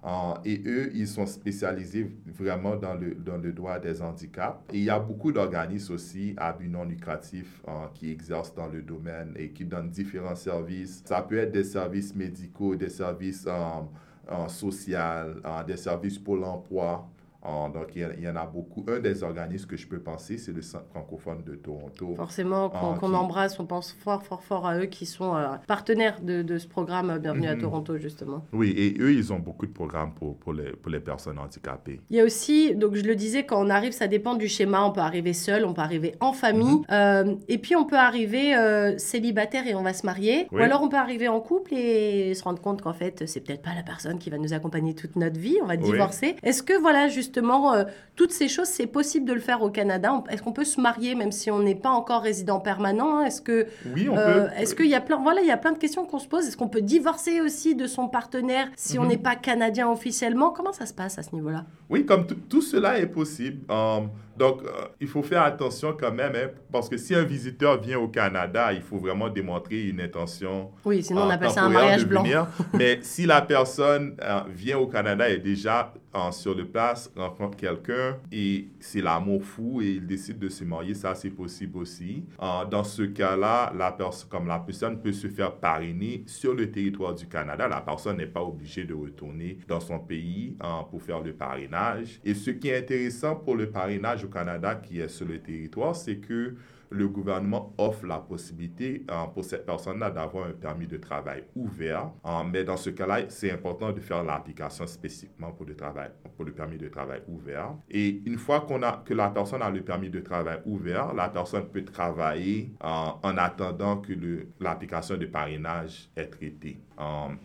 Et 0.43 0.61
eux, 0.65 0.91
ils 0.93 1.07
sont 1.07 1.25
spécialisés 1.25 2.11
vraiment 2.25 2.75
dans 2.75 2.95
le, 2.95 3.15
dans 3.15 3.37
le 3.37 3.53
droit 3.53 3.79
des 3.79 4.01
handicaps. 4.01 4.59
Et 4.73 4.79
il 4.79 4.83
y 4.83 4.89
a 4.89 4.99
beaucoup 4.99 5.31
d'organismes 5.31 5.93
aussi 5.93 6.33
à 6.35 6.51
but 6.51 6.67
non 6.67 6.83
lucratif 6.83 7.61
qui 7.93 8.11
exercent 8.11 8.53
dans 8.53 8.67
le 8.67 8.81
domaine 8.81 9.33
et 9.37 9.51
qui 9.51 9.63
donnent 9.63 9.89
différents 9.89 10.35
services. 10.35 10.56
Ça 11.05 11.21
peut 11.21 11.37
être 11.37 11.51
des 11.51 11.63
services 11.63 12.15
médicaux, 12.15 12.75
des 12.75 12.89
services... 12.89 13.45
euh, 13.47 13.81
euh, 14.29 14.47
social, 14.49 15.41
euh, 15.45 15.63
des 15.63 15.77
services 15.77 16.19
pour 16.19 16.35
l'emploi. 16.35 17.07
Donc, 17.47 17.87
il 17.95 18.01
y, 18.01 18.03
a- 18.03 18.09
il 18.17 18.23
y 18.23 18.29
en 18.29 18.35
a 18.35 18.45
beaucoup. 18.45 18.85
Un 18.87 18.99
des 18.99 19.23
organismes 19.23 19.67
que 19.67 19.77
je 19.77 19.87
peux 19.87 19.99
penser, 19.99 20.37
c'est 20.37 20.51
le 20.51 20.61
Centre 20.61 20.85
francophone 20.89 21.43
de 21.45 21.55
Toronto. 21.55 22.13
Forcément, 22.15 22.69
qu'on 22.69 22.93
Ah, 22.93 22.97
qui- 22.99 23.05
embrasse, 23.05 23.59
on 23.59 23.65
pense 23.65 23.95
fort, 24.03 24.23
fort, 24.23 24.43
fort 24.43 24.67
à 24.67 24.77
eux 24.79 24.85
qui 24.85 25.05
sont 25.05 25.35
euh, 25.35 25.47
partenaires 25.67 26.19
de, 26.21 26.41
de 26.41 26.57
ce 26.57 26.67
programme 26.67 27.09
euh, 27.09 27.19
Bienvenue 27.19 27.47
à 27.47 27.55
Mhm. 27.55 27.61
Toronto, 27.61 27.97
justement. 27.97 28.43
Oui, 28.53 28.71
et 28.77 28.95
eux, 29.01 29.13
ils 29.13 29.31
ont 29.31 29.39
beaucoup 29.39 29.65
de 29.65 29.71
programmes 29.71 30.13
pour, 30.13 30.35
pour, 30.37 30.53
les, 30.53 30.71
pour 30.71 30.91
les 30.91 30.99
personnes 30.99 31.39
handicapées. 31.39 32.01
Il 32.09 32.17
y 32.17 32.19
a 32.19 32.23
aussi, 32.25 32.75
donc 32.75 32.95
je 32.95 33.03
le 33.03 33.15
disais, 33.15 33.45
quand 33.45 33.65
on 33.65 33.69
arrive, 33.69 33.91
ça 33.93 34.07
dépend 34.07 34.35
du 34.35 34.47
schéma. 34.47 34.83
On 34.83 34.91
peut 34.91 34.99
arriver 35.01 35.33
seul, 35.33 35.63
on 35.65 35.73
peut 35.73 35.81
arriver 35.81 36.15
en 36.19 36.33
famille. 36.33 36.75
Mhm. 36.79 36.85
euh, 36.91 37.35
et 37.47 37.57
puis 37.57 37.75
on 37.75 37.85
peut 37.85 37.95
arriver 37.97 38.55
euh, 38.55 38.97
célibataire 38.97 39.65
et 39.67 39.73
on 39.75 39.83
va 39.83 39.93
se 39.93 40.05
marier. 40.05 40.47
Ou 40.51 40.57
alors 40.57 40.81
on 40.83 40.89
peut 40.89 40.97
arriver 40.97 41.27
en 41.27 41.39
couple 41.39 41.73
et 41.73 42.33
se 42.33 42.43
rendre 42.43 42.61
compte 42.61 42.81
qu'en 42.81 42.93
fait, 42.93 43.25
c'est 43.25 43.39
peut-être 43.41 43.61
pas 43.61 43.73
la 43.75 43.83
personne 43.83 44.19
qui 44.19 44.29
va 44.29 44.37
nous 44.37 44.53
accompagner 44.53 44.93
toute 44.95 45.15
notre 45.15 45.39
vie. 45.39 45.57
On 45.63 45.65
va 45.67 45.75
Oui. 45.75 45.83
divorcer. 45.91 46.35
Est-ce 46.43 46.61
que, 46.63 46.77
voilà, 46.79 47.07
justement, 47.07 47.36
justement, 47.37 47.73
euh, 47.73 47.83
toutes 48.15 48.31
ces 48.31 48.47
choses, 48.47 48.67
c'est 48.67 48.87
possible 48.87 49.25
de 49.27 49.33
le 49.33 49.39
faire 49.39 49.61
au 49.61 49.69
Canada. 49.69 50.23
Est-ce 50.29 50.41
qu'on 50.41 50.51
peut 50.53 50.63
se 50.65 50.81
marier 50.81 51.13
même 51.13 51.31
si 51.31 51.51
on 51.51 51.59
n'est 51.59 51.75
pas 51.75 51.89
encore 51.91 52.23
résident 52.23 52.59
permanent 52.59 53.21
Est-ce 53.21 53.41
que 53.41 53.67
Oui, 53.95 54.09
on 54.09 54.17
euh, 54.17 54.45
peut. 54.47 54.53
Est-ce 54.57 54.73
qu'il 54.73 54.87
y 54.87 54.95
a 54.95 55.01
plein, 55.01 55.17
voilà, 55.21 55.41
il 55.41 55.47
y 55.47 55.51
a 55.51 55.57
plein 55.57 55.71
de 55.71 55.77
questions 55.77 56.05
qu'on 56.05 56.17
se 56.19 56.27
pose. 56.27 56.47
Est-ce 56.47 56.57
qu'on 56.57 56.67
peut 56.67 56.81
divorcer 56.81 57.41
aussi 57.41 57.75
de 57.75 57.85
son 57.85 58.07
partenaire 58.07 58.67
si 58.75 58.97
on 58.97 59.03
Mhm. 59.03 59.09
n'est 59.09 59.17
pas 59.17 59.35
canadien 59.35 59.87
officiellement? 59.89 60.49
Comment 60.49 60.73
ça 60.73 60.85
se 60.87 60.93
passe 60.93 61.19
à 61.19 61.23
ce 61.23 61.33
niveau-là? 61.35 61.65
Oui, 61.89 62.05
comme 62.05 62.25
tout- 62.25 62.35
tout 62.49 62.61
cela 62.63 62.97
est 62.99 63.05
possible. 63.07 63.59
Um, 63.71 64.09
donc, 64.37 64.61
euh, 64.63 64.87
il 65.01 65.07
faut 65.07 65.23
faire 65.23 65.41
attention 65.41 65.95
quand 65.99 66.11
même, 66.11 66.33
hein, 66.35 66.49
parce 66.71 66.89
que 66.89 66.97
si 66.97 67.15
un 67.15 67.23
visiteur 67.23 67.81
vient 67.81 67.99
au 67.99 68.07
Canada, 68.07 68.71
il 68.71 68.81
faut 68.81 68.97
vraiment 68.97 69.29
démontrer 69.29 69.87
une 69.87 69.99
intention. 70.01 70.71
Oui, 70.85 71.03
sinon 71.03 71.23
on 71.23 71.29
euh, 71.29 71.33
appelle 71.33 71.49
ça 71.49 71.63
un 71.63 71.69
mariage 71.69 72.05
blanc. 72.05 72.21
venir. 72.23 72.47
Mais 72.73 72.99
si 73.01 73.25
la 73.25 73.41
personne 73.41 74.15
euh, 74.21 74.41
vient 74.49 74.77
au 74.77 74.87
Canada 74.87 75.27
et 75.29 75.39
déjà 75.39 75.93
sur 76.31 76.55
le 76.55 76.65
place, 76.65 77.11
rencontre 77.15 77.57
quelqu'un 77.57 78.17
et 78.31 78.69
c'est 78.79 79.01
l'amour 79.01 79.43
fou 79.43 79.83
et 79.83 79.89
il 79.89 80.07
décide 80.07 80.39
de 80.39 80.49
se 80.49 80.63
marier, 80.63 80.95
ça 80.95 81.13
c'est 81.13 81.29
possible 81.29 81.77
aussi. 81.77 82.23
Dans 82.71 82.83
ce 82.83 83.03
cas-là, 83.03 83.71
la 83.77 83.91
personne, 83.91 84.27
comme 84.27 84.47
la 84.47 84.57
personne 84.57 84.99
peut 84.99 85.11
se 85.11 85.27
faire 85.27 85.51
parrainer 85.57 86.23
sur 86.25 86.55
le 86.55 86.71
territoire 86.71 87.13
du 87.13 87.27
Canada, 87.27 87.67
la 87.67 87.81
personne 87.81 88.17
n'est 88.17 88.25
pas 88.25 88.41
obligée 88.41 88.83
de 88.83 88.95
retourner 88.95 89.59
dans 89.67 89.79
son 89.79 89.99
pays 89.99 90.57
pour 90.89 91.03
faire 91.03 91.21
le 91.21 91.33
parrainage. 91.33 92.19
Et 92.25 92.33
ce 92.33 92.49
qui 92.49 92.69
est 92.69 92.79
intéressant 92.79 93.35
pour 93.35 93.55
le 93.55 93.69
parrainage 93.69 94.26
au 94.27 94.29
Canada 94.29 94.75
qui 94.75 94.99
est 94.99 95.07
sur 95.07 95.25
le 95.27 95.39
territoire, 95.39 95.95
c'est 95.95 96.17
que 96.17 96.55
le 96.89 97.07
gouvernement 97.07 97.73
offre 97.77 98.05
la 98.05 98.19
possibilité 98.19 99.05
euh, 99.11 99.25
pour 99.33 99.43
cette 99.43 99.65
personne-là 99.65 100.09
d'avoir 100.09 100.47
un 100.47 100.53
permis 100.53 100.87
de 100.87 100.97
travail 100.97 101.43
ouvert. 101.55 102.11
Euh, 102.25 102.43
mais 102.49 102.63
dans 102.63 102.77
ce 102.77 102.89
cas-là, 102.91 103.21
c'est 103.29 103.51
important 103.51 103.91
de 103.91 103.99
faire 103.99 104.23
l'application 104.23 104.87
spécifiquement 104.87 105.51
pour 105.51 105.65
le, 105.65 105.75
travail, 105.75 106.09
pour 106.35 106.45
le 106.45 106.53
permis 106.53 106.77
de 106.77 106.87
travail 106.87 107.21
ouvert. 107.27 107.73
Et 107.89 108.21
une 108.25 108.37
fois 108.37 108.61
qu'on 108.61 108.83
a, 108.83 109.03
que 109.05 109.13
la 109.13 109.29
personne 109.29 109.61
a 109.61 109.69
le 109.69 109.81
permis 109.81 110.09
de 110.09 110.19
travail 110.19 110.59
ouvert, 110.65 111.13
la 111.13 111.29
personne 111.29 111.67
peut 111.67 111.83
travailler 111.83 112.71
euh, 112.83 112.87
en 112.87 113.37
attendant 113.37 113.97
que 113.97 114.13
l'application 114.59 115.17
de 115.17 115.25
parrainage 115.25 116.09
est 116.15 116.27
traitée. 116.27 116.79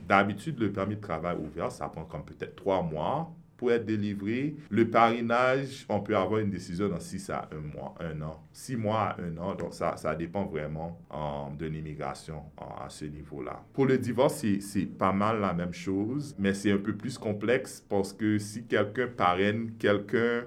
D'habitude, 0.08 0.58
le 0.60 0.72
permis 0.72 0.96
de 0.96 1.00
travail 1.00 1.36
ouvert, 1.36 1.70
ça 1.70 1.88
prend 1.88 2.04
comme 2.04 2.24
peut-être 2.24 2.56
trois 2.56 2.82
mois 2.82 3.34
pour 3.62 3.70
être 3.70 3.86
délivré. 3.86 4.56
Le 4.70 4.90
parrainage, 4.90 5.86
on 5.88 6.00
peut 6.00 6.16
avoir 6.16 6.40
une 6.40 6.50
décision 6.50 6.88
dans 6.88 6.98
6 6.98 7.30
à 7.30 7.48
1 7.52 7.76
mois, 7.76 7.94
un 8.00 8.20
an. 8.22 8.42
6 8.52 8.74
mois 8.76 9.02
à 9.02 9.16
1 9.20 9.38
an, 9.38 9.54
donc 9.54 9.72
ça, 9.72 9.96
ça 9.96 10.16
dépend 10.16 10.46
vraiment 10.46 11.00
euh, 11.14 11.56
de 11.56 11.66
l'immigration 11.66 12.42
euh, 12.60 12.86
à 12.86 12.88
ce 12.90 13.04
niveau-là. 13.04 13.62
Pour 13.72 13.86
le 13.86 13.98
divorce, 13.98 14.44
c'est 14.58 14.86
pas 14.86 15.12
mal 15.12 15.40
la 15.40 15.52
même 15.52 15.72
chose, 15.72 16.34
mais 16.40 16.54
c'est 16.54 16.72
un 16.72 16.78
peu 16.78 16.96
plus 16.96 17.18
complexe 17.18 17.86
parce 17.88 18.12
que 18.12 18.36
si 18.36 18.64
quelqu'un 18.66 19.06
parraine 19.06 19.70
quelqu'un 19.78 20.42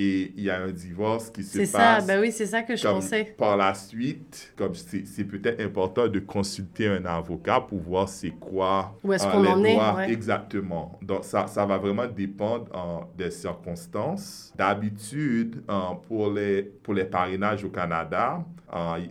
et 0.00 0.32
il 0.36 0.44
y 0.44 0.50
a 0.50 0.60
un 0.62 0.70
divorce 0.70 1.28
qui 1.30 1.42
se 1.42 1.58
C'est 1.58 1.66
ça, 1.66 1.78
passe 1.96 2.06
bah 2.06 2.20
oui, 2.20 2.30
c'est 2.30 2.46
ça 2.46 2.62
que 2.62 2.76
je 2.76 2.86
comme 2.86 3.00
pensais. 3.00 3.34
par 3.36 3.56
la 3.56 3.74
suite, 3.74 4.52
comme 4.56 4.74
c'est 4.74 5.04
c'est 5.06 5.24
peut-être 5.24 5.60
important 5.60 6.06
de 6.06 6.20
consulter 6.20 6.86
un 6.86 7.04
avocat 7.04 7.60
pour 7.60 7.80
voir 7.80 8.08
c'est 8.08 8.30
quoi 8.30 8.96
Où 9.02 9.12
est-ce 9.12 9.26
euh, 9.26 9.30
qu'on 9.32 9.42
les 9.42 9.48
en 9.48 9.64
est, 9.64 9.72
droits 9.74 9.94
ouais. 9.96 10.12
exactement. 10.12 10.98
Donc 11.02 11.24
ça, 11.24 11.48
ça 11.48 11.66
va 11.66 11.78
vraiment 11.78 12.06
dépendre 12.06 12.66
euh, 12.74 13.04
des 13.16 13.30
circonstances. 13.32 14.52
D'habitude, 14.56 15.62
euh, 15.68 15.74
pour 16.06 16.30
les 16.32 16.62
pour 16.62 16.94
les 16.94 17.04
parrainages 17.04 17.64
au 17.64 17.70
Canada, 17.70 18.44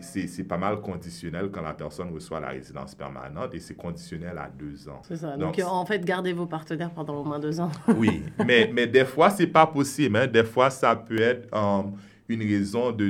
c'est 0.01 0.27
c'est 0.27 0.43
pas 0.43 0.57
mal 0.57 0.79
conditionnel 0.81 1.49
quand 1.51 1.61
la 1.63 1.73
personne 1.73 2.11
reçoit 2.13 2.39
la 2.39 2.49
résidence 2.49 2.93
permanente 2.95 3.53
et 3.55 3.59
c'est 3.59 3.73
conditionnel 3.75 4.37
à 4.37 4.49
deux 4.49 4.87
ans. 4.87 5.01
C'est 5.07 5.17
ça. 5.17 5.35
Donc, 5.35 5.57
Donc, 5.57 5.67
en 5.67 5.85
fait, 5.85 6.03
gardez 6.05 6.33
vos 6.33 6.45
partenaires 6.45 6.91
pendant 6.91 7.15
au 7.21 7.23
moins 7.23 7.39
deux 7.39 7.59
ans. 7.59 7.71
oui, 7.97 8.23
mais, 8.45 8.69
mais 8.73 8.85
des 8.87 9.05
fois, 9.05 9.29
c'est 9.29 9.47
pas 9.47 9.65
possible. 9.65 10.15
hein. 10.17 10.27
Des 10.27 10.43
fois, 10.43 10.69
ça 10.77 10.95
peut 10.95 11.19
être 11.19 11.47
euh, 11.53 11.83
une 12.29 12.41
raison 12.41 12.91
de, 12.91 13.05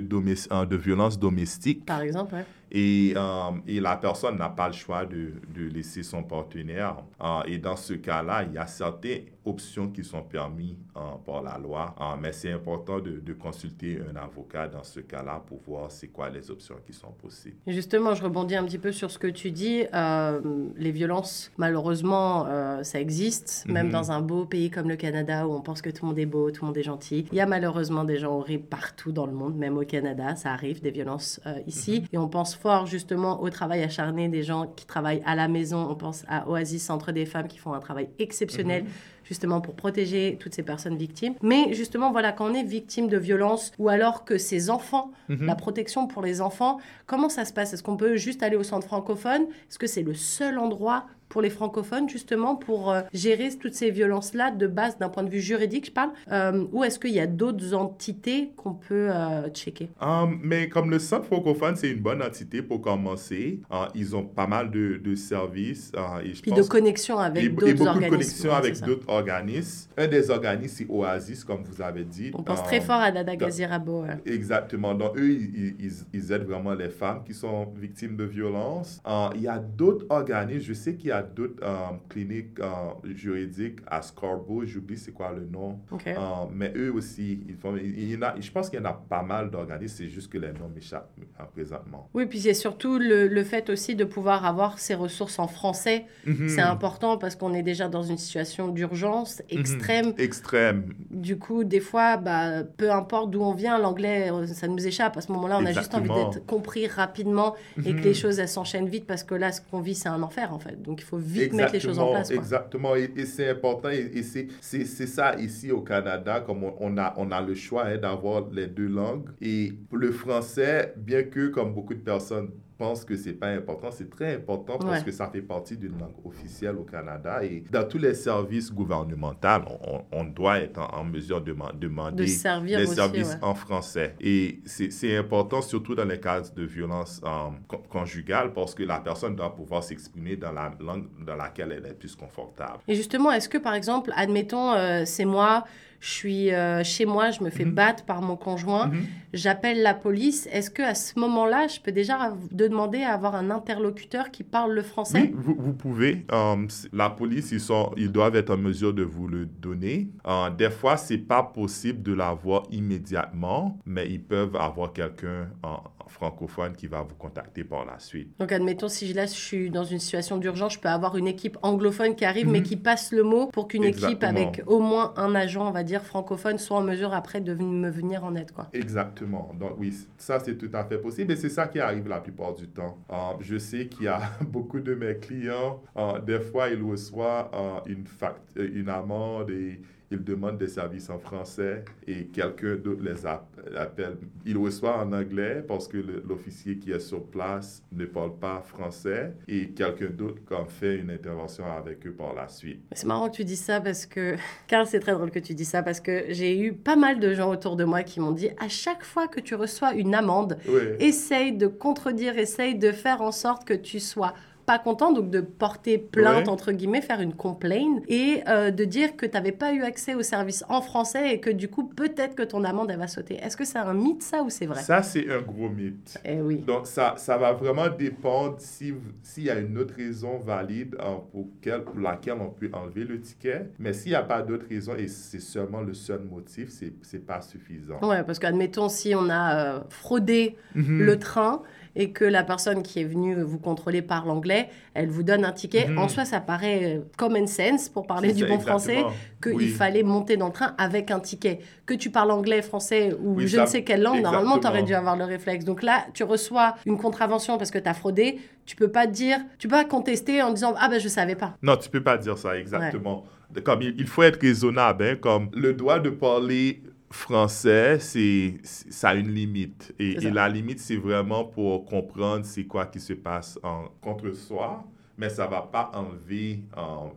euh, 0.51 0.65
de 0.65 0.75
violence 0.75 1.19
domestique 1.19 1.85
Par 1.85 2.01
exemple, 2.01 2.35
ouais. 2.35 2.45
et, 2.71 3.13
euh, 3.15 3.51
et 3.67 3.79
la 3.79 3.97
personne 3.97 4.37
n'a 4.37 4.49
pas 4.49 4.67
le 4.67 4.73
choix 4.73 5.05
de, 5.05 5.33
de 5.53 5.65
laisser 5.67 6.03
son 6.03 6.23
partenaire. 6.23 6.97
Et 7.45 7.57
dans 7.57 7.75
ce 7.75 7.93
cas-là, 7.93 8.43
il 8.43 8.53
y 8.53 8.57
a 8.57 8.67
certaines 8.67 9.25
options 9.47 9.87
qui 9.89 10.03
sont 10.03 10.21
permises 10.23 10.75
euh, 10.95 10.99
par 11.25 11.41
la 11.41 11.57
loi, 11.57 11.95
Euh, 11.99 12.03
mais 12.21 12.33
c'est 12.33 12.51
important 12.51 12.99
de, 12.99 13.19
de 13.19 13.33
consulter 13.33 13.99
un 14.11 14.15
avocat 14.15 14.67
dans 14.67 14.83
ce 14.83 14.99
cas-là 14.99 15.41
pour 15.47 15.59
voir 15.67 15.89
c'est 15.91 16.07
quoi 16.07 16.29
les 16.29 16.49
options 16.51 16.75
qui 16.85 16.93
sont 16.93 17.11
possibles. 17.23 17.55
Justement, 17.67 18.13
je 18.13 18.23
rebondis 18.23 18.55
un 18.55 18.65
petit 18.65 18.77
peu 18.77 18.91
sur 18.91 19.09
ce 19.11 19.17
que 19.19 19.27
tu 19.27 19.51
dis. 19.51 19.83
Euh, 19.93 20.41
les 20.77 20.91
violences, 20.91 21.51
malheureusement, 21.57 22.45
euh, 22.47 22.83
ça 22.83 22.99
existe, 22.99 23.65
même 23.67 23.87
Mhm. 23.87 23.91
dans 23.93 24.11
un 24.11 24.21
beau 24.21 24.45
pays 24.45 24.69
comme 24.69 24.89
le 24.89 24.95
Canada 24.95 25.47
où 25.47 25.53
on 25.53 25.61
pense 25.61 25.81
que 25.81 25.89
tout 25.89 26.03
le 26.05 26.09
monde 26.09 26.19
est 26.19 26.25
beau, 26.25 26.51
tout 26.51 26.61
le 26.63 26.67
monde 26.67 26.77
est 26.77 26.83
gentil. 26.83 27.25
Il 27.31 27.37
y 27.37 27.41
a 27.41 27.45
malheureusement 27.45 28.03
des 28.03 28.17
gens 28.17 28.33
horribles 28.37 28.65
partout 28.67 29.11
dans 29.11 29.25
le 29.25 29.33
monde, 29.33 29.55
même 29.55 29.77
au 29.77 29.85
Canada, 29.85 30.35
ça 30.35 30.51
arrive, 30.51 30.81
des 30.81 30.91
violences 30.91 31.39
euh, 31.45 31.59
ici. 31.67 32.03
Et 32.11 32.17
on 32.17 32.27
pense 32.27 32.55
fort 32.55 32.85
justement 32.85 33.41
au 33.41 33.49
travail 33.49 33.81
acharné 33.83 34.27
des 34.29 34.43
gens 34.43 34.67
qui 34.75 34.85
travaillent 34.85 35.23
à 35.25 35.35
la 35.35 35.47
maison. 35.47 35.87
On 35.89 35.95
pense 35.95 36.25
à 36.27 36.47
Oasis 36.49 36.83
Centre 36.83 37.11
des 37.11 37.25
femmes 37.25 37.47
qui 37.47 37.57
font 37.57 37.73
un 37.73 37.79
travail 37.79 38.09
exceptionnel 38.19 38.85
justement 39.27 39.61
pour 39.61 39.75
protéger 39.75 40.37
toutes 40.39 40.53
ces 40.53 40.63
personnes 40.63 40.97
victimes. 40.97 41.33
Mais 41.41 41.73
justement, 41.73 42.11
voilà, 42.11 42.31
quand 42.31 42.49
on 42.49 42.53
est 42.53 42.63
victime 42.63 43.07
de 43.07 43.17
violence 43.17 43.71
ou 43.77 43.89
alors 43.89 44.25
que 44.25 44.37
ces 44.37 44.69
enfants, 44.69 45.11
la 45.29 45.55
protection 45.55 46.07
pour 46.07 46.21
les 46.21 46.41
enfants, 46.41 46.79
comment 47.05 47.29
ça 47.29 47.45
se 47.45 47.53
passe? 47.53 47.73
Est-ce 47.73 47.83
qu'on 47.83 47.97
peut 47.97 48.15
juste 48.15 48.43
aller 48.43 48.55
au 48.55 48.63
centre 48.63 48.87
francophone? 48.87 49.43
Est-ce 49.69 49.79
que 49.79 49.87
c'est 49.87 50.03
le 50.03 50.13
seul 50.13 50.57
endroit 50.57 51.05
pour 51.29 51.41
les 51.41 51.49
francophones 51.49 52.07
justement 52.09 52.55
pour 52.55 52.91
euh, 52.91 53.01
gérer 53.13 53.49
toutes 53.59 53.73
ces 53.73 53.91
violences-là 53.91 54.51
de 54.51 54.67
base 54.67 54.97
d'un 54.97 55.09
point 55.09 55.23
de 55.23 55.29
vue 55.29 55.41
juridique, 55.41 55.87
je 55.87 55.91
parle 55.91 56.11
Euh, 56.31 56.65
Ou 56.71 56.83
est-ce 56.83 56.99
qu'il 56.99 57.11
y 57.11 57.19
a 57.19 57.27
d'autres 57.27 57.73
entités 57.73 58.51
qu'on 58.55 58.73
peut 58.73 59.09
euh, 59.11 59.49
checker? 59.49 59.89
Um, 60.01 60.39
mais 60.43 60.69
comme 60.69 60.89
le 60.89 60.99
Centre 60.99 61.25
francophone, 61.25 61.75
c'est 61.75 61.89
une 61.89 61.99
bonne 62.01 62.21
entité 62.21 62.61
pour 62.61 62.81
commencer. 62.81 63.59
Uh, 63.71 63.87
ils 63.95 64.15
ont 64.15 64.23
pas 64.25 64.47
mal 64.47 64.71
de, 64.71 64.97
de 65.03 65.15
services. 65.15 65.91
uh, 65.95 66.25
et 66.25 66.33
je 66.33 66.41
Puis 66.41 66.51
pense 66.51 66.59
de 66.61 66.69
connexion 66.69 67.17
avec 67.19 67.43
et, 67.43 67.45
et 67.47 67.49
d'autres 67.49 67.65
beaucoup 67.73 67.83
de 67.83 67.87
organismes. 67.89 68.09
connexions 68.11 68.49
Ouais, 68.51 68.55
avec 68.55 68.81
d'autres 68.81 69.09
organismes. 69.09 69.89
Un 69.97 70.07
des 70.07 70.29
organismes, 70.29 70.75
c'est 70.77 70.87
Oasis, 70.89 71.43
comme 71.43 71.63
vous 71.63 71.81
avez 71.81 72.03
dit. 72.03 72.31
On 72.33 72.43
pense 72.43 72.59
Um, 72.59 72.65
très 72.65 72.81
fort 72.81 73.01
à 73.01 73.11
Dada 73.11 73.35
Gazirabo. 73.35 74.05
Exactement. 74.25 74.93
Donc, 74.93 75.17
eux, 75.17 75.29
ils, 75.31 75.75
ils- 75.79 75.91
ils 76.13 76.31
aident 76.31 76.45
vraiment 76.45 76.73
les 76.73 76.89
femmes 76.89 77.23
qui 77.25 77.33
sont 77.33 77.67
victimes 77.75 78.15
de 78.15 78.23
violences. 78.23 79.01
Il 79.35 79.41
y 79.41 79.47
a 79.47 79.59
d'autres 79.59 80.05
organismes. 80.09 80.63
Je 80.67 80.73
sais 80.73 80.95
qu'il 80.95 81.09
y 81.09 81.11
a 81.11 81.16
d'autres 81.21 81.61
euh, 81.63 81.75
cliniques 82.09 82.59
euh, 82.59 82.67
juridiques 83.15 83.79
à 83.87 84.01
Scarborough. 84.01 84.65
J'oublie 84.65 84.97
c'est 84.97 85.11
quoi 85.11 85.31
le 85.31 85.45
nom. 85.45 85.79
Euh, 86.07 86.45
mais 86.53 86.71
eux 86.75 86.91
aussi, 86.93 87.43
ils 87.47 87.55
font, 87.55 87.75
il 87.77 88.11
y 88.11 88.15
en 88.17 88.21
a, 88.23 88.35
je 88.39 88.51
pense 88.51 88.69
qu'il 88.69 88.79
y 88.79 88.81
en 88.81 88.85
a 88.85 88.93
pas 88.93 89.23
mal 89.23 89.49
d'organismes. 89.49 89.95
C'est 89.97 90.09
juste 90.09 90.31
que 90.31 90.37
les 90.37 90.47
noms 90.53 90.69
m'échappent 90.73 91.11
présentement. 91.53 92.09
Oui, 92.13 92.25
puis 92.25 92.39
c'est 92.39 92.53
surtout 92.53 92.97
le, 92.99 93.27
le 93.27 93.43
fait 93.43 93.69
aussi 93.69 93.95
de 93.95 94.03
pouvoir 94.03 94.45
avoir 94.45 94.79
ces 94.79 94.95
ressources 94.95 95.39
en 95.39 95.47
français. 95.47 96.05
Mhm. 96.25 96.49
C'est 96.49 96.61
important 96.61 97.17
parce 97.17 97.35
qu'on 97.35 97.53
est 97.53 97.63
déjà 97.63 97.87
dans 97.87 98.03
une 98.03 98.17
situation 98.17 98.67
d'urgence 98.69 99.41
Mhm. 99.51 99.59
extrême. 99.59 100.13
Extrême. 100.17 100.93
Du 101.09 101.37
coup, 101.37 101.63
des 101.63 101.79
fois, 101.79 102.17
bah, 102.17 102.63
peu 102.63 102.91
importe 102.91 103.31
d'où 103.31 103.41
on 103.41 103.53
vient, 103.53 103.77
l'anglais, 103.79 104.29
ça 104.47 104.67
nous 104.67 104.85
échappe. 104.85 105.17
À 105.17 105.21
ce 105.21 105.31
moment-là, 105.31 105.57
on 105.59 105.65
a 105.65 105.71
juste 105.71 105.93
envie 105.95 106.09
d'être 106.09 106.45
compris 106.45 106.87
rapidement 106.87 107.55
et 107.79 107.91
que 107.93 107.97
Mhm. 107.97 108.03
les 108.03 108.13
choses, 108.13 108.39
elles 108.39 108.47
s'enchaînent 108.47 108.87
vite 108.89 109.05
parce 109.05 109.23
que 109.23 109.35
là, 109.35 109.51
ce 109.51 109.61
qu'on 109.61 109.79
vit, 109.81 109.95
c'est 109.95 110.09
un 110.09 110.21
enfer, 110.23 110.53
en 110.53 110.59
fait. 110.59 110.81
Donc, 110.81 111.01
il 111.01 111.05
faut 111.07 111.17
vite 111.17 111.53
mettre 111.53 111.73
les 111.73 111.79
choses 111.79 111.99
en 111.99 112.07
place. 112.07 112.31
quoi. 112.31 112.43
Exactement, 112.43 112.95
et, 112.95 113.11
et 113.15 113.25
c'est 113.25 113.49
important, 113.49 113.89
et, 113.89 114.11
et 114.13 114.23
c'est 114.23 115.07
ça 115.07 115.35
ici 115.39 115.71
au 115.71 115.81
Canada, 115.81 116.41
comme 116.41 116.63
on, 116.63 116.75
on 116.79 116.97
a, 116.97 117.13
on 117.17 117.31
a 117.31 117.41
le 117.41 117.55
choix 117.55 117.85
hein, 117.85 117.97
d'avoir 117.97 118.49
les 118.51 118.67
deux 118.67 118.87
langues. 118.87 119.29
Et 119.41 119.73
le 119.91 120.11
français, 120.11 120.93
bien 120.97 121.23
que 121.23 121.47
comme 121.47 121.73
beaucoup 121.73 121.93
de 121.93 121.99
personnes 122.01 122.51
pensent 122.77 123.03
que 123.05 123.15
c'est 123.15 123.33
pas 123.33 123.47
important, 123.47 123.89
c'est 123.91 124.09
très 124.09 124.35
important 124.35 124.77
parce 124.77 125.03
que 125.03 125.11
ça 125.11 125.27
fait 125.29 125.41
partie 125.41 125.75
d'une 125.77 125.97
langue 125.99 126.15
officielle 126.25 126.75
au 126.77 126.83
Canada. 126.83 127.43
Et 127.43 127.63
dans 127.71 127.87
tous 127.87 127.97
les 127.97 128.13
services 128.13 128.71
gouvernementaux, 128.71 129.47
on, 129.85 130.01
on 130.11 130.23
doit 130.25 130.59
être 130.59 130.77
en, 130.79 130.99
en 130.99 131.03
mesure 131.03 131.41
de 131.41 131.53
man- 131.53 131.71
demander 131.79 132.23
De 132.23 132.29
servir 132.29 132.79
les 132.79 132.85
aussi, 132.85 132.95
services 132.95 133.29
ouais. 133.33 133.43
en 133.43 133.55
français. 133.55 134.15
Et 134.19 134.59
c'est 134.65 135.17
important, 135.17 135.61
surtout 135.61 135.95
dans 135.95 136.05
les 136.05 136.19
cas 136.19 136.41
de 136.41 136.63
violence 136.63 137.21
euh, 137.25 137.29
con- 137.67 137.81
conjugale, 137.89 138.53
parce 138.53 138.75
que 138.75 138.83
la 138.83 138.99
personne 138.99 139.35
doit 139.35 139.53
pouvoir 139.55 139.83
s'exprimer 139.83 140.35
dans 140.35 140.51
la 140.51 140.71
langue 140.79 141.07
dans 141.25 141.35
laquelle 141.35 141.71
elle 141.71 141.85
est 141.85 141.93
plus 141.97 142.15
confortable. 142.15 142.79
Et 142.87 142.95
justement, 142.95 143.31
est-ce 143.31 143.49
que, 143.49 143.57
par 143.57 143.73
exemple, 143.73 144.11
admettons, 144.15 144.73
euh, 144.73 145.03
c'est 145.05 145.25
moi, 145.25 145.65
je 145.99 146.09
suis 146.09 146.53
euh, 146.53 146.83
chez 146.83 147.05
moi, 147.05 147.31
je 147.31 147.43
me 147.43 147.49
fais 147.49 147.65
Mhm. 147.65 147.71
battre 147.73 148.05
par 148.05 148.21
mon 148.21 148.35
conjoint, 148.35 148.87
Mhm. 148.87 149.03
j'appelle 149.33 149.81
la 149.81 149.93
police. 149.93 150.47
Est-ce 150.51 150.69
que 150.69 150.81
à 150.83 150.93
ce 150.95 151.17
moment-là, 151.19 151.67
je 151.67 151.79
peux 151.79 151.91
déjà 151.91 152.33
demander 152.51 153.01
à 153.03 153.13
avoir 153.13 153.35
un 153.35 153.49
interlocuteur 153.49 154.29
qui 154.31 154.43
parle 154.43 154.73
le 154.73 154.83
français? 154.83 155.31
Oui, 155.31 155.31
vous, 155.33 155.55
vous 155.57 155.73
pouvez. 155.73 156.25
euh, 156.31 156.67
la 156.93 157.09
police, 157.09 157.51
ils, 157.51 157.59
sont, 157.59 157.91
ils 157.97 158.11
doivent 158.11 158.35
être 158.35 158.51
en 158.51 158.57
mesure 158.57 158.93
de 158.93 159.03
vous 159.03 159.27
le 159.27 159.45
donner. 159.45 160.09
Euh, 160.27 160.49
des 160.51 160.69
fois, 160.69 160.97
c'est 160.97 161.17
pas 161.17 161.43
possible 161.43 162.03
de 162.03 162.13
l'avoir 162.13 162.63
immédiatement, 162.71 163.79
mais 163.85 164.07
ils 164.09 164.21
peuvent 164.21 164.55
avoir 164.55 164.93
quelqu'un 164.93 165.49
en, 165.63 165.79
francophone 166.11 166.73
qui 166.75 166.87
va 166.87 167.01
vous 167.01 167.15
contacter 167.15 167.63
par 167.63 167.85
la 167.85 167.99
suite. 167.99 168.37
Donc, 168.39 168.51
admettons, 168.51 168.87
si 168.89 169.11
là, 169.13 169.25
je 169.25 169.31
suis 169.31 169.69
dans 169.69 169.83
une 169.83 169.99
situation 169.99 170.37
d'urgence, 170.37 170.73
je 170.73 170.79
peux 170.79 170.89
avoir 170.89 171.17
une 171.17 171.27
équipe 171.27 171.57
anglophone 171.61 172.15
qui 172.15 172.25
arrive, 172.25 172.47
mais 172.47 172.61
qui 172.63 172.75
passe 172.77 173.11
le 173.11 173.23
mot 173.23 173.47
pour 173.47 173.67
qu'une 173.67 173.83
équipe 173.83 174.23
Mhm. 174.23 174.27
Avec 174.27 174.63
au 174.67 174.79
moins 174.79 175.13
un 175.17 175.35
agent, 175.35 175.67
on 175.67 175.71
va 175.71 175.83
dire, 175.83 176.01
francophone, 176.03 176.57
soit 176.57 176.77
en 176.77 176.81
mesure 176.83 177.13
après 177.13 177.41
de 177.41 177.53
me 177.53 177.89
venir 177.89 178.23
en 178.23 178.35
aide, 178.35 178.51
quoi. 178.51 178.67
Exactement. 178.73 179.51
Donc 179.59 179.73
oui, 179.77 179.93
ça 180.17 180.39
c'est 180.39 180.57
tout 180.57 180.69
à 180.73 180.83
fait 180.85 180.97
possible 180.97 181.31
et 181.31 181.35
c'est 181.35 181.49
ça 181.49 181.67
qui 181.67 181.79
arrive 181.79 182.07
la 182.07 182.19
plupart 182.19 182.53
du 182.53 182.67
temps. 182.67 182.97
Euh, 183.11 183.15
je 183.41 183.57
sais 183.57 183.87
qu'il 183.87 184.03
y 184.05 184.07
a 184.07 184.21
beaucoup 184.41 184.79
de 184.79 184.95
mes 184.95 185.15
clients, 185.17 185.81
euh, 185.97 186.19
des 186.19 186.39
fois 186.39 186.69
ils 186.69 186.81
reçoivent 186.81 187.49
euh, 187.53 187.79
une, 187.85 188.05
fact- 188.05 188.57
une 188.57 188.89
amende 188.89 189.49
et 189.49 189.79
ils 190.09 190.23
demandent 190.23 190.57
des 190.57 190.67
services 190.69 191.09
en 191.09 191.19
français 191.19 191.83
et 192.07 192.27
quelqu'un 192.27 192.75
d'autre 192.77 193.03
les 193.03 193.25
app- 193.25 193.59
appelle. 193.75 194.17
Ils 194.45 194.57
reçoivent 194.57 195.05
en 195.07 195.11
anglais 195.11 195.63
parce 195.67 195.87
que 195.87 195.97
l'officier 195.97 196.77
qui 196.77 196.91
est 196.91 196.99
sur 196.99 197.23
place 197.25 197.83
ne 197.91 198.05
parle 198.05 198.37
pas 198.37 198.61
français 198.61 199.33
et 199.47 199.69
quelqu'un 199.69 200.09
d'autre 200.09 200.41
comme 200.45 200.67
fait 200.67 200.95
une 200.97 201.11
intervention 201.11 201.65
avec 201.69 202.05
eux 202.07 202.13
par 202.13 202.33
la 202.33 202.47
suite. 202.47 202.81
C'est 202.93 203.05
marrant 203.05 203.29
que 203.29 203.35
tu 203.35 203.43
dis 203.43 203.57
ça 203.57 203.81
parce 203.81 204.05
que. 204.05 204.35
Car 204.67 204.87
c'est 204.87 204.99
très 205.01 205.11
drôle 205.13 205.31
que 205.31 205.39
tu 205.39 205.53
dis 205.53 205.65
ça 205.65 205.83
parce 205.83 205.99
que 205.99 206.25
j'ai 206.29 206.57
eu 206.59 206.73
pas 206.73 206.95
mal 206.95 207.19
de 207.19 207.33
gens 207.33 207.51
autour 207.51 207.75
de 207.75 207.83
moi 207.83 208.03
qui 208.03 208.19
m'ont 208.19 208.31
dit 208.31 208.49
à 208.59 208.69
chaque 208.69 209.03
fois 209.03 209.27
que 209.27 209.39
tu 209.41 209.55
reçois 209.55 209.93
une 209.93 210.15
amende, 210.15 210.57
Oui. 210.69 210.81
essaye 210.99 211.51
de 211.57 211.67
contredire, 211.67 212.37
essaye 212.37 212.75
de 212.75 212.91
faire 212.91 213.21
en 213.21 213.31
sorte 213.33 213.65
que 213.67 213.73
tu 213.73 213.99
sois 213.99 214.33
pas 214.67 214.77
content, 214.79 215.13
donc 215.13 215.31
de 215.31 215.39
porter 215.39 215.97
plainte, 215.97 216.43
Ouais. 216.47 216.49
entre 216.49 216.73
guillemets, 216.73 217.01
faire 217.01 217.21
une 217.21 217.33
complaint, 217.33 218.01
et 218.09 218.43
euh, 218.49 218.69
de 218.69 218.83
dire 218.83 219.15
que 219.15 219.25
tu 219.25 219.31
n'avais 219.31 219.53
pas 219.53 219.73
eu 219.73 219.81
accès 219.81 220.13
au 220.13 220.21
service 220.23 220.65
en 220.67 220.81
français 220.81 221.33
et 221.33 221.39
que 221.39 221.49
du 221.49 221.69
coup, 221.69 221.85
peut-être 221.85 222.35
que 222.35 222.43
ton 222.43 222.65
amende, 222.65 222.91
elle 222.91 222.99
va 222.99 223.07
sauter. 223.07 223.35
Est-ce 223.35 223.55
que 223.55 223.63
c'est 223.63 223.77
un 223.79 223.93
mythe, 223.93 224.21
ça, 224.23 224.43
ou 224.43 224.49
c'est 224.49 224.65
vrai? 224.65 224.81
Ça 224.81 225.01
c'est 225.03 225.31
un 225.31 225.41
gros 225.41 225.69
mythe. 225.69 226.19
Eh 226.25 226.41
oui. 226.41 226.57
Donc, 226.67 226.85
ça, 226.85 227.13
ça 227.17 227.37
va 227.37 227.53
vraiment 227.53 227.87
dépendre 227.87 228.55
si- 228.59 228.93
s'il 229.23 229.45
y 229.45 229.49
a 229.49 229.57
une 229.57 229.77
autre 229.77 229.93
raison 229.95 230.37
valide 230.39 230.97
euh, 230.99 231.15
pour, 231.31 231.47
quelle- 231.61 231.83
pour 231.83 231.99
laquelle 231.99 232.37
on 232.41 232.49
peut 232.49 232.69
enlever 232.73 233.05
le 233.05 233.21
ticket. 233.21 233.69
Mais 233.79 233.93
s'il 233.93 234.11
n'y 234.11 234.15
a 234.17 234.23
pas 234.23 234.41
d'autre 234.41 234.65
raison 234.69 234.95
et 234.97 235.07
c'est 235.07 235.39
seulement 235.39 235.79
le 235.81 235.93
seul 235.93 236.19
motif, 236.29 236.67
c'est 236.69 236.91
c'est 237.03 237.25
pas 237.25 237.39
suffisant. 237.39 237.99
Ouais, 238.01 238.21
parce 238.23 238.37
qu'admettons, 238.37 238.89
si 238.89 239.15
on 239.15 239.29
a 239.29 239.43
euh, 239.55 239.79
fraudé 239.89 240.57
Mhm. 240.75 240.99
le 241.05 241.17
train 241.17 241.61
et 241.99 242.11
que 242.11 242.23
la 242.23 242.43
personne 242.43 242.83
qui 242.83 243.01
est 243.01 243.05
venue 243.05 243.41
vous 243.41 243.57
contrôler 243.57 244.03
parle 244.03 244.29
anglais, 244.29 244.69
elle 244.93 245.09
vous 245.09 245.23
donne 245.23 245.43
un 245.43 245.51
ticket. 245.51 245.87
Mhm. 245.87 245.97
En 245.97 246.07
soi, 246.07 246.25
ça 246.25 246.39
paraît 246.39 246.97
euh, 246.97 246.99
common 247.17 247.47
sense, 247.47 247.89
pour 247.89 248.05
parler 248.05 248.33
du 248.33 248.43
ça, 248.43 248.47
bon 248.47 248.59
français, 248.59 249.03
qu'il 249.41 249.53
Oui. 249.53 249.67
fallait 249.69 250.03
monter 250.03 250.37
dans 250.37 250.45
le 250.47 250.53
train 250.53 250.75
avec 250.77 251.09
un 251.09 251.19
ticket. 251.19 251.59
Que 251.87 251.95
tu 251.95 252.11
parles 252.11 252.29
anglais, 252.29 252.61
français 252.61 253.13
ou 253.19 253.37
Oui, 253.37 253.47
je 253.47 253.55
ça- 253.57 253.63
ne 253.63 253.67
sais 253.67 253.83
quelle 253.83 254.03
langue, 254.03 254.21
normalement, 254.21 254.59
tu 254.59 254.67
aurais 254.67 254.83
dû 254.83 254.93
avoir 254.93 255.17
le 255.17 255.23
réflexe. 255.25 255.65
Donc 255.65 255.81
là, 255.81 256.05
tu 256.13 256.23
reçois 256.23 256.75
une 256.85 256.97
contravention 256.99 257.57
parce 257.57 257.71
que 257.71 257.79
tu 257.79 257.89
as 257.89 257.95
fraudé. 257.95 258.39
Tu 258.67 258.75
peux 258.75 258.89
pas 258.91 259.07
dire, 259.07 259.39
tu 259.57 259.67
peux 259.67 259.75
pas 259.77 259.85
contester 259.85 260.41
en 260.43 260.51
disant 260.53 260.75
Ah 260.77 260.89
ben 260.89 260.99
je 260.99 261.07
savais 261.07 261.35
pas. 261.35 261.55
Non, 261.63 261.77
tu 261.77 261.89
peux 261.89 262.03
pas 262.03 262.17
dire 262.17 262.37
ça 262.37 262.57
exactement. 262.59 263.23
Comme 263.63 263.81
il, 263.81 263.95
il 263.97 264.05
faut 264.05 264.23
être 264.23 264.39
raisonnable. 264.41 265.03
hein, 265.03 265.15
comme 265.19 265.49
le 265.53 265.73
droit 265.73 265.99
de 265.99 266.09
parler 266.09 266.83
français, 267.09 267.99
c'est 267.99 268.55
ça 268.63 269.09
a 269.09 269.15
une 269.15 269.31
limite. 269.31 269.93
Et, 269.99 270.15
la 270.29 270.49
limite, 270.49 270.79
c'est 270.79 270.97
vraiment 270.97 271.45
pour 271.45 271.85
comprendre 271.85 272.45
c'est 272.45 272.65
quoi 272.65 272.85
qui 272.85 272.99
se 272.99 273.13
passe 273.13 273.59
en, 273.63 273.85
contre 274.01 274.31
soi. 274.33 274.83
Mais 275.19 275.29
ça 275.29 275.47
va 275.47 275.61
pas 275.63 275.89
enlever 275.95 276.59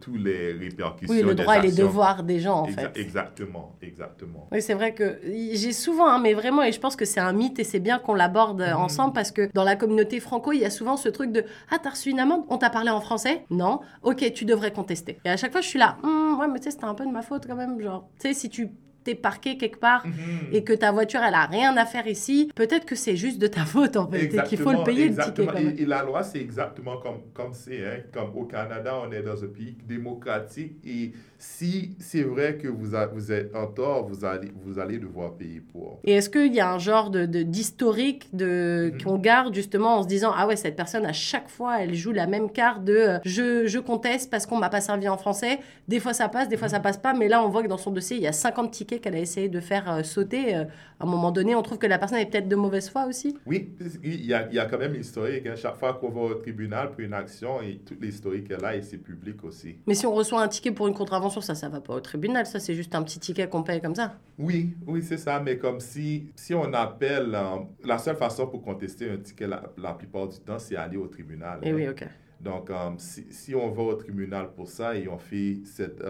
tous 0.01 0.16
les 0.16 0.53
répercussions. 0.55 1.14
Oui, 1.14 1.20
le 1.20 1.34
des 1.34 1.43
droit 1.43 1.59
et 1.59 1.61
les 1.61 1.72
devoirs 1.72 2.22
des 2.22 2.41
gens, 2.41 2.61
en 2.61 2.66
Exa- 2.66 2.95
fait. 2.95 2.99
Exactement, 2.99 3.76
exactement. 3.82 4.49
Oui, 4.51 4.62
c'est 4.62 4.72
vrai 4.72 4.95
que 4.95 5.20
j'ai 5.22 5.72
souvent, 5.74 6.09
hein, 6.09 6.18
mais 6.18 6.32
vraiment, 6.32 6.62
et 6.62 6.72
je 6.72 6.80
pense 6.80 6.97
que 6.97 7.05
c'est 7.05 7.20
un 7.20 7.34
mythe 7.34 7.59
et 7.59 7.64
c'est 7.64 7.78
bien 7.78 7.99
qu'on 7.99 8.14
l'aborde 8.14 8.62
Mhm. 8.62 8.72
ensemble 8.74 9.12
parce 9.12 9.30
que 9.30 9.51
dans 9.53 9.64
la 9.64 9.76
communauté 9.76 10.18
franco, 10.18 10.53
il 10.53 10.61
y 10.61 10.64
a 10.64 10.70
souvent 10.70 10.97
ce 10.97 11.11
truc 11.11 11.30
de 11.30 11.45
Ah, 11.70 11.78
t'as 11.78 11.91
reçu 11.91 12.09
une 12.09 12.20
amende? 12.20 12.45
On 12.49 12.57
t'a 12.57 12.70
parlé 12.70 12.88
en 12.88 13.03
français? 13.03 13.45
Non 13.51 13.80
Ok, 14.03 14.32
tu 14.32 14.47
devrais 14.47 14.72
contester. 14.72 15.18
Et 15.26 15.28
à 15.28 15.36
chaque 15.36 15.53
fois, 15.53 15.61
je 15.61 15.68
suis 15.68 15.78
là 15.78 15.99
Hum, 16.03 16.38
Ouais, 16.41 16.49
mais 16.49 16.59
tu 16.59 16.64
sais, 16.64 16.70
c'était 16.70 16.84
un 16.86 16.95
peu 16.95 17.05
de 17.05 17.11
ma 17.12 17.20
faute 17.20 17.47
quand 17.47 17.55
même. 17.57 17.78
Genre, 17.82 18.09
tu 18.18 18.28
sais, 18.28 18.32
si 18.34 18.49
tu 18.49 18.70
t'es 19.05 19.14
parqué 19.14 19.57
quelque 19.57 19.78
part 19.78 20.07
Mhm. 20.07 20.12
et 20.53 20.64
que 20.64 20.72
ta 20.72 20.92
voiture, 20.92 21.20
elle 21.26 21.34
a 21.34 21.46
rien 21.46 21.76
à 21.76 21.86
faire 21.86 22.07
ici, 22.07 22.51
peut-être 22.55 22.84
que 22.86 22.94
c'est 22.94 23.16
juste 23.16 23.38
de 23.38 23.46
ta 23.46 23.64
faute 23.64 23.96
en 23.96 24.07
fait 24.11 24.24
et 24.34 24.42
qu'il 24.44 24.59
faut 24.59 24.72
le 24.72 24.82
payer 24.84 25.09
le 25.09 25.11
ticket 25.14 25.20
exactement. 25.42 25.46
quand 25.53 25.55
même. 25.59 25.74
Et, 25.78 25.82
et 25.82 25.86
la 25.86 26.03
loi, 26.03 26.22
c'est 26.22 26.40
exactement 26.40 26.96
comme 26.98 27.20
comme 27.34 27.53
c'est. 27.53 27.84
Hein? 27.86 28.01
Comme 28.12 28.36
au 28.36 28.44
Canada, 28.44 28.94
on 29.07 29.11
est 29.12 29.22
dans 29.22 29.42
un 29.42 29.48
pays 29.48 29.76
démocratique 29.88 30.74
et 30.84 31.12
si 31.38 31.92
c'est 31.98 32.22
vrai 32.22 32.57
que 32.59 32.68
vous, 32.68 32.94
a- 32.94 33.07
vous 33.07 33.32
êtes 33.32 33.55
en 33.57 33.66
tort, 33.66 34.07
vous 34.07 34.24
allez, 34.26 34.51
vous 34.62 34.78
allez 34.78 34.98
devoir 34.98 35.32
payer 35.34 35.61
pour. 35.61 35.98
Et 36.05 36.12
est-ce 36.12 36.28
qu'il 36.28 36.53
y 36.55 36.61
a 36.61 36.70
un 36.72 36.78
genre 36.78 37.11
de 37.11 37.24
de- 37.26 37.42
d'historique 37.42 38.28
de, 38.34 38.90
Mhm. 38.94 39.03
qu'on 39.03 39.18
garde 39.18 39.55
justement 39.55 39.96
en 39.98 40.03
se 40.03 40.09
disant 40.09 40.32
ah 40.36 40.46
ouais 40.46 40.57
cette 40.57 40.76
personne 40.76 41.07
à 41.07 41.12
chaque 41.12 41.48
fois 41.48 41.80
elle 41.82 41.94
joue 41.94 42.12
la 42.12 42.26
même 42.26 42.51
carte 42.51 42.84
de 42.84 42.94
euh, 42.94 43.18
je, 43.24 43.66
je 43.66 43.78
conteste 43.78 44.30
parce 44.30 44.46
qu'on 44.46 44.59
m'a 44.59 44.68
pas 44.68 44.80
servi 44.80 45.09
en 45.09 45.16
français 45.16 45.59
des 45.88 46.01
fois 46.01 46.12
ça 46.12 46.28
passe 46.28 46.48
des 46.48 46.57
fois 46.57 46.66
Mhm. 46.68 46.72
ça 46.72 46.80
passe 46.80 46.98
pas 46.98 47.14
mais 47.14 47.28
là 47.28 47.42
on 47.44 47.48
voit 47.48 47.62
que 47.62 47.68
dans 47.68 47.78
son 47.78 47.90
dossier 47.90 48.16
il 48.16 48.22
y 48.22 48.26
a 48.26 48.32
50 48.32 48.70
tickets 48.70 48.89
qu'elle 48.99 49.14
a 49.14 49.20
essayé 49.20 49.49
de 49.49 49.61
faire 49.61 49.91
euh, 49.91 50.03
sauter 50.03 50.57
Euh, 50.57 50.64
à 50.99 51.05
un 51.05 51.07
moment 51.07 51.30
donné 51.30 51.55
on 51.55 51.62
trouve 51.62 51.78
que 51.78 51.86
la 51.86 51.99
personne 51.99 52.18
est 52.18 52.26
peut-être 52.26 52.49
de 52.49 52.57
mauvaise 52.57 52.91
foi 52.91 53.07
aussi 53.07 53.36
Oui, 53.47 53.70
il 54.03 54.24
y 54.26 54.34
a, 54.34 54.49
il 54.49 54.55
y 54.55 54.59
a 54.59 54.66
quand 54.66 54.78
même 54.78 54.93
l'historique. 54.95 55.47
Hein? 55.47 55.55
Chaque 55.57 55.76
fois 55.76 55.95
qu'on 55.95 56.11
va 56.11 56.20
au 56.22 56.34
tribunal 56.34 56.91
pour 56.91 57.01
une 57.01 57.14
action, 57.14 57.62
et 57.62 57.78
toute 57.86 58.01
l'historique 58.03 58.51
est 58.51 58.61
là 58.61 58.74
et 58.76 58.82
c'est 58.82 58.99
public 58.99 59.43
aussi. 59.45 59.76
mais 59.86 59.95
si 59.95 60.07
on 60.07 60.14
reçoit 60.14 60.43
un 60.43 60.49
ticket 60.49 60.72
pour 60.72 60.88
une 60.88 60.95
contravention 60.95 61.41
ça 61.41 61.55
ça 61.55 61.68
va 61.68 61.80
pas 61.80 61.95
au 61.95 62.01
tribunal 62.01 62.45
ça 62.47 62.59
c'est 62.59 62.74
juste 62.74 62.95
un 62.95 63.03
petit 63.03 63.18
ticket 63.20 63.49
qu'on 63.49 63.62
paye 63.62 63.80
comme 63.80 63.95
ça 63.95 64.18
Oui, 64.38 64.70
oui, 64.86 65.03
c'est 65.03 65.18
ça. 65.18 65.41
Mais 65.41 65.57
comme 65.59 65.80
si, 65.80 66.26
si 66.34 66.55
on 66.55 66.72
appelle, 66.74 67.34
euh, 67.34 67.57
la 67.84 67.99
seule 67.99 68.16
façon 68.16 68.47
pour 68.47 68.62
contester 68.62 69.11
un 69.11 69.18
ticket 69.18 69.47
la, 69.47 69.62
la 69.78 69.93
plupart 69.95 70.28
du 70.28 70.38
temps, 70.41 70.59
c'est 70.59 70.76
aller 70.76 70.97
au 70.97 71.07
tribunal. 71.07 71.61
et 71.62 71.70
hein. 71.70 71.74
oui 71.74 71.88
ok 71.88 72.05
Donc, 72.41 72.70
si, 72.99 73.26
si 73.30 73.55
on 73.55 73.70
va 73.70 73.82
au 73.82 73.95
tribunal 73.95 74.51
pour 74.57 74.66
ça 74.68 74.97
et 74.97 75.07
on 75.09 75.18
fait 75.18 75.61
cette, 75.64 76.03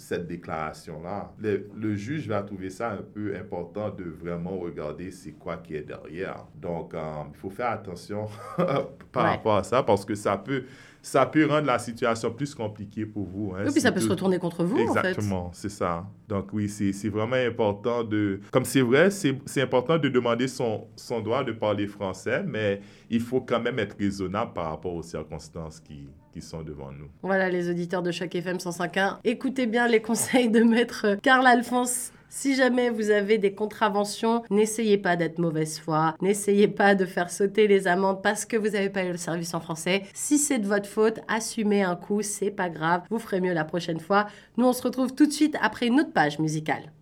cette 0.00 0.26
déclaration-là, 0.26 1.32
le, 1.40 1.68
le 1.76 1.94
juge 1.94 2.28
va 2.28 2.42
trouver 2.42 2.70
ça 2.70 2.92
un 2.92 3.02
peu 3.02 3.34
important 3.36 3.90
de 3.90 4.04
vraiment 4.04 4.58
regarder 4.58 5.10
c'est 5.10 5.32
quoi 5.32 5.56
qui 5.58 5.74
est 5.76 5.82
derrière. 5.82 6.46
Donc, 6.54 6.94
euh, 6.94 6.98
il 7.32 7.36
faut 7.38 7.50
faire 7.50 7.70
attention 7.70 8.26
par 8.56 9.24
Ouais. 9.24 9.30
rapport 9.30 9.56
à 9.56 9.62
ça 9.64 9.82
parce 9.82 10.04
que 10.04 10.14
ça 10.14 10.36
peut, 10.36 10.64
ça 11.02 11.26
peut 11.26 11.46
rendre 11.46 11.66
la 11.66 11.78
situation 11.78 12.30
plus 12.32 12.54
compliquée 12.54 13.06
pour 13.06 13.24
vous. 13.26 13.52
hein. 13.56 13.62
oui 13.66 13.72
puis 13.72 13.80
ça 13.80 13.90
peut 13.92 14.00
se 14.00 14.08
retourner 14.08 14.38
contre 14.38 14.64
vous 14.64 14.76
en 14.76 14.94
fait 14.94 14.98
Exactement, 15.10 15.50
c'est 15.52 15.68
ça. 15.70 16.06
Donc 16.28 16.52
oui, 16.52 16.68
c'est 16.68 17.08
vraiment 17.08 17.36
important 17.36 18.04
de... 18.04 18.40
Comme 18.52 18.64
c'est 18.64 18.82
vrai, 18.82 19.10
c'est 19.10 19.36
c'est 19.46 19.62
important 19.62 19.98
de 19.98 20.08
demander 20.08 20.46
son, 20.48 20.86
son 20.96 21.20
droit 21.20 21.42
de 21.42 21.52
parler 21.52 21.86
français, 21.86 22.42
mais 22.46 22.80
il 23.08 23.20
faut 23.20 23.40
quand 23.40 23.60
même 23.60 23.78
être 23.78 23.96
raisonnable 23.98 24.52
par 24.52 24.70
rapport 24.70 24.94
aux 24.94 25.02
circonstances 25.02 25.80
qui, 25.80 26.08
qui 26.32 26.42
sont 26.42 26.62
devant 26.62 26.92
nous. 26.92 27.08
Voilà 27.22 27.48
les 27.48 27.70
auditeurs 27.70 28.02
de 28.02 28.10
chaque 28.10 28.34
FM 28.34 28.56
105.1. 28.56 29.18
Écoutez 29.24 29.66
bien 29.66 29.88
les 29.88 30.00
conseils 30.02 30.50
de 30.50 30.62
maître 30.62 31.16
Karl 31.22 31.46
Alphonse. 31.46 32.12
Si 32.32 32.54
jamais 32.54 32.90
vous 32.90 33.10
avez 33.10 33.38
des 33.38 33.54
contraventions, 33.54 34.44
n'essayez 34.50 34.98
pas 34.98 35.16
d'être 35.16 35.40
mauvaise 35.40 35.80
foi, 35.80 36.14
n'essayez 36.20 36.68
pas 36.68 36.94
de 36.94 37.04
faire 37.04 37.28
sauter 37.28 37.66
les 37.66 37.88
amendes 37.88 38.22
parce 38.22 38.44
que 38.44 38.56
vous 38.56 38.68
n'avez 38.68 38.88
pas 38.88 39.02
eu 39.02 39.10
le 39.10 39.16
service 39.16 39.52
en 39.52 39.58
français. 39.58 40.04
Si 40.14 40.38
c'est 40.38 40.60
de 40.60 40.68
votre 40.68 40.88
faute, 40.88 41.18
assumez 41.26 41.82
un 41.82 41.96
coup, 41.96 42.22
c'est 42.22 42.52
pas 42.52 42.68
grave, 42.68 43.02
vous 43.10 43.18
ferez 43.18 43.40
mieux 43.40 43.52
la 43.52 43.64
prochaine 43.64 43.98
fois. 43.98 44.26
Nous 44.56 44.64
on 44.64 44.72
se 44.72 44.82
retrouve 44.84 45.12
tout 45.12 45.26
de 45.26 45.32
suite 45.32 45.56
après 45.60 45.88
une 45.88 45.98
autre 45.98 46.12
page 46.12 46.38
musicale. 46.38 46.92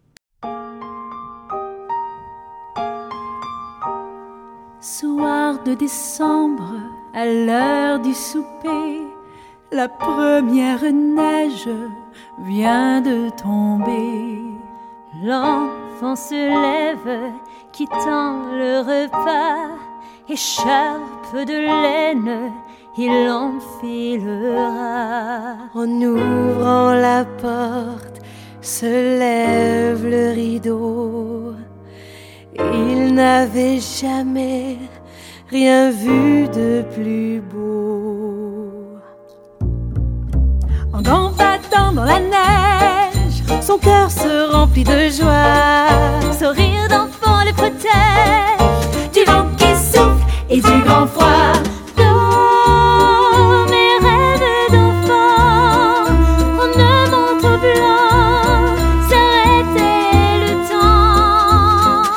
Soir 4.81 5.63
de 5.65 5.75
décembre, 5.75 6.73
à 7.13 7.27
l'heure 7.27 8.01
du 8.01 8.15
souper, 8.15 9.03
la 9.71 9.89
première 9.89 10.83
neige 10.93 11.69
vient 12.45 13.01
de 13.01 13.29
tomber. 13.31 14.43
L'enfant 15.23 16.17
se 16.17 16.35
lève, 16.35 17.33
quittant 17.73 18.53
le 18.53 18.81
repas, 18.81 19.77
écharpe 20.29 21.35
de 21.35 21.53
laine, 21.53 22.53
il 22.97 23.29
enfilera. 23.31 24.77
En 25.75 25.89
ouvrant 26.03 26.93
la 26.95 27.25
porte, 27.25 28.21
se 28.61 28.87
lève 29.19 30.07
le 30.07 30.33
rideau. 30.33 31.55
Il 32.57 33.15
n'avait 33.15 33.81
jamais 33.81 34.79
rien 35.49 35.91
vu 35.91 36.49
de 36.49 36.83
plus 36.95 37.41
beau. 37.41 37.88
En 40.99 41.01
gambatant 41.01 41.93
dans 41.93 42.03
la 42.03 42.19
neige, 42.19 43.45
son 43.63 43.79
cœur 43.79 44.11
se 44.11 44.51
remplit 44.51 44.83
de 44.83 45.09
joie. 45.11 45.87
Sourire 46.37 46.89
d'enfant 46.91 47.45
le 47.47 47.53
protège 47.53 49.13
Du 49.15 49.25
vent 49.25 49.47
qui 49.57 49.77
souffle 49.77 50.27
et 50.51 50.57
du 50.57 50.83
grand 50.83 51.07
froid. 51.07 51.53
dans 51.97 53.65
mes 53.71 53.95
rêves 54.05 54.73
d'enfant. 54.73 56.11
En 56.59 56.71
un 56.81 57.07
manteau 57.13 57.57
blanc, 57.63 58.75
s'arrêtait 59.09 60.35
le 60.43 60.53
temps. 60.69 62.11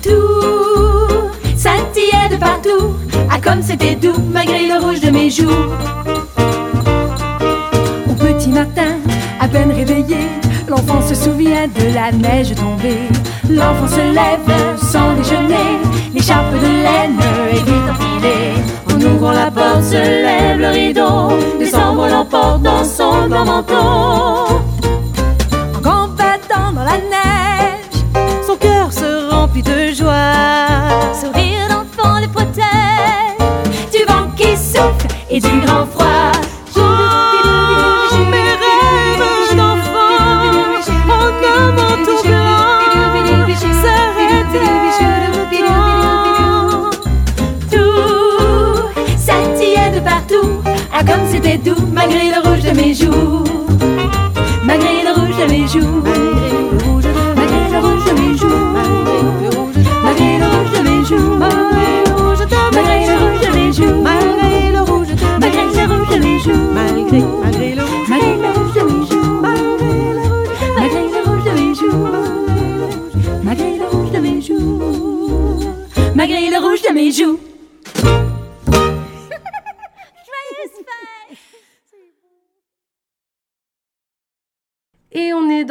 Tout 0.00 1.58
scintillait 1.58 2.28
de 2.30 2.36
comme 3.42 3.62
c'était 3.62 3.96
doux, 3.96 4.14
malgré 4.32 4.68
le 4.68 4.78
rouge 4.78 5.00
de 5.00 5.10
mes 5.10 5.28
joues. 5.28 6.31
Se 11.14 11.24
souvient 11.24 11.68
de 11.68 11.94
la 11.94 12.10
neige 12.10 12.54
tombée. 12.54 13.08
L'enfant 13.48 13.88
se 13.88 14.00
lève 14.00 14.78
sans 14.78 15.14
déjeuner, 15.14 15.78
l'écharpe 16.14 16.54
de 16.54 16.66
laine 16.66 17.18
est 17.50 17.64
vite 17.68 17.90
enfilée. 17.90 18.54
En 18.90 19.00
ouvrant 19.00 19.32
la 19.32 19.50
porte, 19.50 19.82
se 19.84 19.96
lève 19.96 20.58
le 20.58 20.68
rideau, 20.68 21.58
décembre 21.58 22.08
l'emporte 22.08 22.62
dans 22.62 22.84
son 22.84 23.28
grand 23.28 23.44
manteau. 23.44 23.74
En 25.76 25.80
gambadant 25.80 26.72
dans 26.74 26.84
la 26.84 26.96
neige, 26.96 27.96
son 28.46 28.56
cœur 28.56 28.92
se 28.92 29.30
remplit 29.30 29.62
de 29.62 29.92
joie. 29.92 30.11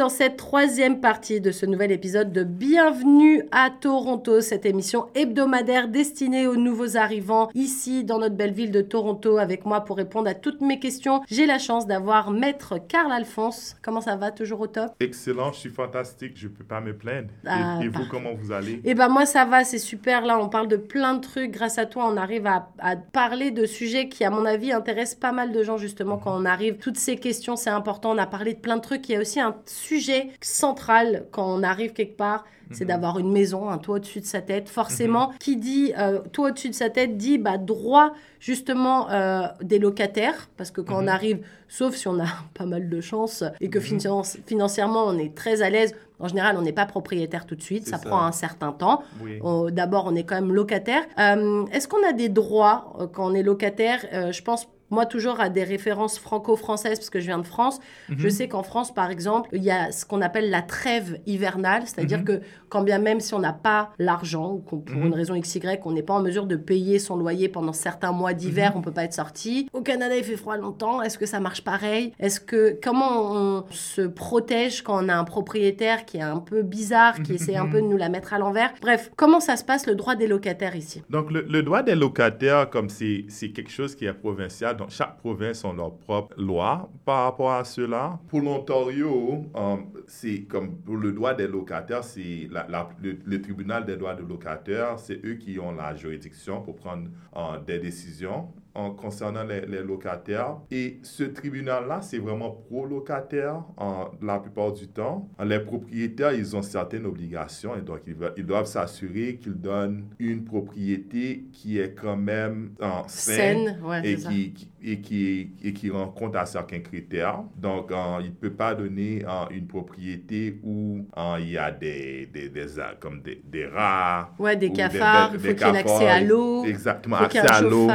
Dans 0.02 0.08
cette 0.08 0.36
troisième 0.36 1.00
partie 1.00 1.40
de 1.40 1.52
ce 1.52 1.64
nouvel 1.64 1.92
épisode 1.92 2.32
de 2.32 2.42
Bienvenue 2.42 3.44
à 3.52 3.70
Toronto, 3.70 4.40
cette 4.40 4.66
émission 4.66 5.06
hebdomadaire 5.14 5.86
destinée 5.86 6.48
aux 6.48 6.56
nouveaux 6.56 6.96
arrivants 6.96 7.48
ici 7.54 8.02
dans 8.02 8.18
notre 8.18 8.34
belle 8.34 8.52
ville 8.52 8.72
de 8.72 8.80
Toronto. 8.80 9.38
Avec 9.38 9.64
moi 9.64 9.82
pour 9.82 9.96
répondre 9.96 10.28
à 10.28 10.34
toutes 10.34 10.60
mes 10.60 10.80
questions, 10.80 11.22
j'ai 11.30 11.46
la 11.46 11.60
chance 11.60 11.86
d'avoir 11.86 12.32
Maître 12.32 12.78
Carl 12.88 13.12
Alphonse. 13.12 13.76
Comment 13.80 14.00
ça 14.00 14.16
va 14.16 14.32
Toujours 14.32 14.62
au 14.62 14.66
top? 14.66 14.90
Excellent, 14.98 15.52
je 15.52 15.60
suis 15.60 15.70
fantastique, 15.70 16.32
je 16.34 16.48
ne 16.48 16.52
peux 16.52 16.64
pas 16.64 16.80
me 16.80 16.96
plaindre. 16.96 17.28
Ah, 17.46 17.78
et, 17.80 17.84
et 17.84 17.88
vous, 17.88 18.02
comment 18.10 18.34
vous 18.34 18.50
allez? 18.50 18.80
Eh 18.82 18.94
ben 18.94 19.08
moi 19.08 19.24
ça 19.24 19.44
va, 19.44 19.62
c'est 19.62 19.78
super. 19.78 20.26
Là, 20.26 20.36
on 20.36 20.48
parle 20.48 20.66
de 20.66 20.78
plein 20.78 21.14
de 21.14 21.20
trucs. 21.20 21.52
Grâce 21.52 21.78
à 21.78 21.86
toi, 21.86 22.10
on 22.12 22.16
arrive 22.16 22.48
à, 22.48 22.70
à 22.80 22.96
parler 22.96 23.52
de 23.52 23.66
sujets 23.66 24.08
qui, 24.08 24.24
à 24.24 24.30
mon 24.30 24.46
avis, 24.46 24.72
intéressent 24.72 25.20
pas 25.20 25.30
mal 25.30 25.52
de 25.52 25.62
gens 25.62 25.76
justement 25.76 26.18
quand 26.18 26.36
on 26.36 26.44
arrive. 26.44 26.78
Toutes 26.78 26.98
ces 26.98 27.14
questions, 27.14 27.54
c'est 27.54 27.70
important. 27.70 28.10
On 28.10 28.18
a 28.18 28.26
parlé 28.26 28.54
de 28.54 28.58
plein 28.58 28.78
de 28.78 28.82
trucs. 28.82 29.08
Il 29.08 29.12
y 29.12 29.16
a 29.16 29.20
aussi 29.20 29.38
un 29.38 29.54
sujet 29.64 29.91
central 30.40 31.26
quand 31.30 31.46
on 31.46 31.62
arrive 31.62 31.92
quelque 31.92 32.16
part. 32.16 32.44
C'est 32.74 32.86
d'avoir 32.86 33.18
une 33.18 33.30
maison, 33.30 33.68
un 33.68 33.76
toit 33.76 33.96
au-dessus 33.96 34.20
de 34.20 34.24
sa 34.24 34.40
tête. 34.40 34.70
Forcément, 34.70 35.32
qui 35.38 35.56
dit 35.58 35.92
euh, 35.98 36.20
toit 36.32 36.48
au-dessus 36.48 36.70
de 36.70 36.74
sa 36.74 36.88
tête 36.88 37.18
dit 37.18 37.36
bah, 37.36 37.58
droit 37.58 38.14
justement 38.40 39.10
euh, 39.10 39.42
des 39.60 39.78
locataires. 39.78 40.48
Parce 40.56 40.70
que 40.70 40.80
quand 40.80 41.04
on 41.04 41.06
arrive, 41.06 41.44
sauf 41.68 41.94
si 41.94 42.08
on 42.08 42.18
a 42.18 42.24
pas 42.54 42.64
mal 42.64 42.88
de 42.88 43.00
chance 43.02 43.44
et 43.60 43.68
que 43.68 43.78
finance- 43.78 44.38
financièrement 44.46 45.04
on 45.06 45.18
est 45.18 45.34
très 45.34 45.60
à 45.60 45.68
l'aise, 45.68 45.94
en 46.18 46.28
général 46.28 46.56
on 46.56 46.62
n'est 46.62 46.72
pas 46.72 46.86
propriétaire 46.86 47.44
tout 47.44 47.56
de 47.56 47.62
suite. 47.62 47.86
Ça, 47.86 47.98
ça. 47.98 48.08
prend 48.08 48.22
un 48.24 48.32
certain 48.32 48.72
temps. 48.72 49.02
Oui. 49.22 49.38
D'abord, 49.72 50.06
on 50.06 50.14
est 50.14 50.24
quand 50.24 50.36
même 50.36 50.54
locataire. 50.54 51.02
Euh, 51.18 51.66
Est-ce 51.72 51.86
qu'on 51.88 52.02
a 52.08 52.14
des 52.14 52.30
droits 52.30 52.94
euh, 53.00 53.06
quand 53.06 53.30
on 53.30 53.34
est 53.34 53.42
locataire? 53.42 54.00
Je 54.32 54.40
pense, 54.42 54.66
moi, 54.92 55.06
toujours 55.06 55.40
à 55.40 55.48
des 55.48 55.64
références 55.64 56.18
franco-françaises, 56.18 56.98
parce 56.98 57.10
que 57.10 57.18
je 57.18 57.26
viens 57.26 57.38
de 57.38 57.46
France. 57.46 57.80
Je 58.08 58.28
sais 58.28 58.46
qu'en 58.46 58.62
France, 58.62 58.92
par 58.92 59.10
exemple, 59.10 59.48
il 59.52 59.62
y 59.62 59.70
a 59.70 59.90
ce 59.90 60.04
qu'on 60.04 60.20
appelle 60.20 60.50
la 60.50 60.62
trêve 60.62 61.18
hivernale, 61.26 61.82
c'est-à-dire 61.86 62.24
que 62.24 62.40
quand 62.68 62.82
bien 62.82 62.98
même 62.98 63.20
si 63.20 63.34
on 63.34 63.38
n'a 63.38 63.52
pas 63.54 63.92
l'argent, 63.98 64.52
ou 64.52 64.58
pour 64.58 65.04
une 65.04 65.14
raison 65.14 65.38
XY, 65.38 65.60
on 65.84 65.92
n'est 65.92 66.02
pas 66.02 66.14
en 66.14 66.22
mesure 66.22 66.46
de 66.46 66.56
payer 66.56 66.98
son 66.98 67.16
loyer 67.16 67.48
pendant 67.48 67.72
certains 67.72 68.12
mois 68.12 68.34
d'hiver, 68.34 68.72
on 68.76 68.82
peut 68.82 68.92
pas 68.92 69.04
être 69.04 69.14
sorti. 69.14 69.68
Au 69.72 69.80
Canada, 69.80 70.16
il 70.16 70.24
fait 70.24 70.36
froid 70.36 70.56
longtemps. 70.56 71.00
Est-ce 71.02 71.18
que 71.18 71.26
ça 71.26 71.40
marche 71.40 71.64
pareil? 71.64 72.12
Est-ce 72.20 72.40
que 72.40 72.78
comment 72.82 73.32
on 73.32 73.64
se 73.70 74.02
protège 74.02 74.82
quand 74.82 75.02
on 75.04 75.08
a 75.08 75.14
un 75.14 75.24
propriétaire 75.24 76.04
qui 76.04 76.18
est 76.18 76.22
un 76.22 76.38
peu 76.38 76.62
bizarre, 76.62 77.22
qui 77.22 77.32
essaie 77.34 77.56
un 77.56 77.66
peu 77.66 77.80
de 77.80 77.86
nous 77.86 77.96
la 77.96 78.10
mettre 78.10 78.34
à 78.34 78.38
l'envers? 78.38 78.72
Bref, 78.82 79.10
comment 79.16 79.40
ça 79.40 79.56
se 79.56 79.64
passe 79.64 79.86
le 79.86 79.94
droit 79.94 80.16
des 80.16 80.26
locataires 80.26 80.76
ici? 80.76 81.02
Donc, 81.08 81.30
le, 81.30 81.46
le 81.48 81.62
droit 81.62 81.82
des 81.82 81.94
locataires, 81.94 82.68
comme 82.68 82.90
c'est 82.90 83.26
quelque 83.54 83.70
chose 83.70 83.94
qui 83.94 84.04
est 84.04 84.12
provincial, 84.12 84.76
donc 84.82 84.90
chaque 84.90 85.16
province 85.18 85.64
a 85.64 85.72
leur 85.72 85.96
propre 85.96 86.34
loi 86.40 86.90
par 87.04 87.24
rapport 87.24 87.52
à 87.52 87.64
cela. 87.64 88.18
Pour 88.28 88.40
l'Ontario, 88.40 89.44
euh, 89.56 89.76
c'est 90.06 90.42
comme 90.42 90.76
pour 90.76 90.96
le 90.96 91.12
droit 91.12 91.34
des 91.34 91.46
locataires, 91.48 92.04
c'est 92.04 92.48
la- 92.50 92.66
la- 92.68 92.88
le, 93.02 93.16
le 93.24 93.40
tribunal 93.40 93.84
des 93.84 93.96
droits 93.96 94.14
des 94.14 94.22
locataires, 94.22 94.98
c'est 94.98 95.24
eux 95.24 95.34
qui 95.34 95.58
ont 95.58 95.72
la 95.72 95.94
juridiction 95.94 96.60
pour 96.62 96.76
prendre 96.76 97.08
euh, 97.36 97.58
des 97.66 97.78
décisions 97.78 98.48
en 98.74 98.90
concernant 98.92 99.44
les, 99.44 99.60
les 99.66 99.82
locataires. 99.82 100.56
Et 100.70 100.98
ce 101.02 101.24
tribunal-là, 101.24 102.00
c'est 102.00 102.16
vraiment 102.18 102.50
pro-locataire 102.50 103.62
en, 103.76 104.06
la 104.22 104.38
plupart 104.38 104.72
du 104.72 104.88
temps. 104.88 105.28
Les 105.44 105.60
propriétaires, 105.60 106.32
ils 106.32 106.56
ont 106.56 106.62
certaines 106.62 107.04
obligations 107.04 107.76
et 107.76 107.82
donc 107.82 108.00
ils, 108.06 108.46
doivent 108.46 108.64
s'assurer 108.66 109.36
qu'ils 109.36 109.60
donnent 109.60 110.06
une 110.18 110.44
propriété 110.44 111.44
qui 111.52 111.78
est 111.78 111.92
quand 111.94 112.16
même 112.16 112.72
en 112.80 113.06
saine, 113.08 113.66
Saine, 113.66 113.80
ouais, 113.84 114.08
et 114.10 114.16
qui- 114.16 114.68
et, 114.84 115.00
qui, 115.00 115.52
et 115.62 115.72
qui 115.72 115.90
rend 115.90 116.08
compte 116.08 116.36
à 116.36 116.46
certains 116.46 116.80
critères. 116.80 117.42
Donc, 117.56 117.90
euh, 117.90 118.18
il 118.20 118.30
ne 118.30 118.34
peut 118.34 118.52
pas 118.52 118.74
donner 118.74 119.24
euh, 119.24 119.44
une 119.50 119.66
propriété 119.66 120.58
où 120.62 121.06
euh, 121.16 121.36
il 121.40 121.50
y 121.50 121.58
a 121.58 121.70
des, 121.70 122.26
des, 122.26 122.48
des, 122.48 122.66
comme 123.00 123.22
des, 123.22 123.42
des 123.44 123.66
rats. 123.66 124.34
Ouais, 124.38 124.56
des 124.56 124.72
cafards, 124.72 125.30
il 125.34 125.40
faut 125.40 125.54
qu'il 125.54 125.66
y 125.66 125.70
ait 125.70 125.78
accès 125.78 126.08
à 126.08 126.20
l'eau, 126.20 126.64
Exactement, 126.64 127.16
faut 127.18 127.28
qu'il 127.28 127.36
y 127.36 127.46
accès 127.46 127.64
à 127.64 127.68
l'eau 127.68 127.88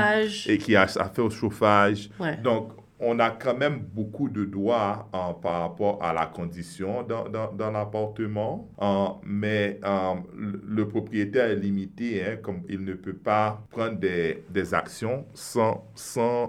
et 0.47 0.57
qui 0.57 0.75
a 0.75 0.83
affaire 0.83 1.25
au 1.25 1.29
chauffage. 1.29 2.09
Ouais. 2.19 2.37
Donc, 2.37 2.71
on 2.99 3.19
a 3.19 3.29
quand 3.29 3.55
même 3.55 3.79
beaucoup 3.79 4.29
de 4.29 4.45
droits 4.45 5.07
euh, 5.13 5.33
par 5.41 5.61
rapport 5.61 6.03
à 6.03 6.13
la 6.13 6.25
condition 6.25 7.03
dans, 7.03 7.71
l'appartement, 7.71 8.69
euh, 8.81 9.07
mais 9.23 9.79
euh, 9.83 10.15
le, 10.35 10.87
propriétaire 10.87 11.49
est 11.49 11.55
limité, 11.55 12.23
hein, 12.25 12.37
comme 12.41 12.61
il 12.67 12.83
ne 12.83 12.93
peut 12.93 13.13
pas 13.13 13.61
prendre 13.69 13.97
des, 13.99 14.43
des 14.49 14.73
actions 14.73 15.25
sans, 15.33 15.85
sans 15.95 16.47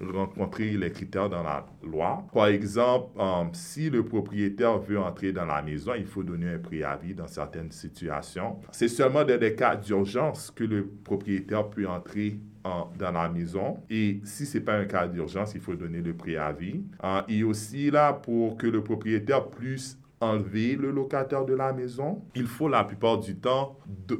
rencontrer 0.00 0.70
les 0.70 0.92
critères 0.92 1.28
dans 1.28 1.42
la 1.42 1.66
loi. 1.82 2.24
Par 2.32 2.46
exemple, 2.46 3.10
si 3.52 3.90
le 3.90 4.04
propriétaire 4.04 4.78
veut 4.78 4.98
entrer 4.98 5.32
dans 5.32 5.46
la 5.46 5.62
maison, 5.62 5.92
il 5.96 6.06
faut 6.06 6.22
donner 6.22 6.54
un 6.54 6.58
préavis 6.58 7.14
dans 7.14 7.26
certaines 7.26 7.72
situations. 7.72 8.58
C'est 8.70 8.88
seulement 8.88 9.24
dans 9.24 9.38
des 9.38 9.54
cas 9.54 9.76
d'urgence 9.76 10.50
que 10.50 10.64
le 10.64 10.86
propriétaire 10.86 11.68
peut 11.68 11.86
entrer 11.86 12.38
dans 12.64 13.12
la 13.12 13.28
maison. 13.28 13.78
Et 13.88 14.20
si 14.24 14.46
ce 14.46 14.58
n'est 14.58 14.64
pas 14.64 14.76
un 14.76 14.84
cas 14.84 15.06
d'urgence, 15.06 15.54
il 15.54 15.60
faut 15.60 15.74
donner 15.74 16.00
le 16.00 16.14
préavis. 16.14 16.82
Euh, 17.04 17.22
et 17.28 17.42
aussi 17.42 17.90
là, 17.90 18.12
pour 18.12 18.56
que 18.56 18.66
le 18.66 18.82
propriétaire 18.82 19.48
puisse 19.48 19.98
enlever 20.20 20.76
le 20.76 20.90
locataire 20.90 21.44
de 21.44 21.54
la 21.54 21.72
maison, 21.72 22.22
il 22.34 22.46
faut 22.46 22.68
la 22.68 22.84
plupart 22.84 23.18
du 23.18 23.36
temps, 23.36 23.78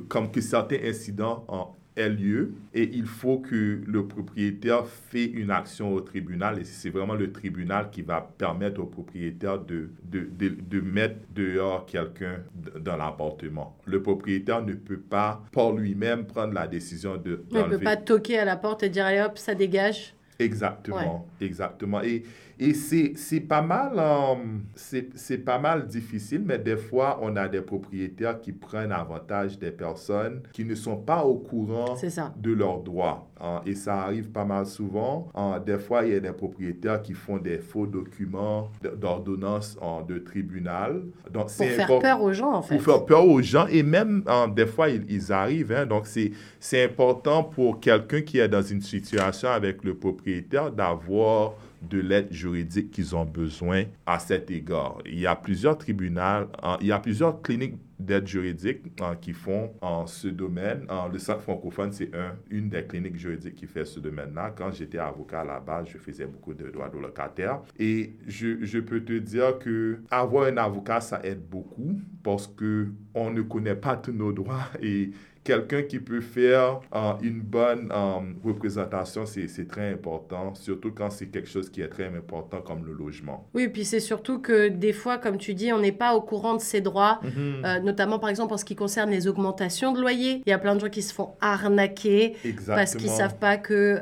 comme 0.09 0.31
que 0.31 0.41
certains 0.41 0.79
incidents 0.83 1.45
en 1.49 1.77
ait 1.97 2.09
lieu 2.09 2.55
et 2.75 2.89
il 2.95 3.07
faut 3.07 3.39
que 3.39 3.81
le 3.87 4.07
propriétaire 4.07 4.87
fait 4.87 5.25
une 5.25 5.51
action 5.51 5.93
au 5.93 6.01
tribunal 6.01 6.59
et 6.59 6.65
c'est 6.65 6.91
vraiment 6.91 7.15
le 7.15 7.33
tribunal 7.33 7.91
qui 7.91 8.03
va 8.03 8.21
permettre 8.21 8.81
au 8.81 8.87
propriétaire 8.87 9.59
de, 9.59 9.91
de, 10.05 10.29
de, 10.39 10.49
de 10.49 10.81
mettre 10.81 11.17
dehors 11.35 11.87
quelqu'un 11.87 12.39
dans 12.81 12.97
l'appartement. 12.97 13.77
Le 13.87 14.03
propriétaire 14.03 14.63
ne 14.65 14.75
peut 14.75 15.01
pas 15.01 15.43
par 15.53 15.73
lui-même 15.73 16.27
prendre 16.27 16.55
la 16.55 16.67
décision 16.67 17.17
de 17.17 17.45
On 17.53 17.67
ne 17.67 17.77
peut 17.77 17.79
pas 17.79 17.97
toquer 17.97 18.39
à 18.39 18.45
la 18.45 18.57
porte 18.57 18.83
et 18.83 18.89
dire 18.89 19.07
allez 19.07 19.21
hop, 19.21 19.39
ça 19.39 19.55
dégage. 19.55 20.15
Exactement, 20.39 21.29
exactement. 21.41 22.03
Et, 22.03 22.23
et 22.61 22.75
c'est 22.75 23.41
pas 23.41 23.63
mal, 23.63 23.93
euh, 23.97 24.35
c'est 24.75 25.39
pas 25.39 25.59
mal 25.59 25.87
difficile, 25.87 26.43
mais 26.45 26.59
des 26.59 26.77
fois, 26.77 27.19
on 27.23 27.35
a 27.37 27.49
des 27.49 27.63
propriétaires 27.63 28.41
qui 28.41 28.53
prennent 28.53 28.93
avantage 28.93 29.59
des 29.59 29.71
personnes 29.71 30.43
qui 30.53 30.65
ne 30.65 30.75
sont 30.75 30.97
pas 30.99 31.25
au 31.25 31.37
courant 31.37 31.97
de 32.37 32.53
leurs 32.53 32.81
droits. 32.83 33.27
hein. 33.41 33.63
et 33.65 33.75
ça 33.75 34.03
arrive 34.03 34.29
pas 34.31 34.45
mal 34.45 34.67
souvent. 34.67 35.29
hein. 35.35 35.61
des 35.65 35.79
fois, 35.79 36.05
il 36.05 36.13
y 36.13 36.17
a 36.17 36.21
des 36.21 36.33
propriétaires 36.33 37.01
qui 37.03 37.15
font 37.15 37.39
des 37.39 37.59
faux 37.59 37.87
documents 37.87 38.69
d'ordonnance 39.01 39.79
hein, 39.83 40.05
de 40.07 40.19
tribunal. 40.19 41.03
Donc, 41.33 41.47
Pour 41.47 41.67
faire 41.67 41.85
import- 41.87 42.01
peur 42.03 42.23
aux 42.23 42.33
gens, 42.33 42.53
en 42.53 42.63
fait. 42.63 42.77
pour 42.77 42.85
faire 42.85 43.05
peur 43.07 43.27
aux 43.27 43.41
gens 43.43 43.67
et 43.69 43.83
même 43.83 44.23
des 44.55 44.67
fois 44.67 44.89
ils, 44.91 45.05
ils 45.11 45.33
arrivent. 45.33 45.87
donc 45.89 46.07
c'est 46.07 46.85
important 46.85 47.43
pour 47.45 47.81
quelqu'un 47.81 48.21
qui 48.23 48.39
est 48.39 48.49
dans 48.49 48.63
une 48.63 48.81
situation 48.83 49.49
avec 49.49 49.83
le 49.85 49.95
propriétaire 49.95 50.71
d'avoir 50.71 51.55
de 51.83 51.99
l'aide 52.01 52.33
juridique 52.33 52.91
qu'ils 52.91 53.17
ont 53.17 53.25
besoin 53.25 53.85
à 54.07 54.19
cet 54.19 54.51
égard. 54.51 54.99
Il 55.07 55.19
y 55.19 55.27
a 55.27 55.37
plusieurs 55.37 55.79
tribunaux, 55.79 56.49
il 56.81 56.87
y 56.87 56.93
a 56.93 56.99
plusieurs 56.99 57.41
cliniques 57.41 57.77
d'aide 57.99 58.27
juridique 58.27 58.81
qui 59.21 59.33
font 59.33 59.73
en 59.81 60.07
ce 60.07 60.29
domaine. 60.29 60.87
Le 61.13 61.19
Centre 61.19 61.43
francophone, 61.43 61.93
c'est 61.93 62.15
un, 62.15 62.37
une 62.51 62.69
des 62.69 62.85
cliniques 62.85 63.17
juridiques 63.17 63.55
qui 63.57 63.67
fait 63.67 63.85
ce 63.85 64.01
domaine-là. 64.01 64.55
Quand 64.57 64.73
j'étais 64.73 64.99
avocat 64.99 65.45
base, 65.61 65.89
je 65.89 65.99
faisais 65.99 66.27
beaucoup 66.27 66.55
de 66.55 66.71
droits 66.71 66.89
de 66.89 66.99
locataires. 66.99 67.61
Et 67.79 68.15
je, 68.27 68.65
je 68.65 68.79
peux 68.79 69.05
te 69.05 69.13
dire 69.13 69.59
que 69.59 69.99
avoir 70.11 70.47
un 70.47 70.57
avocat, 70.57 71.01
ça 71.01 71.21
aide 71.25 71.43
beaucoup 71.49 72.01
parce 72.23 72.47
que 72.47 72.89
on 73.15 73.31
ne 73.31 73.43
connaît 73.43 73.75
pas 73.75 73.97
tous 73.97 74.13
nos 74.13 74.33
droits 74.33 74.69
et 74.83 75.11
quelqu'un 75.51 75.83
qui 75.83 75.99
peut 75.99 76.21
faire 76.21 76.81
euh, 76.95 77.13
une 77.23 77.41
bonne 77.41 77.91
euh, 77.93 78.21
représentation, 78.45 79.25
c'est 79.27 79.67
très 79.69 79.93
important, 79.93 80.55
surtout 80.55 80.93
quand 80.93 81.11
c'est 81.11 81.27
quelque 81.27 81.49
chose 81.49 81.69
qui 81.71 81.81
est 81.83 81.89
très 81.89 82.07
important 82.07 82.61
comme 82.61 82.85
le 82.87 82.93
logement. 82.93 83.49
Oui, 83.55 83.67
puis 83.69 83.85
c'est 83.85 83.99
surtout 84.01 84.39
que 84.41 84.69
des 84.69 84.93
fois, 84.93 85.19
comme 85.19 85.39
tu 85.39 85.55
dis, 85.55 85.73
on 85.73 85.79
n'est 85.81 85.91
pas 86.05 86.15
au 86.15 86.21
courant 86.21 86.55
de 86.55 86.61
ses 86.61 86.81
droits, 86.81 87.19
Mhm. 87.25 87.63
euh, 87.65 87.81
notamment 87.81 88.19
par 88.21 88.31
exemple 88.31 88.55
en 88.55 88.57
ce 88.57 88.65
qui 88.65 88.77
concerne 88.77 89.11
les 89.11 89.27
augmentations 89.27 89.93
de 89.93 90.01
loyer. 90.01 90.43
Il 90.47 90.51
y 90.51 90.53
a 90.53 90.59
plein 90.59 90.77
de 90.77 90.81
gens 90.81 90.89
qui 90.89 91.03
se 91.03 91.13
font 91.13 91.31
arnaquer 91.41 92.37
Exactement. 92.45 92.77
parce 92.77 92.95
qu'ils 92.95 93.11
savent 93.11 93.39
pas 93.39 93.57
que 93.57 93.99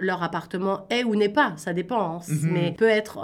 leur 0.00 0.22
appartement 0.22 0.86
est 0.90 1.04
ou 1.04 1.14
n'est 1.14 1.28
pas, 1.28 1.52
ça 1.56 1.72
dépend, 1.72 2.16
hein, 2.16 2.20
Mhm. 2.28 2.50
mais 2.52 2.74
peut 2.76 2.88
être 2.88 3.20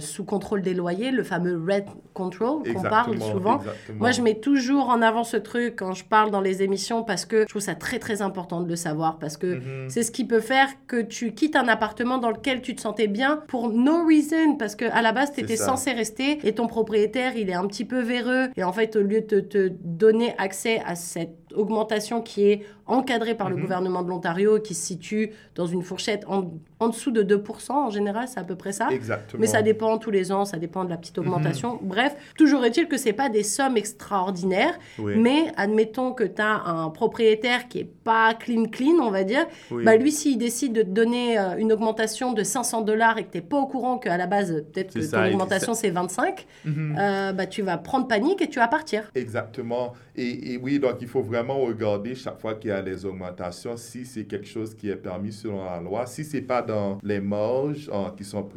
sous 0.00 0.24
contrôle 0.24 0.60
des 0.62 0.74
loyers, 0.74 1.10
le 1.12 1.22
fameux 1.22 1.56
red 1.66 1.84
control 2.12 2.62
qu'on 2.72 2.82
parle 2.82 3.20
souvent. 3.20 3.58
exactement. 3.58 3.98
Moi, 3.98 4.10
je 4.10 4.22
mets 4.22 4.34
toujours 4.40 4.88
en 4.88 5.00
avant 5.02 5.24
ce 5.24 5.36
truc 5.36 5.76
quand 5.76 5.92
je 5.92 6.04
parle 6.04 6.30
dans 6.30 6.40
les 6.40 6.62
émissions 6.62 7.02
parce 7.06 7.24
que 7.24 7.42
je 7.42 7.46
trouve 7.46 7.62
ça 7.62 7.74
très 7.74 7.98
très 7.98 8.20
important 8.22 8.60
de 8.60 8.68
le 8.68 8.76
savoir 8.76 9.18
parce 9.18 9.36
que 9.36 9.46
Mhm. 9.46 9.88
c'est 9.88 10.02
ce 10.02 10.10
qui 10.10 10.24
peut 10.24 10.40
faire 10.40 10.68
que 10.86 11.00
tu 11.00 11.32
quittes 11.32 11.56
un 11.56 11.68
appartement 11.68 12.18
dans 12.18 12.30
lequel 12.30 12.60
tu 12.62 12.74
te 12.74 12.80
sentais 12.80 13.06
bien 13.06 13.42
pour 13.48 13.68
no 13.70 14.04
reason 14.06 14.56
parce 14.58 14.74
que 14.76 14.84
à 14.86 15.02
la 15.02 15.12
base 15.12 15.32
tu 15.32 15.40
étais 15.40 15.56
censé 15.56 15.92
rester 15.92 16.38
et 16.46 16.54
ton 16.54 16.66
propriétaire 16.66 17.36
il 17.36 17.48
est 17.50 17.54
un 17.54 17.66
petit 17.66 17.84
peu 17.84 18.00
véreux 18.00 18.48
et 18.56 18.64
en 18.64 18.72
fait 18.72 18.96
au 18.96 19.02
lieu 19.02 19.20
de 19.20 19.40
te, 19.40 19.68
te 19.68 19.72
donner 19.82 20.34
accès 20.38 20.82
à 20.84 20.94
cette 20.94 21.45
augmentation 21.54 22.20
qui 22.20 22.44
est 22.50 22.66
encadrée 22.86 23.34
par 23.34 23.48
le 23.50 23.56
Mhm. 23.56 23.62
gouvernement 23.62 24.02
de 24.02 24.08
l'Ontario 24.08 24.58
qui 24.60 24.74
se 24.74 24.86
situe 24.86 25.30
dans 25.54 25.66
une 25.66 25.82
fourchette 25.82 26.24
en, 26.28 26.52
en 26.78 26.88
dessous 26.88 27.10
de 27.10 27.22
2% 27.22 27.72
en 27.72 27.90
général 27.90 28.28
c'est 28.28 28.38
à 28.38 28.44
peu 28.44 28.54
près 28.56 28.72
ça 28.72 28.88
Exactement. 28.90 29.40
mais 29.40 29.46
ça 29.46 29.62
dépend 29.62 29.98
tous 29.98 30.10
les 30.10 30.30
ans, 30.32 30.44
ça 30.44 30.56
dépend 30.58 30.84
de 30.84 30.90
la 30.90 30.94
Mhm. 30.96 31.00
petite 31.00 31.18
augmentation. 31.18 31.78
Bref, 31.82 32.14
toujours 32.36 32.64
est-il 32.64 32.86
que 32.88 32.96
c'est 32.96 33.12
pas 33.12 33.28
des 33.28 33.42
sommes 33.42 33.76
extraordinaires, 33.76 34.78
Oui. 34.98 35.14
mais 35.16 35.52
admettons 35.56 36.12
que 36.12 36.24
tu 36.24 36.40
as 36.40 36.62
un 36.64 36.90
propriétaire 36.90 37.68
qui 37.68 37.80
est 37.80 37.84
pas 38.04 38.34
clean 38.34 38.64
clean, 38.66 38.98
on 39.00 39.10
va 39.10 39.24
dire. 39.24 39.46
Oui. 39.70 39.84
Bah 39.84 39.96
lui, 39.96 40.12
s'il 40.12 40.38
décide 40.38 40.72
de 40.72 40.82
te 40.82 40.88
donner 40.90 41.38
euh, 41.38 41.56
une 41.58 41.72
augmentation 41.72 42.32
de 42.32 42.42
500 42.42 42.82
dollars 42.82 43.18
et 43.18 43.24
que 43.24 43.32
tu 43.32 43.42
pas 43.42 43.58
au 43.58 43.66
courant 43.66 43.98
qu'à 43.98 44.16
la 44.16 44.26
base, 44.26 44.64
peut-être 44.72 44.94
que 44.94 45.00
ton 45.00 45.04
ça, 45.06 45.26
augmentation 45.28 45.74
c'est 45.74 45.90
25, 45.90 46.46
Mhm. 46.64 46.96
euh, 46.98 47.32
bah, 47.32 47.46
tu 47.46 47.62
vas 47.62 47.76
prendre 47.78 48.06
panique 48.06 48.40
et 48.42 48.48
tu 48.48 48.58
vas 48.58 48.68
partir. 48.68 49.10
Exactement. 49.14 49.92
Et, 50.14 50.52
et 50.54 50.56
oui, 50.56 50.78
donc 50.78 50.96
il 51.00 51.08
faut 51.08 51.20
vraiment 51.22 51.35
regarder 51.42 52.14
chaque 52.14 52.40
fois 52.40 52.54
qu'il 52.54 52.70
y 52.70 52.72
a 52.72 52.82
des 52.82 53.04
augmentations 53.04 53.76
si 53.76 54.04
c'est 54.04 54.24
quelque 54.24 54.46
chose 54.46 54.74
qui 54.74 54.88
est 54.88 54.96
permis 54.96 55.32
selon 55.32 55.64
la 55.64 55.80
loi. 55.80 56.06
Si 56.06 56.24
c'est 56.24 56.42
pas 56.42 56.62
dans 56.62 56.98
les 57.02 57.20
marges 57.20 57.90
qui 58.16 58.24
sont 58.24 58.48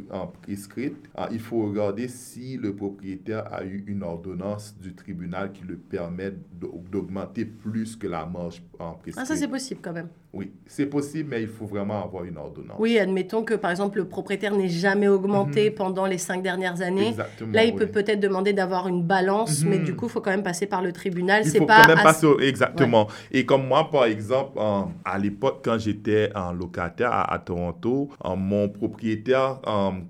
prescrites, 0.42 1.10
euh, 1.18 1.26
il 1.32 1.40
faut 1.40 1.64
regarder 1.68 2.08
si 2.08 2.58
le 2.58 2.76
propriétaire 2.76 3.52
a 3.54 3.64
eu 3.64 3.84
une 3.88 4.04
ordonnance 4.04 4.76
du 4.80 4.94
tribunal 4.94 5.52
qui 5.52 5.64
le 5.64 5.78
permet 5.78 6.34
d'au- 6.60 6.84
d'augmenter 6.92 7.46
plus 7.46 7.96
que 7.96 8.08
la 8.08 8.26
marge 8.26 8.62
euh, 8.82 8.92
prescrite. 9.02 9.16
Ah, 9.18 9.26
ça 9.26 9.36
c'est 9.36 9.48
possible 9.48 9.80
quand 9.84 9.94
même. 9.94 10.10
Oui, 10.32 10.52
c'est 10.68 10.86
possible, 10.86 11.30
mais 11.32 11.42
il 11.42 11.48
faut 11.48 11.66
vraiment 11.66 12.04
avoir 12.04 12.24
une 12.24 12.38
ordonnance. 12.38 12.78
Oui, 12.78 13.00
admettons 13.00 13.44
que 13.44 13.56
par 13.56 13.72
exemple 13.72 13.98
le 13.98 14.06
propriétaire 14.08 14.56
n'ait 14.56 14.70
jamais 14.70 15.08
augmenté 15.08 15.72
pendant 15.72 16.06
les 16.06 16.20
cinq 16.20 16.44
dernières 16.44 16.82
années. 16.84 17.02
Mhm. 17.06 17.08
Exactement. 17.08 17.52
Là, 17.54 17.64
il 17.64 17.74
oui. 17.74 17.80
peut 17.80 17.88
peut-être 17.88 18.20
demander 18.20 18.54
d'avoir 18.54 18.88
une 18.88 19.02
balance, 19.02 19.64
Mhm. 19.64 19.70
mais 19.72 19.80
du 19.80 19.96
coup, 19.96 20.06
il 20.06 20.12
faut 20.12 20.22
quand 20.22 20.30
même 20.30 20.44
passer 20.44 20.68
par 20.68 20.84
le 20.84 20.92
tribunal. 20.92 21.42
Il 21.46 21.52
faut 21.58 21.66
pas 21.66 21.82
quand 21.88 21.96
même 21.96 22.04
passer 22.04 22.28
exactement. 22.42 23.08
Et 23.32 23.44
comme 23.44 23.66
moi, 23.68 23.90
par 23.90 24.06
exemple, 24.06 24.60
à 25.04 25.18
l'époque, 25.18 25.62
quand 25.64 25.80
j'étais 25.80 26.30
en 26.36 26.54
locataire 26.54 27.12
à, 27.12 27.34
à 27.34 27.40
Toronto, 27.40 28.10
mon 28.38 28.70
propriétaire 28.70 29.60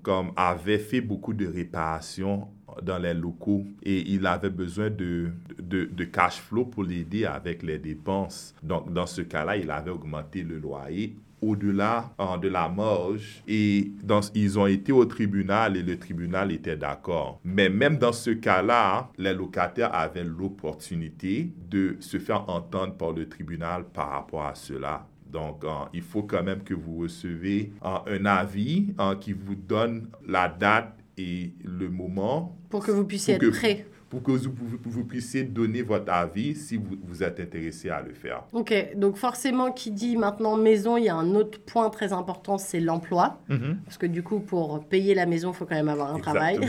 comme 0.02 0.32
avait 0.36 0.78
fait 0.78 1.00
beaucoup 1.00 1.32
de 1.32 1.46
réparations 1.46 2.48
dans 2.82 2.98
les 2.98 3.14
locaux 3.14 3.64
et 3.82 4.10
il 4.10 4.26
avait 4.26 4.50
besoin 4.50 4.90
de, 4.90 5.30
de, 5.58 6.04
cash 6.04 6.40
flow 6.40 6.64
pour 6.64 6.84
l'aider 6.84 7.24
avec 7.24 7.62
les 7.62 7.78
dépenses. 7.78 8.54
Donc, 8.62 8.92
dans 8.92 9.06
ce 9.06 9.22
cas-là, 9.22 9.56
il 9.56 9.70
avait 9.70 9.90
augmenté 9.90 10.42
le 10.42 10.58
loyer 10.58 11.16
au-delà 11.42 12.12
euh, 12.20 12.36
de 12.36 12.48
la 12.48 12.68
marge 12.68 13.42
et 13.48 13.90
ils 14.34 14.58
ont 14.58 14.66
été 14.66 14.92
au 14.92 15.04
tribunal 15.04 15.76
et 15.76 15.82
le 15.82 15.98
tribunal 15.98 16.52
était 16.52 16.76
d'accord. 16.76 17.40
Mais 17.44 17.68
même 17.68 17.96
dans 17.98 18.12
ce 18.12 18.30
cas-là, 18.30 19.10
les 19.18 19.32
locataires 19.34 19.94
avaient 19.94 20.24
l'opportunité 20.24 21.50
de 21.70 21.96
se 22.00 22.18
faire 22.18 22.48
entendre 22.48 22.94
par 22.94 23.12
le 23.12 23.28
tribunal 23.28 23.84
par 23.84 24.10
rapport 24.10 24.44
à 24.44 24.54
cela. 24.54 25.06
Donc, 25.32 25.64
euh, 25.64 25.68
il 25.94 26.02
faut 26.02 26.24
quand 26.24 26.42
même 26.42 26.62
que 26.62 26.74
vous 26.74 26.98
recevez 26.98 27.72
euh, 27.84 28.18
un 28.18 28.26
avis 28.26 28.88
qui 29.20 29.32
vous 29.32 29.54
donne 29.54 30.08
la 30.26 30.48
date 30.48 30.99
et 31.20 31.54
le 31.64 31.88
moment 31.90 32.58
pour 32.70 32.84
que 32.84 32.90
vous 32.90 33.04
puissiez 33.04 33.34
être 33.34 33.50
prêt. 33.50 33.86
Pour 34.10 34.22
que 34.24 34.32
vous, 34.32 35.04
puissiez 35.04 35.44
donner 35.44 35.82
votre 35.82 36.12
avis 36.12 36.56
si 36.56 36.76
vous, 36.76 36.96
vous 37.06 37.22
êtes 37.22 37.38
intéressé 37.40 37.88
à 37.90 38.02
le 38.02 38.12
faire. 38.12 38.42
Ok, 38.52 38.74
donc 38.96 39.14
forcément, 39.16 39.70
qui 39.70 39.92
dit 39.92 40.16
maintenant 40.16 40.56
maison, 40.56 40.96
il 40.96 41.04
y 41.04 41.08
a 41.08 41.14
un 41.14 41.34
autre 41.36 41.60
point 41.60 41.88
très 41.90 42.12
important, 42.12 42.58
c'est 42.58 42.80
l'emploi. 42.80 43.40
Parce 43.84 43.96
que 43.98 44.06
du 44.06 44.22
coup, 44.24 44.40
pour 44.40 44.84
payer 44.84 45.14
la 45.14 45.26
maison, 45.26 45.50
il 45.52 45.54
faut 45.54 45.64
quand 45.64 45.76
même 45.76 45.88
avoir 45.88 46.12
un 46.14 46.18
travail. 46.18 46.58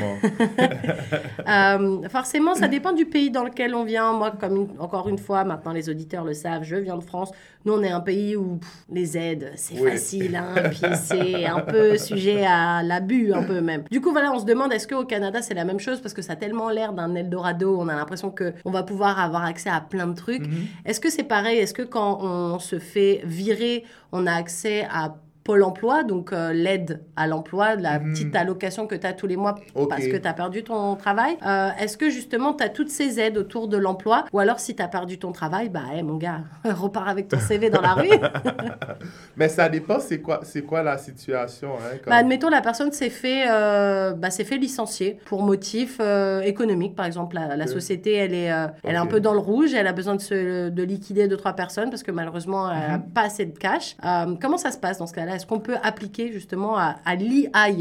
Euh, 1.47 2.07
forcément, 2.09 2.53
ça 2.55 2.67
dépend 2.67 2.93
du 2.93 3.05
pays 3.05 3.31
dans 3.31 3.43
lequel 3.43 3.73
on 3.75 3.83
vient. 3.83 4.13
Moi, 4.13 4.31
comme 4.31 4.55
une- 4.55 4.69
encore 4.79 5.09
une 5.09 5.17
fois, 5.17 5.43
maintenant 5.43 5.73
les 5.73 5.89
auditeurs 5.89 6.23
le 6.23 6.33
savent, 6.33 6.63
je 6.63 6.75
viens 6.75 6.97
de 6.97 7.03
France. 7.03 7.31
Nous, 7.65 7.73
on 7.73 7.81
est 7.83 7.89
un 7.91 7.99
pays 7.99 8.35
où 8.35 8.57
pff, 8.57 8.85
les 8.91 9.17
aides, 9.17 9.51
c'est 9.55 9.79
Oui. 9.79 9.91
facile, 9.91 10.35
hein, 10.35 10.53
puis 10.69 10.81
c'est 10.95 11.45
un 11.45 11.59
peu 11.61 11.97
sujet 11.97 12.45
à 12.45 12.83
l'abus, 12.83 13.33
un 13.33 13.43
peu 13.43 13.59
même. 13.61 13.83
Du 13.91 14.01
coup, 14.01 14.11
voilà, 14.11 14.31
on 14.31 14.39
se 14.39 14.45
demande 14.45 14.71
est-ce 14.73 14.87
qu'au 14.87 15.03
Canada, 15.05 15.41
c'est 15.41 15.53
la 15.53 15.65
même 15.65 15.79
chose? 15.79 15.99
Parce 16.01 16.13
que 16.13 16.21
ça 16.21 16.33
a 16.33 16.35
tellement 16.35 16.69
l'air 16.69 16.93
d'un 16.93 17.15
Eldorado, 17.31 17.77
on 17.79 17.87
a 17.87 17.95
l'impression 17.95 18.29
qu'on 18.29 18.71
va 18.71 18.83
pouvoir 18.83 19.19
avoir 19.19 19.45
accès 19.45 19.69
à 19.69 19.79
plein 19.79 20.07
de 20.07 20.15
trucs. 20.15 20.45
Mhm. 20.45 20.67
Est-ce 20.85 20.99
que 20.99 21.09
c'est 21.09 21.23
pareil? 21.23 21.59
Est-ce 21.59 21.73
que 21.73 21.81
quand 21.81 22.19
on 22.21 22.59
se 22.59 22.77
fait 22.77 23.21
virer, 23.23 23.85
on 24.11 24.27
a 24.27 24.33
accès 24.33 24.85
à 24.91 25.15
Pôle 25.43 25.63
emploi, 25.63 26.03
donc 26.03 26.33
euh, 26.33 26.53
l'aide 26.53 27.01
à 27.15 27.25
l'emploi, 27.25 27.75
la 27.75 27.97
Mhm. 27.99 28.11
petite 28.13 28.35
allocation 28.35 28.85
que 28.85 28.93
tu 28.93 29.07
as 29.07 29.13
tous 29.13 29.25
les 29.25 29.37
mois 29.37 29.55
parce 29.89 30.05
que 30.07 30.17
tu 30.17 30.27
as 30.27 30.33
perdu 30.33 30.63
ton 30.63 30.95
travail. 30.95 31.35
Euh, 31.45 31.69
Est-ce 31.79 31.97
que 31.97 32.11
justement 32.11 32.53
tu 32.53 32.63
as 32.63 32.69
toutes 32.69 32.89
ces 32.89 33.19
aides 33.19 33.37
autour 33.39 33.67
de 33.67 33.75
l'emploi? 33.77 34.25
Ou 34.33 34.39
alors 34.39 34.59
si 34.59 34.75
tu 34.75 34.83
as 34.83 34.87
perdu 34.87 35.17
ton 35.17 35.31
travail, 35.31 35.69
bah 35.69 35.81
hey, 35.91 36.03
mon 36.03 36.17
gars, 36.17 36.41
repars 36.65 37.07
avec 37.07 37.27
ton 37.27 37.39
CV 37.39 37.71
dans 37.71 37.81
la 37.81 37.93
rue. 37.93 38.09
Mais 39.35 39.49
ça 39.49 39.67
dépend, 39.67 39.99
c'est 39.99 40.21
quoi, 40.21 40.41
quoi 40.67 40.83
la 40.83 40.97
situation. 40.99 41.69
Hein, 41.75 41.97
comme- 42.03 42.11
Bah, 42.11 42.17
admettons, 42.17 42.49
la 42.49 42.61
personne 42.61 42.91
s'est 42.91 43.09
fait, 43.09 43.45
euh, 43.49 44.13
bah, 44.13 44.29
fait 44.29 44.57
licencier 44.57 45.17
pour 45.25 45.41
motif 45.41 45.97
euh, 46.01 46.41
économique, 46.41 46.95
par 46.95 47.05
exemple. 47.07 47.35
La, 47.35 47.65
société, 47.67 48.13
elle 48.13 48.33
est, 48.35 48.45
elle 48.83 48.93
est 48.93 48.95
un 48.95 49.05
peu 49.07 49.19
dans 49.19 49.33
le 49.33 49.39
rouge, 49.39 49.73
elle 49.73 49.87
a 49.87 49.93
besoin 49.93 50.15
de, 50.15 50.21
se, 50.21 50.69
de 50.69 50.83
liquider 50.83 51.27
deux, 51.27 51.37
trois 51.37 51.53
personnes 51.53 51.89
parce 51.89 52.03
que 52.03 52.11
malheureusement, 52.11 52.69
elle 52.71 52.91
n'a 52.91 52.97
Mhm. 52.99 53.11
pas 53.13 53.21
assez 53.23 53.45
de 53.45 53.57
cash. 53.57 53.95
Comment 54.39 54.57
ça 54.57 54.71
se 54.71 54.77
passe 54.77 54.97
dans 54.99 55.07
ce 55.07 55.13
cas-là? 55.13 55.30
Est-ce 55.35 55.45
qu'on 55.45 55.59
peut 55.59 55.77
appliquer 55.81 56.31
justement 56.31 56.77
à, 56.77 56.97
à 57.05 57.15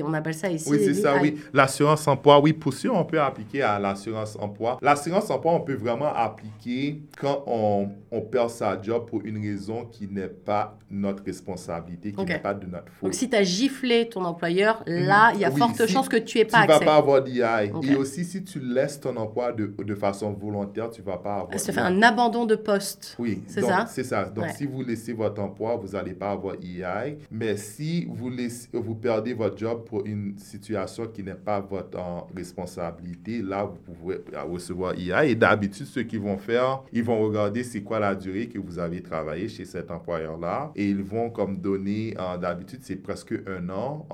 On 0.04 0.12
appelle 0.14 0.34
ça 0.34 0.50
ici. 0.50 0.68
Oui, 0.70 0.78
c'est 0.84 0.94
ça, 0.94 1.16
oui. 1.20 1.38
L'assurance 1.52 2.06
emploi, 2.08 2.40
oui, 2.40 2.52
pour 2.52 2.72
sûr, 2.72 2.94
on 2.94 3.04
peut 3.04 3.20
appliquer 3.20 3.62
à 3.62 3.78
l'assurance 3.78 4.36
emploi. 4.40 4.78
L'assurance 4.82 5.30
emploi, 5.30 5.52
on 5.54 5.60
peut 5.60 5.74
vraiment 5.74 6.12
appliquer 6.14 7.02
quand 7.18 7.44
on, 7.46 7.88
on 8.10 8.20
perd 8.20 8.50
sa 8.50 8.80
job 8.80 9.06
pour 9.08 9.20
une 9.24 9.38
raison 9.40 9.84
qui 9.84 10.08
n'est 10.08 10.28
pas 10.28 10.76
notre 10.90 11.24
responsabilité, 11.24 12.12
qui 12.12 12.24
n'est 12.24 12.38
pas 12.38 12.54
de 12.54 12.66
notre 12.66 12.92
faute. 12.92 13.04
Donc 13.04 13.14
si 13.14 13.28
tu 13.28 13.36
as 13.36 13.42
giflé 13.42 14.08
ton 14.08 14.24
employeur, 14.24 14.82
là, 14.86 15.32
il 15.34 15.40
y 15.40 15.44
a 15.44 15.50
Oui, 15.50 15.58
forte 15.58 15.86
si 15.86 15.92
chance 15.92 16.08
que 16.08 16.16
tu 16.16 16.38
aies 16.38 16.44
tu 16.44 16.50
pas 16.52 16.62
ne 16.62 16.66
vas 16.68 16.74
accès. 16.74 16.84
pas 16.84 16.96
avoir. 16.96 17.20
Ok. 17.20 17.86
Et 17.86 17.94
aussi, 17.96 18.24
si 18.24 18.42
tu 18.44 18.60
laisses 18.60 19.00
ton 19.00 19.16
emploi 19.16 19.52
de, 19.52 19.66
de 19.78 19.94
façon 19.94 20.32
volontaire, 20.32 20.90
tu 20.90 21.00
ne 21.00 21.06
vas 21.06 21.18
pas 21.18 21.36
avoir 21.36 21.58
Ça 21.58 21.72
fait 21.72 21.80
un 21.80 22.02
abandon 22.02 22.46
de 22.46 22.54
poste. 22.56 23.16
Oui, 23.18 23.42
C'est 23.46 23.62
ça? 23.62 23.86
C'est 23.88 24.04
ça. 24.04 24.24
Donc, 24.24 24.44
Ouais. 24.44 24.52
si 24.56 24.66
vous 24.66 24.82
laissez 24.82 25.12
votre 25.12 25.40
emploi, 25.42 25.76
vous 25.76 25.88
n'allez 25.88 26.14
pas 26.14 26.30
avoir 26.30 26.54
EI. 26.56 27.18
Mais 27.40 27.56
si 27.56 28.04
vous, 28.04 28.28
laissez, 28.28 28.68
vous 28.70 28.94
perdez 28.94 29.32
votre 29.32 29.56
job 29.56 29.86
pour 29.86 30.04
une 30.04 30.36
situation 30.36 31.06
qui 31.06 31.22
n'est 31.22 31.34
pas 31.34 31.58
votre 31.58 31.96
euh, 31.96 32.20
responsabilité, 32.36 33.40
là, 33.40 33.64
vous 33.64 33.78
pouvez 33.78 34.20
recevoir 34.46 34.94
IA. 34.94 35.24
Et 35.24 35.34
d'habitude, 35.34 35.86
ce 35.86 36.00
qu'ils 36.00 36.20
vont 36.20 36.36
faire, 36.36 36.82
ils 36.92 37.02
vont 37.02 37.18
regarder 37.18 37.64
c'est 37.64 37.80
quoi 37.80 37.98
la 37.98 38.14
durée 38.14 38.46
que 38.46 38.58
vous 38.58 38.78
avez 38.78 39.00
travaillé 39.00 39.48
chez 39.48 39.64
cet 39.64 39.90
employeur-là. 39.90 40.70
Et 40.76 40.90
ils 40.90 41.02
vont 41.02 41.30
comme 41.30 41.56
donner, 41.56 42.14
euh, 42.20 42.36
d'habitude, 42.36 42.80
c'est 42.82 42.96
presque 42.96 43.32
un 43.46 43.70
an 43.70 44.06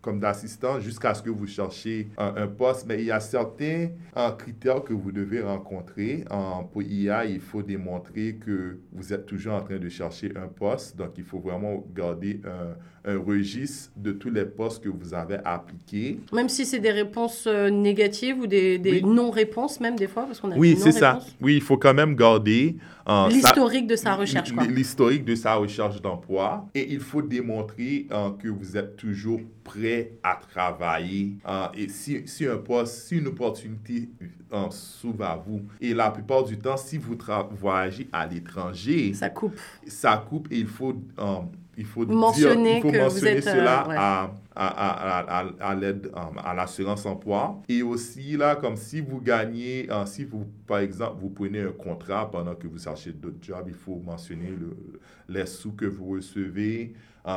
comme 0.00 0.18
d'assistant 0.18 0.80
jusqu'à 0.80 1.14
ce 1.14 1.22
que 1.22 1.30
vous 1.30 1.46
cherchiez 1.46 2.10
un, 2.16 2.46
poste. 2.46 2.86
Mais 2.86 2.98
il 3.00 3.06
y 3.06 3.10
a 3.10 3.20
certains 3.20 3.88
uh, 4.16 4.36
critères 4.38 4.82
que 4.82 4.92
vous 4.92 5.12
devez 5.12 5.42
rencontrer. 5.42 6.24
Uh, 6.30 6.64
pour 6.72 6.82
IA, 6.82 7.24
il 7.26 7.40
faut 7.40 7.62
démontrer 7.62 8.36
que 8.36 8.80
vous 8.92 9.12
êtes 9.12 9.26
toujours 9.26 9.54
en 9.54 9.62
train 9.62 9.78
de 9.78 9.88
chercher 9.88 10.32
un 10.36 10.48
poste. 10.48 10.96
Donc, 10.96 11.12
il 11.18 11.24
faut 11.24 11.40
vraiment 11.40 11.84
garder 11.94 12.40
un, 12.44 12.76
un 13.04 13.18
registre 13.18 13.90
de 13.96 14.12
tous 14.12 14.30
les 14.30 14.44
postes 14.44 14.82
que 14.84 14.88
vous 14.88 15.14
avez 15.14 15.38
appliqués. 15.44 16.20
Même 16.32 16.48
si 16.48 16.66
c'est 16.66 16.80
des 16.80 16.90
réponses 16.90 17.44
euh, 17.46 17.70
négatives 17.70 18.38
ou 18.40 18.46
des, 18.46 18.78
des 18.78 19.00
Oui. 19.02 19.04
non-réponses 19.04 19.80
même 19.80 19.96
des 19.96 20.06
fois, 20.08 20.24
parce 20.26 20.40
qu'on 20.40 20.50
a 20.52 20.56
Oui, 20.56 20.76
c'est 20.78 20.92
ça. 20.92 21.18
Oui, 21.40 21.54
il 21.56 21.62
faut 21.62 21.78
quand 21.78 21.94
même 21.94 22.14
garder 22.14 22.76
uh, 23.08 23.28
L'historique 23.30 23.86
de 23.86 23.96
sa- 23.96 24.14
recherche. 24.16 24.52
L'historique 24.68 25.24
de 25.24 25.34
sa 25.34 25.54
recherche 25.54 26.00
d'emploi. 26.02 26.66
Et 26.74 26.92
il 26.92 27.00
faut 27.00 27.22
démontrer 27.22 28.06
que 28.38 28.48
vous 28.48 28.76
êtes 28.76 28.96
toujours 28.96 29.40
prêt 29.64 30.12
à 30.22 30.38
travailler. 30.50 31.34
Et 31.74 31.88
si, 31.88 32.26
si 32.26 32.46
un 32.46 32.58
poste, 32.58 33.06
si 33.08 33.16
une 33.16 33.28
opportunité 33.28 34.08
s'ouvre 34.70 35.24
à 35.24 35.36
vous, 35.36 35.62
et 35.80 35.94
la 35.94 36.10
plupart 36.10 36.44
du 36.44 36.58
temps, 36.58 36.76
si 36.76 36.98
vous 36.98 37.16
voyagez 37.58 38.08
à 38.12 38.26
l'étranger, 38.26 39.14
Ça 39.14 39.30
coupe. 39.30 39.54
ça 39.86 40.16
coupe 40.28 40.48
et 40.50 40.58
il 40.58 40.66
faut, 40.66 40.94
il 41.80 41.86
faut 41.86 42.04
dire- 42.04 42.14
Mentionner 42.16 42.76
il 42.76 42.82
faut 42.82 42.90
que 42.90 42.96
vous 42.96 43.02
mentionner 43.04 43.36
euh, 43.38 43.40
cela 43.40 43.88
ouais. 43.88 43.96
à, 43.98 44.30
à, 44.54 44.66
à, 44.66 45.40
à, 45.40 45.70
à 45.70 45.74
l'aide 45.74 46.10
um, 46.14 46.38
à 46.44 46.54
l'assurance 46.54 47.06
emploi. 47.06 47.60
Et 47.68 47.82
aussi, 47.82 48.36
là, 48.36 48.54
comme 48.56 48.76
si 48.76 49.00
vous 49.00 49.20
gagnez, 49.20 49.86
uh, 49.86 50.06
si 50.06 50.24
vous, 50.24 50.44
par 50.66 50.78
exemple, 50.78 51.16
vous 51.20 51.30
prenez 51.30 51.60
un 51.60 51.72
contrat 51.72 52.30
pendant 52.30 52.54
que 52.54 52.66
vous 52.68 52.78
cherchez 52.78 53.12
d'autres 53.12 53.38
jobs, 53.42 53.64
il 53.66 53.74
faut 53.74 53.96
mentionner 54.04 54.50
le, 54.50 54.76
les 55.28 55.46
sous 55.46 55.72
que 55.72 55.86
vous 55.86 56.10
recevez. 56.10 56.92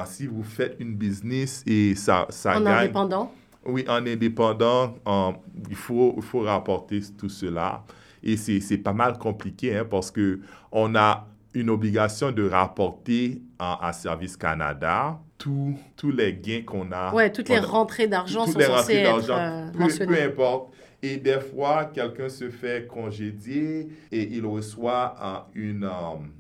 Si 0.06 0.28
vous 0.28 0.44
faites 0.44 0.76
une 0.80 0.96
business 0.96 1.62
et 1.68 1.94
ça, 1.96 2.26
ça 2.30 2.58
En 2.58 2.62
gagne. 2.62 2.74
indépendant? 2.84 3.32
Oui, 3.66 3.86
en 3.88 4.06
indépendant, 4.06 4.96
il, 5.70 5.76
faut, 5.76 6.14
il 6.18 6.24
faut 6.24 6.40
rapporter 6.42 7.00
tout 7.18 7.30
cela. 7.30 7.84
Et 8.26 8.38
c'est 8.38 8.62
c'est 8.62 8.78
pas 8.78 8.94
mal 8.94 9.18
compliqué 9.18 9.76
hein, 9.78 9.86
parce 9.90 10.10
que 10.10 10.40
on 10.72 10.96
a 10.96 11.28
une 11.54 11.70
obligation 11.70 12.32
de 12.32 12.48
rapporter 12.50 13.42
à 13.60 13.92
Service 13.94 14.36
Canada 14.38 15.20
tous 15.38 15.78
tous 15.96 16.12
les 16.12 16.34
gains 16.34 16.64
qu'on 16.66 16.92
a. 16.92 17.14
Ouais, 17.14 17.32
toutes 17.32 17.50
les 17.50 17.60
rentrées 17.60 18.08
d'argent 18.08 18.46
sont 18.46 18.58
les 18.60 18.66
censées 18.66 18.76
rentrées 18.78 18.96
être 18.96 19.28
d'argent, 19.28 19.38
euh, 19.38 19.72
peu, 19.88 20.06
peu 20.06 20.22
importe. 20.22 20.74
Et 21.02 21.18
des 21.18 21.40
fois, 21.42 21.86
quelqu'un 21.86 22.30
se 22.30 22.50
fait 22.50 22.88
congédier 22.88 23.90
et 24.12 24.24
il 24.38 24.46
reçoit 24.46 25.16
euh, 25.22 25.60
une, 25.60 25.84
euh, 25.84 25.90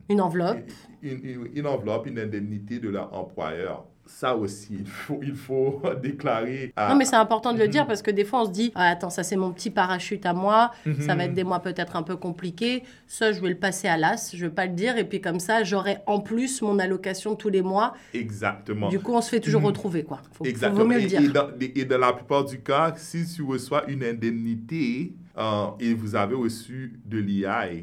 Une 0.09 0.22
enveloppe. 0.22 0.57
une, 1.01 1.20
une- 1.24 1.49
une 1.53 1.68
enveloppe, 1.68 2.07
une 2.07 2.18
indemnité 2.20 2.80
de 2.80 2.89
leur 2.89 3.14
employeur. 3.14 3.86
Ça 4.06 4.36
aussi, 4.36 4.76
il 4.80 4.86
faut, 4.86 5.20
il 5.24 5.34
faut 5.34 5.82
déclarer 6.04 6.74
à, 6.76 6.89
Non, 6.89 6.95
mais 6.95 7.06
c'est 7.06 7.16
important 7.16 7.54
de 7.54 7.58
le 7.58 7.66
Mhm. 7.66 7.70
dire 7.72 7.88
parce 7.88 8.01
que 8.01 8.12
des 8.12 8.26
fois, 8.26 8.41
on 8.41 8.45
se 8.45 8.51
dit 8.51 8.72
ah, 8.76 8.89
Attends, 8.89 9.10
ça, 9.10 9.24
c'est 9.24 9.36
mon 9.38 9.51
petit 9.51 9.70
parachute 9.70 10.26
à 10.26 10.34
moi. 10.34 10.72
Ça 10.84 10.89
Mhm. 11.14 11.18
va 11.18 11.24
être 11.26 11.34
des 11.34 11.43
mois 11.43 11.60
peut-être 11.62 11.95
un 11.95 12.04
peu 12.04 12.16
compliqués. 12.18 12.84
Ça, 13.08 13.32
je 13.32 13.39
vais 13.41 13.49
le 13.49 13.56
passer 13.58 13.88
à 13.88 13.97
l'as. 13.97 14.32
Je 14.36 14.45
vais 14.45 14.51
pas 14.51 14.66
le 14.66 14.74
dire. 14.74 14.97
Et 14.97 15.06
puis, 15.06 15.22
comme 15.22 15.39
ça, 15.39 15.64
j'aurai 15.64 15.97
en 16.06 16.20
plus 16.20 16.62
mon 16.62 16.80
allocation 16.80 17.36
tous 17.36 17.49
les 17.49 17.62
mois. 17.62 17.93
Exactement. 18.14 18.89
Du 18.89 18.99
coup, 18.99 19.14
on 19.14 19.22
se 19.22 19.30
fait 19.30 19.39
toujours 19.39 19.62
Mhm. 19.62 19.68
retrouver, 19.68 20.04
quoi. 20.04 20.18
Faut, 20.34 20.43
faut- 20.43 20.45
Exactement. 20.49 20.82
vaut 20.84 20.88
mieux 20.89 20.99
le 20.99 21.08
dire. 21.08 21.22
Et, 21.22 21.28
dans, 21.30 21.47
et 21.60 21.86
dans 21.86 21.97
la 21.97 22.14
plupart 22.14 22.43
du 22.45 22.60
cas, 22.62 22.93
si 22.97 23.26
tu 23.26 23.41
reçois 23.41 23.84
une 23.89 24.04
indemnité 24.04 25.14
euh, 25.38 25.65
et 25.79 25.93
vous 25.93 26.15
avez 26.15 26.36
reçu 26.36 26.99
de 27.05 27.17
l'IA 27.17 27.63
euh, 27.63 27.81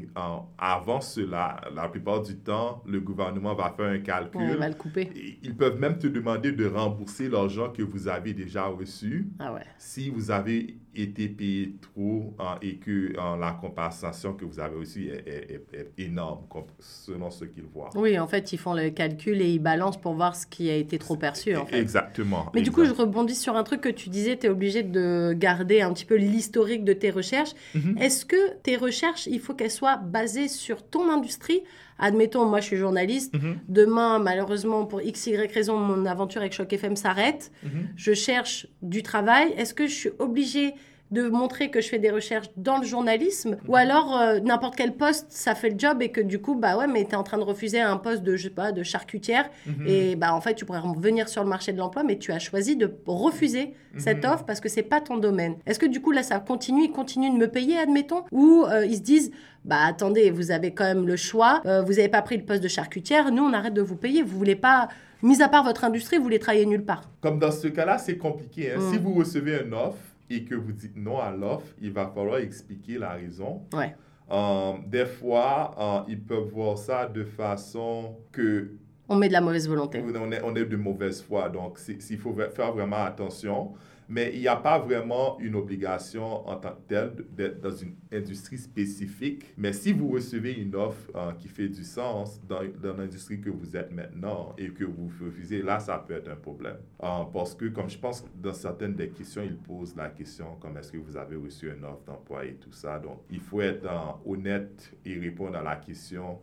avant 0.57 1.01
cela, 1.01 1.59
la 1.75 1.87
plupart 1.89 2.21
du 2.21 2.35
temps, 2.37 2.81
le 2.87 2.99
gouvernement 3.01 3.53
va 3.55 3.73
faire 3.75 3.87
un 3.91 3.99
calcul. 3.99 4.39
Ouais, 4.41 4.53
on 4.55 4.59
va 4.59 4.69
le 4.69 4.75
couper. 4.75 5.09
Et 5.15 5.39
Ils 5.43 5.55
peuvent 5.55 5.79
même 5.79 5.97
te 5.97 6.07
demander 6.07 6.51
de 6.53 6.65
rembourser 6.65 7.27
l'argent 7.29 7.69
que 7.71 7.81
vous 7.83 8.07
avez 8.07 8.33
déjà 8.33 8.65
reçu 8.65 9.27
Ah 9.39 9.53
ouais. 9.53 9.65
si 9.77 10.09
vous 10.09 10.31
avez 10.31 10.77
été 10.95 11.27
payé 11.29 11.75
trop 11.81 12.33
et 12.61 12.75
que 12.77 13.13
la 13.39 13.57
compensation 13.59 14.33
que 14.33 14.45
vous 14.45 14.59
avez 14.59 14.75
reçue 14.77 15.07
est, 15.09 15.27
est- 15.27 15.67
est- 15.73 15.91
énorme 15.97 16.39
selon 16.79 17.29
ce 17.31 17.45
qu'ils 17.45 17.63
voient. 17.63 17.89
Oui, 17.95 18.17
en 18.19 18.27
fait, 18.27 18.51
ils 18.53 18.57
font 18.57 18.73
le 18.73 18.89
calcul 18.89 19.41
et 19.41 19.49
ils 19.51 19.59
balancent 19.59 19.99
pour 19.99 20.13
voir 20.13 20.35
ce 20.35 20.45
qui 20.45 20.69
a 20.69 20.75
été 20.75 20.97
trop 20.97 21.15
perçu, 21.15 21.55
en 21.55 21.65
fait. 21.65 21.79
Exactement. 21.79 22.51
Mais 22.53 22.61
du 22.61 22.71
coup, 22.71 22.83
je 22.85 22.91
rebondis 22.91 23.35
sur 23.35 23.55
un 23.55 23.63
truc 23.63 23.81
que 23.81 23.89
tu 23.89 24.09
disais, 24.09 24.37
tu 24.37 24.47
es 24.47 24.49
obligé 24.49 24.83
de 24.83 25.33
garder 25.37 25.81
un 25.81 25.93
petit 25.93 26.05
peu 26.05 26.15
l'historique 26.15 26.83
de 26.83 26.93
tes 26.93 27.09
recherches. 27.11 27.51
Mhm. 27.75 27.97
Est-ce 27.97 28.25
que 28.25 28.55
tes 28.63 28.75
recherches, 28.75 29.27
il 29.27 29.39
faut 29.39 29.53
qu'elles 29.53 29.71
soient 29.71 29.97
basées 29.97 30.47
sur 30.47 30.83
ton 30.87 31.09
industrie 31.09 31.61
Admettons, 32.01 32.45
moi 32.45 32.59
je 32.59 32.65
suis 32.65 32.77
journaliste, 32.77 33.33
Mhm. 33.33 33.59
demain, 33.69 34.19
malheureusement, 34.19 34.85
pour 34.85 35.01
x, 35.01 35.27
y 35.27 35.35
raison, 35.53 35.77
mon 35.77 36.05
aventure 36.05 36.41
avec 36.41 36.51
Choc 36.53 36.73
FM 36.73 36.95
s'arrête. 36.95 37.51
Mhm. 37.63 37.87
Je 37.95 38.13
cherche 38.13 38.67
du 38.81 39.03
travail. 39.03 39.53
Est-ce 39.57 39.73
que 39.73 39.87
je 39.87 39.93
suis 39.93 40.09
obligée 40.19 40.73
de 41.11 41.27
montrer 41.29 41.69
que 41.69 41.81
je 41.81 41.89
fais 41.89 41.99
des 41.99 42.09
recherches 42.09 42.47
dans 42.57 42.77
le 42.77 42.85
journalisme 42.85 43.57
ou 43.67 43.75
alors 43.75 44.17
euh, 44.19 44.39
n'importe 44.39 44.75
quel 44.75 44.95
poste 44.95 45.27
ça 45.29 45.55
fait 45.55 45.69
le 45.69 45.77
job 45.77 46.01
et 46.01 46.09
que 46.09 46.21
du 46.21 46.39
coup 46.39 46.55
bah 46.55 46.77
ouais 46.77 46.87
mais 46.87 47.03
tu 47.05 47.11
es 47.11 47.15
en 47.15 47.23
train 47.23 47.37
de 47.37 47.43
refuser 47.43 47.81
un 47.81 47.97
poste 47.97 48.23
de 48.23 48.35
je 48.37 48.43
sais 48.43 48.49
pas 48.49 48.71
de 48.71 48.81
charcutière 48.83 49.49
Mhm. 49.65 49.85
et 49.87 50.15
bah 50.15 50.33
en 50.33 50.41
fait 50.41 50.55
tu 50.55 50.65
pourrais 50.65 50.79
revenir 50.79 51.27
sur 51.29 51.43
le 51.43 51.49
marché 51.49 51.73
de 51.73 51.77
l'emploi 51.77 52.03
mais 52.03 52.17
tu 52.17 52.31
as 52.31 52.39
choisi 52.39 52.75
de 52.77 52.89
refuser 53.05 53.73
cette 53.97 54.23
Mhm. 54.25 54.31
offre 54.31 54.45
parce 54.45 54.61
que 54.61 54.69
c'est 54.69 54.83
pas 54.83 55.01
ton 55.01 55.17
domaine. 55.17 55.55
Est-ce 55.65 55.79
que 55.79 55.85
du 55.85 56.01
coup 56.01 56.11
là 56.11 56.23
ça 56.23 56.39
continue 56.39 56.85
ils 56.85 56.91
continuent 56.91 57.33
de 57.33 57.37
me 57.37 57.47
payer 57.47 57.77
admettons 57.77 58.23
ou 58.31 58.63
euh, 58.69 58.85
ils 58.85 58.95
se 58.95 59.01
disent 59.01 59.31
bah 59.65 59.79
attendez 59.85 60.31
vous 60.31 60.49
avez 60.51 60.73
quand 60.73 60.85
même 60.85 61.05
le 61.05 61.17
choix 61.17 61.61
euh, 61.65 61.81
vous 61.81 61.99
avez 61.99 62.07
pas 62.09 62.21
pris 62.21 62.37
le 62.37 62.43
poste 62.45 62.63
de 62.63 62.67
charcutière 62.69 63.31
nous 63.31 63.43
on 63.43 63.53
arrête 63.53 63.73
de 63.73 63.81
vous 63.81 63.97
payer 63.97 64.23
vous 64.23 64.37
voulez 64.37 64.55
pas 64.55 64.87
mis 65.23 65.41
à 65.41 65.49
part 65.49 65.63
votre 65.63 65.83
industrie 65.83 66.17
vous 66.17 66.23
voulez 66.23 66.39
travailler 66.39 66.65
nulle 66.65 66.83
part? 66.85 67.03
Comme 67.21 67.37
dans 67.37 67.51
ce 67.51 67.67
cas-là, 67.67 67.99
c'est 67.99 68.17
compliqué. 68.17 68.71
hein. 68.71 68.79
Mm. 68.79 68.91
Si 68.91 68.97
vous 68.97 69.13
recevez 69.13 69.59
une 69.63 69.73
offre 69.75 69.97
et 70.35 70.43
que 70.45 70.55
vous 70.55 70.71
dites 70.71 70.95
non 70.95 71.19
à 71.19 71.31
l'offre, 71.31 71.67
il 71.81 71.91
va 71.91 72.07
falloir 72.07 72.37
expliquer 72.39 72.97
la 72.97 73.11
raison. 73.11 73.63
Ouais. 73.73 73.95
Euh, 74.31 74.73
des 74.87 75.05
fois, 75.05 75.75
euh, 75.77 76.09
ils 76.11 76.21
peuvent 76.21 76.49
voir 76.53 76.77
ça 76.77 77.05
de 77.05 77.23
façon 77.23 78.15
que 78.31 78.71
On 79.09 79.15
met 79.17 79.27
de 79.27 79.33
la 79.33 79.41
mauvaise 79.41 79.67
volonté. 79.67 80.01
on 80.01 80.31
est, 80.31 80.41
on 80.41 80.55
est 80.55 80.65
de 80.65 80.77
mauvaise 80.77 81.21
foi. 81.21 81.49
Donc, 81.49 81.77
c'est- 81.79 81.97
il 82.09 82.17
faut 82.17 82.33
faire 82.33 82.71
vraiment 82.71 83.03
attention. 83.03 83.73
Mais 84.11 84.31
il 84.33 84.41
n'y 84.41 84.47
a 84.49 84.57
pas 84.57 84.77
vraiment 84.77 85.39
une 85.39 85.55
obligation 85.55 86.45
en 86.45 86.57
tant 86.57 86.71
que 86.71 86.81
telle 86.89 87.13
d'être 87.31 87.61
dans 87.61 87.73
une 87.73 87.95
industrie 88.11 88.57
spécifique. 88.57 89.45
Mais 89.57 89.71
si 89.71 89.93
vous 89.93 90.09
recevez 90.09 90.51
une 90.51 90.75
offre 90.75 91.09
euh, 91.15 91.31
qui 91.31 91.47
fait 91.47 91.69
du 91.69 91.85
sens 91.85 92.41
dans, 92.45 92.59
dans 92.83 92.97
l'industrie 92.97 93.39
que 93.39 93.49
vous 93.49 93.77
êtes 93.77 93.89
maintenant 93.89 94.53
et 94.57 94.67
que 94.67 94.83
vous 94.83 95.09
refusez, 95.23 95.61
là, 95.61 95.79
ça 95.79 95.97
peut 95.97 96.15
être 96.15 96.29
un 96.29 96.35
problème. 96.35 96.75
Euh, 97.01 97.23
parce 97.31 97.55
que, 97.55 97.67
comme 97.67 97.89
je 97.89 97.97
pense 97.97 98.25
dans 98.35 98.51
certaines 98.51 98.95
des 98.95 99.07
questions, 99.11 99.43
ils 99.43 99.55
posent 99.55 99.95
la 99.95 100.09
question 100.09 100.57
comme 100.59 100.75
est-ce 100.75 100.91
que 100.91 100.97
vous 100.97 101.15
avez 101.15 101.37
reçu 101.37 101.71
une 101.71 101.85
offre 101.85 102.03
d'emploi 102.05 102.43
et 102.43 102.55
tout 102.55 102.73
ça. 102.73 102.99
Donc, 102.99 103.21
il 103.29 103.39
faut 103.39 103.61
être 103.61 103.85
euh, 103.85 104.29
honnête 104.29 104.91
et 105.05 105.17
répondre 105.17 105.55
à 105.55 105.63
la 105.63 105.77
question 105.77 106.39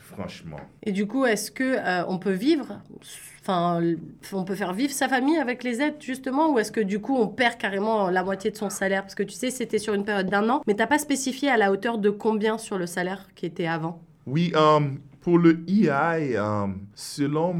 franchement. 0.00 0.58
Et 0.82 0.92
du 0.92 1.06
coup, 1.06 1.24
est-ce 1.24 1.50
que 1.50 1.64
euh, 1.64 2.04
on 2.08 2.18
peut 2.18 2.32
vivre, 2.32 2.80
enfin, 3.40 3.80
on 4.32 4.44
peut 4.44 4.54
faire 4.54 4.72
vivre 4.72 4.92
sa 4.92 5.08
famille 5.08 5.38
avec 5.38 5.62
les 5.62 5.80
aides 5.80 5.96
justement, 6.00 6.52
ou 6.52 6.58
est-ce 6.58 6.72
que 6.72 6.80
du 6.80 7.00
coup 7.00 7.16
on 7.16 7.28
perd 7.28 7.58
carrément 7.58 8.10
la 8.10 8.24
moitié 8.24 8.50
de 8.50 8.56
son 8.56 8.70
salaire? 8.70 9.02
Parce 9.02 9.14
que 9.14 9.22
tu 9.22 9.34
sais, 9.34 9.50
c'était 9.50 9.78
sur 9.78 9.94
une 9.94 10.04
période 10.04 10.28
d'un 10.28 10.48
an, 10.48 10.62
mais 10.66 10.74
t'as 10.74 10.86
pas 10.86 10.98
spécifié 10.98 11.50
à 11.50 11.56
la 11.56 11.70
hauteur 11.70 11.98
de 11.98 12.10
combien 12.10 12.58
sur 12.58 12.78
le 12.78 12.86
salaire 12.86 13.28
qui 13.34 13.46
était 13.46 13.66
avant? 13.66 14.02
Oui, 14.26 14.52
euh, 14.56 14.80
pour 15.20 15.38
le 15.38 15.62
EI, 15.68 16.36
euh, 16.36 16.66
selon 16.94 17.54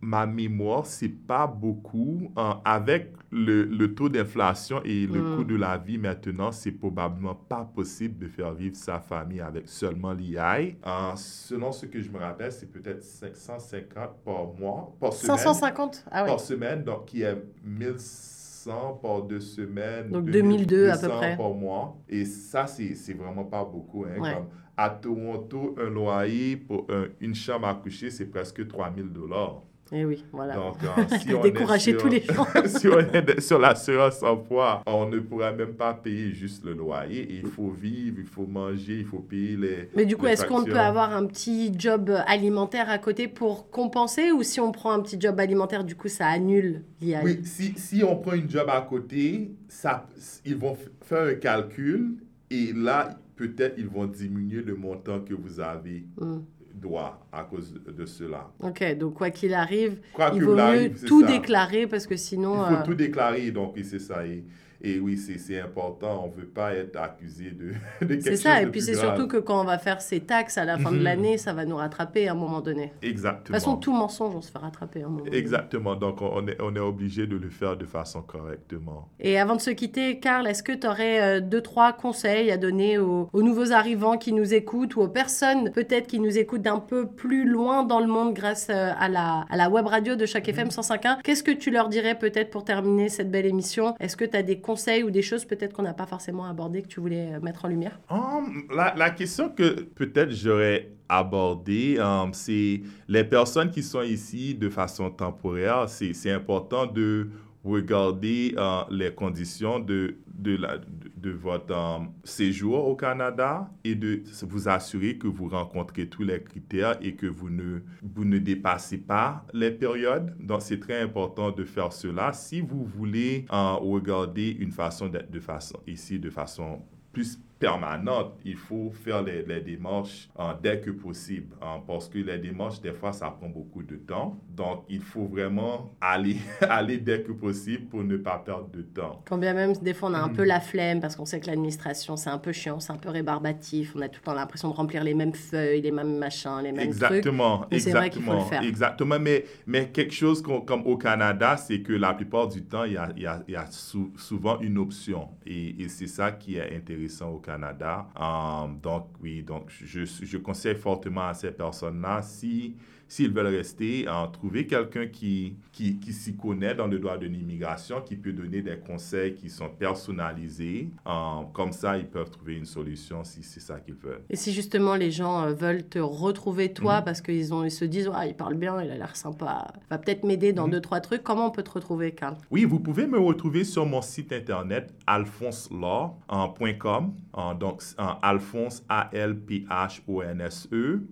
ma 0.00 0.26
mémoire, 0.26 0.84
c'est 0.86 1.08
pas 1.08 1.46
beaucoup. 1.46 2.30
Euh, 2.38 2.52
avec 2.64 3.12
le, 3.30 3.64
le 3.64 3.94
taux 3.94 4.08
d'inflation 4.08 4.80
et 4.84 5.06
le 5.06 5.20
Mm. 5.20 5.36
coût 5.36 5.44
de 5.44 5.56
la 5.56 5.78
vie 5.78 5.98
maintenant, 5.98 6.52
c'est 6.52 6.70
probablement 6.72 7.34
pas 7.34 7.64
possible 7.64 8.18
de 8.18 8.28
faire 8.28 8.52
vivre 8.52 8.76
sa 8.76 9.00
famille 9.00 9.40
avec 9.40 9.68
seulement 9.68 10.12
l'EI. 10.12 10.76
Euh, 10.86 11.12
selon 11.16 11.72
ce 11.72 11.86
que 11.86 12.00
je 12.00 12.10
me 12.10 12.18
rappelle, 12.18 12.52
c'est 12.52 12.70
peut-être 12.70 13.02
550 13.02 14.22
par 14.24 14.46
mois, 14.58 14.94
par 15.00 15.12
semaine. 15.12 15.36
550 15.38 16.04
Ah 16.10 16.22
ouais. 16.22 16.28
Par 16.28 16.40
semaine, 16.40 16.84
donc 16.84 17.06
qui 17.06 17.22
est 17.22 17.36
1100 17.64 18.98
par 19.02 19.22
deux 19.22 19.40
semaines. 19.40 20.10
Donc 20.10 20.26
2002 20.26 20.88
à 20.90 20.96
peu 20.96 21.06
2200 21.06 21.16
près. 21.18 21.36
par 21.36 21.50
mois. 21.54 21.96
Et 22.08 22.24
ça, 22.24 22.66
c'est 22.66 22.94
c'est 22.94 23.14
vraiment 23.14 23.44
pas 23.44 23.64
beaucoup. 23.64 24.04
Hein, 24.04 24.20
Ouais. 24.20 24.34
comme 24.34 24.46
à 24.76 24.90
Toronto, 24.90 25.74
un 25.78 25.90
loyer 25.90 26.56
pour 26.56 26.86
un- 26.90 27.06
une 27.20 27.34
chambre 27.34 27.66
à 27.66 27.74
coucher, 27.74 28.10
c'est 28.10 28.26
presque 28.26 28.66
3000 28.66 29.08
dollars. 29.12 29.62
Et 29.92 30.04
oui, 30.04 30.24
voilà. 30.32 30.56
Donc, 30.56 30.78
euh, 30.82 30.88
si 31.20 31.32
on 31.32 31.42
Décourager 31.42 31.92
sur, 31.92 32.00
tous 32.00 32.08
les 32.08 32.20
gens. 32.20 32.44
si 32.66 32.88
on 32.88 32.98
est 32.98 33.40
sur 33.40 33.58
l'assurance 33.60 34.20
emploi, 34.22 34.82
on 34.84 35.08
ne 35.08 35.20
pourra 35.20 35.52
même 35.52 35.74
pas 35.74 35.94
payer 35.94 36.32
juste 36.32 36.64
le 36.64 36.72
loyer. 36.72 37.28
Il 37.30 37.46
faut 37.46 37.70
vivre, 37.70 38.16
il 38.18 38.26
faut 38.26 38.46
manger, 38.46 38.98
il 38.98 39.04
faut 39.04 39.20
payer 39.20 39.56
les. 39.56 39.88
Mais 39.94 40.04
du 40.04 40.16
coup, 40.16 40.26
est-ce 40.26 40.44
qu'on 40.44 40.64
peut 40.64 40.78
avoir 40.78 41.14
un 41.14 41.26
petit 41.26 41.72
job 41.78 42.10
alimentaire 42.26 42.90
à 42.90 42.98
côté 42.98 43.28
pour 43.28 43.70
compenser 43.70 44.32
ou 44.32 44.42
si 44.42 44.58
on 44.58 44.72
prend 44.72 44.90
un 44.90 45.00
petit 45.00 45.20
job 45.20 45.38
alimentaire, 45.38 45.84
du 45.84 45.94
coup, 45.94 46.08
ça 46.08 46.26
annule 46.26 46.82
l'IA 47.00 47.20
Oui, 47.22 47.38
si, 47.44 47.74
si 47.76 48.02
on 48.02 48.16
prend 48.16 48.32
une 48.32 48.50
job 48.50 48.68
à 48.68 48.80
côté, 48.80 49.52
ça, 49.68 50.08
ils 50.44 50.56
vont 50.56 50.76
faire 51.04 51.28
un 51.28 51.34
calcul 51.34 52.16
et 52.50 52.72
là, 52.74 53.16
peut-être 53.36 53.74
ils 53.78 53.88
vont 53.88 54.06
diminuer 54.06 54.62
le 54.62 54.74
montant 54.74 55.20
que 55.20 55.34
vous 55.34 55.60
avez 55.60 56.04
Hmm. 56.20 56.40
droit 56.74 57.26
à 57.32 57.42
cause 57.44 57.74
de 57.86 58.04
cela. 58.06 58.50
Ok, 58.60 58.82
donc 58.98 59.14
quoi 59.14 59.30
qu'il 59.30 59.54
arrive, 59.54 59.98
Quoi 60.12 60.30
il 60.34 60.42
vaut 60.44 60.54
mieux 60.54 60.60
arrive, 60.60 60.92
c'est 60.96 61.06
tout 61.06 61.20
ça. 61.22 61.26
déclarer 61.28 61.86
parce 61.86 62.06
que 62.06 62.16
sinon... 62.16 62.54
Il 62.64 62.74
faut 62.74 62.80
euh, 62.80 62.84
tout 62.84 62.94
déclarer, 62.94 63.50
donc 63.50 63.78
c'est 63.82 63.98
ça. 63.98 64.26
Et, 64.26 64.44
et 64.82 64.98
oui, 64.98 65.16
c'est 65.16 65.38
c'est 65.38 65.60
important. 65.60 66.24
On 66.24 66.28
ne 66.36 66.40
veut 66.40 66.48
pas 66.48 66.74
être 66.74 66.96
accusé 66.96 67.50
de, 67.50 67.72
de 68.00 68.06
quelque 68.06 68.22
C'est 68.22 68.30
chose 68.32 68.40
ça, 68.40 68.60
de 68.60 68.66
et 68.66 68.70
puis 68.70 68.80
c'est 68.82 68.94
surtout 68.94 69.26
que 69.28 69.36
quand 69.38 69.60
on 69.60 69.64
va 69.64 69.78
faire 69.78 70.00
ses 70.00 70.20
taxes 70.20 70.58
à 70.58 70.64
la 70.64 70.78
fin 70.78 70.90
de 70.90 70.96
Mhm. 70.96 71.02
l'année, 71.02 71.38
ça 71.38 71.52
va 71.52 71.64
nous 71.64 71.76
rattraper 71.76 72.28
à 72.28 72.32
un 72.32 72.34
moment 72.34 72.60
donné. 72.60 72.92
De 73.02 73.08
Exactement. 73.08 73.44
toute 73.44 73.54
façon, 73.54 73.76
tout 73.76 73.92
mensonge, 73.92 74.34
on 74.34 74.40
se 74.42 74.50
fait 74.50 74.58
rattraper 74.58 75.02
à 75.02 75.06
un 75.06 75.08
moment 75.08 75.24
donné. 75.24 75.36
Exactement. 75.36 75.94
Donc, 75.96 76.20
on 76.22 76.46
est, 76.48 76.60
on 76.60 76.74
est 76.74 76.80
obligé 76.80 77.26
de 77.26 77.36
le 77.36 77.48
faire 77.50 77.76
de 77.76 77.84
façon 77.86 78.22
correctement. 78.22 79.08
Et 79.20 79.38
avant 79.38 79.56
de 79.56 79.60
se 79.60 79.70
quitter, 79.70 80.18
Karl, 80.20 80.46
est-ce 80.46 80.62
que 80.62 80.72
tu 80.72 80.86
aurais 80.86 81.40
deux, 81.40 81.60
trois 81.60 81.92
conseils 81.92 82.50
à 82.50 82.56
donner 82.56 82.98
aux, 82.98 83.28
aux 83.32 83.42
nouveaux 83.42 83.72
arrivants 83.72 84.16
qui 84.16 84.32
nous 84.32 84.54
écoutent 84.54 84.96
ou 84.96 85.00
aux 85.02 85.08
personnes 85.08 85.70
peut-être 85.72 86.06
qui 86.06 86.20
nous 86.20 86.38
écoutent 86.38 86.62
d'un 86.62 86.78
peu 86.80 87.06
plus 87.06 87.44
loin 87.48 87.82
dans 87.84 88.00
le 88.00 88.06
monde 88.06 88.34
grâce 88.34 88.68
euh, 88.70 88.90
à 88.98 89.08
la, 89.08 89.44
à 89.50 89.56
la 89.56 89.68
web 89.70 89.86
radio 89.86 90.16
de 90.16 90.26
chaque 90.26 90.48
FM 90.48 90.68
105.1 90.68 91.18
Qu'est-ce 91.22 91.42
que 91.42 91.50
tu 91.50 91.70
leur 91.70 91.88
dirais 91.88 92.16
peut-être 92.18 92.50
pour 92.50 92.64
terminer 92.64 93.08
cette 93.08 93.30
belle 93.30 93.46
émission? 93.46 93.94
Est-ce 94.00 94.16
que 94.16 94.24
tu 94.24 94.36
as 94.36 94.42
des 94.42 94.60
conseils 94.66 95.04
ou 95.04 95.10
des 95.10 95.22
choses 95.22 95.44
peut-être 95.44 95.72
qu'on 95.72 95.82
n'a 95.82 95.94
pas 95.94 96.06
forcément 96.06 96.44
abordées 96.44 96.82
que 96.82 96.88
tu 96.88 97.00
voulais 97.00 97.34
euh, 97.34 97.40
mettre 97.40 97.64
en 97.64 97.68
lumière? 97.68 97.98
Hum, 98.10 98.64
la, 98.74 99.10
question 99.10 99.48
que 99.48 99.82
peut-être 99.82 100.30
j'aurais 100.30 100.90
abordée, 101.08 101.98
hum, 102.00 102.34
c'est 102.34 102.82
les 103.08 103.24
personnes 103.24 103.70
qui 103.70 103.82
sont 103.82 104.02
ici 104.02 104.54
de 104.54 104.68
façon 104.68 105.10
temporaire, 105.10 105.88
c'est 105.88 106.30
important 106.30 106.86
de 106.86 107.28
regarder 107.66 108.54
euh, 108.56 108.82
les 108.90 109.12
conditions 109.12 109.78
de, 109.80 110.16
de, 110.26 110.56
de, 110.56 110.80
de 111.16 111.30
votre 111.30 111.74
hum, 111.74 112.12
séjour 112.24 112.86
au 112.86 112.96
Canada 112.96 113.70
et 113.84 113.94
de 113.94 114.22
vous 114.42 114.68
assurer 114.68 115.18
que 115.18 115.26
vous 115.26 115.48
rencontrez 115.48 116.08
tous 116.08 116.22
les 116.22 116.42
critères 116.42 116.96
et 117.00 117.14
que 117.14 117.26
vous 117.26 117.50
ne, 117.50 117.80
vous 118.02 118.24
ne 118.24 118.38
dépassez 118.38 118.98
pas 118.98 119.44
les 119.52 119.70
périodes. 119.70 120.34
Donc, 120.40 120.62
c'est 120.62 120.80
très 120.80 121.00
important 121.00 121.50
de 121.50 121.64
faire 121.64 121.92
cela. 121.92 122.32
Si 122.32 122.60
vous 122.60 122.84
voulez 122.84 123.46
euh, 123.52 123.72
regarder 123.74 124.50
une 124.58 124.72
façon 124.72 125.08
d'être 125.08 125.30
de 125.30 125.40
façon, 125.40 125.80
ici 125.86 126.18
de 126.18 126.30
façon 126.30 126.82
plus 127.12 127.38
permanente, 127.58 128.38
il 128.44 128.56
faut 128.56 128.90
faire 129.04 129.22
les, 129.22 129.42
les 129.42 129.60
démarches 129.60 130.28
dès 130.62 130.80
que 130.80 130.90
possible 130.90 131.54
hein, 131.62 131.80
parce 131.86 132.08
que 132.08 132.18
les 132.18 132.38
démarches, 132.38 132.80
des 132.80 132.92
fois, 132.92 133.12
ça 133.12 133.30
prend 133.30 133.48
beaucoup 133.48 133.82
de 133.82 133.96
temps. 133.96 134.38
Donc, 134.50 134.84
il 134.88 135.00
faut 135.00 135.26
vraiment 135.26 135.94
aller, 136.00 136.36
aller 136.68 136.98
dès 136.98 137.22
que 137.22 137.32
possible 137.32 137.86
pour 137.86 138.02
ne 138.04 138.16
pas 138.16 138.38
perdre 138.38 138.68
de 138.70 138.82
temps. 138.82 139.22
Quand 139.28 139.38
bien 139.38 139.54
même, 139.54 139.72
des 139.74 139.94
fois, 139.94 140.10
on 140.10 140.14
a 140.14 140.18
un 140.18 140.28
Mhm. 140.28 140.36
peu 140.36 140.44
la 140.44 140.60
flemme 140.60 141.00
parce 141.00 141.16
qu'on 141.16 141.24
sait 141.24 141.40
que 141.40 141.46
l'administration, 141.46 142.16
c'est 142.16 142.30
un 142.30 142.38
peu 142.38 142.52
chiant, 142.52 142.78
c'est 142.80 142.92
un 142.92 142.96
peu 142.96 143.08
rébarbatif. 143.08 143.94
On 143.96 144.00
a 144.02 144.08
tout 144.08 144.20
le 144.20 144.24
temps 144.24 144.34
l'impression 144.34 144.68
de 144.70 144.74
remplir 144.74 145.02
les 145.04 145.14
mêmes 145.14 145.34
feuilles, 145.34 145.80
les 145.82 145.90
mêmes 145.92 146.18
machins, 146.18 146.58
les 146.62 146.72
mêmes 146.72 146.90
trucs. 146.94 147.10
Exactement, 147.18 147.66
Mais 147.70 147.78
c'est 147.78 147.92
vrai 147.92 148.10
qu'il 148.10 148.22
faut 148.22 148.32
le 148.32 148.38
exactement, 148.38 148.60
faire. 148.60 148.62
exactement. 148.62 149.18
Mais, 149.18 149.44
mais 149.66 149.88
quelque 149.90 150.12
chose 150.14 150.42
comme 150.42 150.86
au 150.86 150.96
Canada, 150.96 151.56
c'est 151.56 151.80
que 151.80 151.92
la 151.92 152.12
plupart 152.14 152.48
du 152.48 152.62
temps, 152.64 152.84
il 152.84 152.92
y 152.92 152.96
a, 152.96 153.08
il 153.16 153.22
y 153.22 153.26
a- 153.26 153.42
il 153.48 153.52
y 153.52 153.56
a 153.56 153.66
sou- 153.70 154.12
souvent 154.16 154.58
une 154.60 154.78
option. 154.78 155.28
Et, 155.46 155.82
et 155.82 155.88
c'est 155.88 156.06
ça 156.06 156.32
qui 156.32 156.56
est 156.56 156.76
intéressant 156.76 157.30
au 157.30 157.38
Canada. 157.38 157.45
Um, 157.48 158.80
donc, 158.80 159.08
oui, 159.20 159.42
donc 159.42 159.70
je, 159.70 160.04
je 160.04 160.38
conseille 160.38 160.74
fortement 160.76 161.28
à 161.28 161.34
ces 161.34 161.52
personnes-là, 161.52 162.22
si 162.22 162.76
s'ils 163.08 163.32
veulent 163.32 163.46
rester, 163.54 164.06
trouver 164.32 164.66
quelqu'un 164.66 165.06
qui, 165.06 165.56
qui, 165.72 165.98
qui 165.98 166.12
s'y 166.12 166.36
connaît 166.36 166.74
dans 166.74 166.86
le 166.88 166.98
droit 166.98 167.16
de 167.18 167.26
l'immigration, 167.26 168.00
qui 168.02 168.16
peut 168.16 168.32
donner 168.32 168.62
des 168.62 168.76
conseils 168.78 169.34
qui 169.34 169.48
sont 169.48 169.68
personnalisés. 169.68 170.90
Euh, 171.06 171.42
comme 171.52 171.72
ça, 171.72 171.96
ils 171.98 172.06
peuvent 172.06 172.30
trouver 172.30 172.54
une 172.56 172.64
solution 172.64 173.22
si 173.24 173.42
c'est 173.42 173.60
ça 173.60 173.78
qu'ils 173.80 173.94
veulent. 173.94 174.22
Et 174.28 174.36
si 174.36 174.52
justement 174.52 174.94
les 174.96 175.10
gens 175.10 175.42
euh, 175.44 175.52
veulent 175.52 175.86
te 175.88 175.98
retrouver 175.98 176.72
toi 176.72 176.98
Mhm. 176.98 177.04
parce 177.04 177.20
qu'ils 177.20 177.52
ont- 177.54 177.64
ils 177.64 177.70
se 177.70 177.84
disent 177.84 178.10
ah 178.12 178.26
il 178.26 178.34
parle 178.34 178.54
bien, 178.54 178.80
il 178.82 178.90
a 178.90 178.96
l'air 178.96 179.14
sympa, 179.16 179.66
va 179.90 179.98
peut-être 179.98 180.24
m'aider 180.24 180.52
dans 180.52 180.64
Mhm. 180.66 180.72
deux 180.72 180.80
trois 180.80 181.00
trucs, 181.00 181.22
comment 181.22 181.46
on 181.46 181.50
peut 181.50 181.62
te 181.62 181.70
retrouver 181.70 182.12
Karl? 182.12 182.36
Oui, 182.50 182.64
vous 182.64 182.80
pouvez 182.80 183.06
me 183.06 183.18
retrouver 183.18 183.64
sur 183.64 183.86
mon 183.86 184.02
site 184.02 184.32
internet 184.32 184.92
alphonselaw.com. 185.06 187.14
Euh, 187.38 187.54
donc, 187.54 187.82
Alphonse, 188.22 188.84
A-L-P-H-O-N-S-E, 188.88 191.02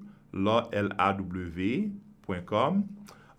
L-A-W.com. 0.73 2.85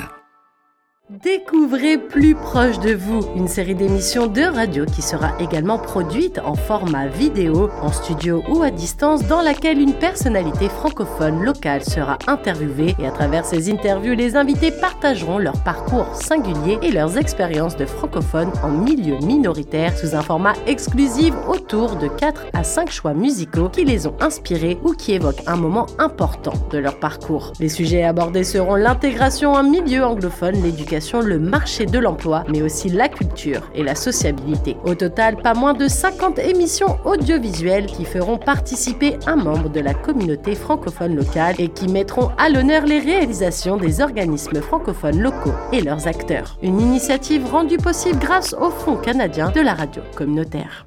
Découvrez 1.10 1.96
plus 1.96 2.34
proche 2.34 2.80
de 2.80 2.92
vous 2.92 3.20
une 3.34 3.48
série 3.48 3.74
d'émissions 3.74 4.26
de 4.26 4.42
radio 4.42 4.84
qui 4.84 5.00
sera 5.00 5.30
également 5.40 5.78
produite 5.78 6.38
en 6.44 6.54
format 6.54 7.06
vidéo, 7.06 7.70
en 7.80 7.90
studio 7.90 8.42
ou 8.50 8.62
à 8.62 8.70
distance, 8.70 9.26
dans 9.26 9.40
laquelle 9.40 9.80
une 9.80 9.94
personnalité 9.94 10.68
francophone 10.68 11.42
locale 11.42 11.82
sera 11.82 12.18
interviewée 12.26 12.94
et 12.98 13.06
à 13.06 13.10
travers 13.10 13.46
ces 13.46 13.72
interviews, 13.72 14.14
les 14.14 14.36
invités 14.36 14.70
partageront 14.70 15.38
leur 15.38 15.58
parcours 15.62 16.14
singulier 16.14 16.78
et 16.82 16.92
leurs 16.92 17.16
expériences 17.16 17.76
de 17.76 17.86
francophones 17.86 18.52
en 18.62 18.68
milieu 18.68 19.16
minoritaire 19.24 19.96
sous 19.96 20.14
un 20.14 20.20
format 20.20 20.52
exclusif 20.66 21.32
autour 21.48 21.96
de 21.96 22.08
4 22.08 22.48
à 22.52 22.64
5 22.64 22.90
choix 22.90 23.14
musicaux 23.14 23.70
qui 23.70 23.86
les 23.86 24.06
ont 24.06 24.16
inspirés 24.20 24.76
ou 24.84 24.92
qui 24.92 25.14
évoquent 25.14 25.42
un 25.46 25.56
moment 25.56 25.86
important 25.98 26.52
de 26.70 26.76
leur 26.76 27.00
parcours. 27.00 27.54
Les 27.60 27.70
sujets 27.70 28.04
abordés 28.04 28.44
seront 28.44 28.74
l'intégration 28.74 29.54
en 29.54 29.62
milieu 29.62 30.04
anglophone, 30.04 30.62
l'éducation, 30.62 30.97
le 31.24 31.38
marché 31.38 31.86
de 31.86 31.98
l'emploi, 31.98 32.44
mais 32.48 32.62
aussi 32.62 32.88
la 32.88 33.08
culture 33.08 33.62
et 33.74 33.82
la 33.82 33.94
sociabilité. 33.94 34.76
Au 34.84 34.94
total, 34.94 35.36
pas 35.36 35.54
moins 35.54 35.74
de 35.74 35.88
50 35.88 36.38
émissions 36.38 36.98
audiovisuelles 37.04 37.86
qui 37.86 38.04
feront 38.04 38.38
participer 38.38 39.18
un 39.26 39.36
membre 39.36 39.68
de 39.68 39.80
la 39.80 39.94
communauté 39.94 40.54
francophone 40.54 41.14
locale 41.14 41.54
et 41.58 41.68
qui 41.68 41.88
mettront 41.88 42.30
à 42.38 42.48
l'honneur 42.48 42.84
les 42.84 42.98
réalisations 42.98 43.76
des 43.76 44.00
organismes 44.00 44.60
francophones 44.60 45.20
locaux 45.20 45.54
et 45.72 45.80
leurs 45.80 46.06
acteurs. 46.06 46.58
Une 46.62 46.80
initiative 46.80 47.46
rendue 47.46 47.78
possible 47.78 48.18
grâce 48.18 48.54
au 48.54 48.70
Fonds 48.70 48.96
canadien 48.96 49.50
de 49.50 49.60
la 49.60 49.74
radio 49.74 50.02
communautaire. 50.16 50.86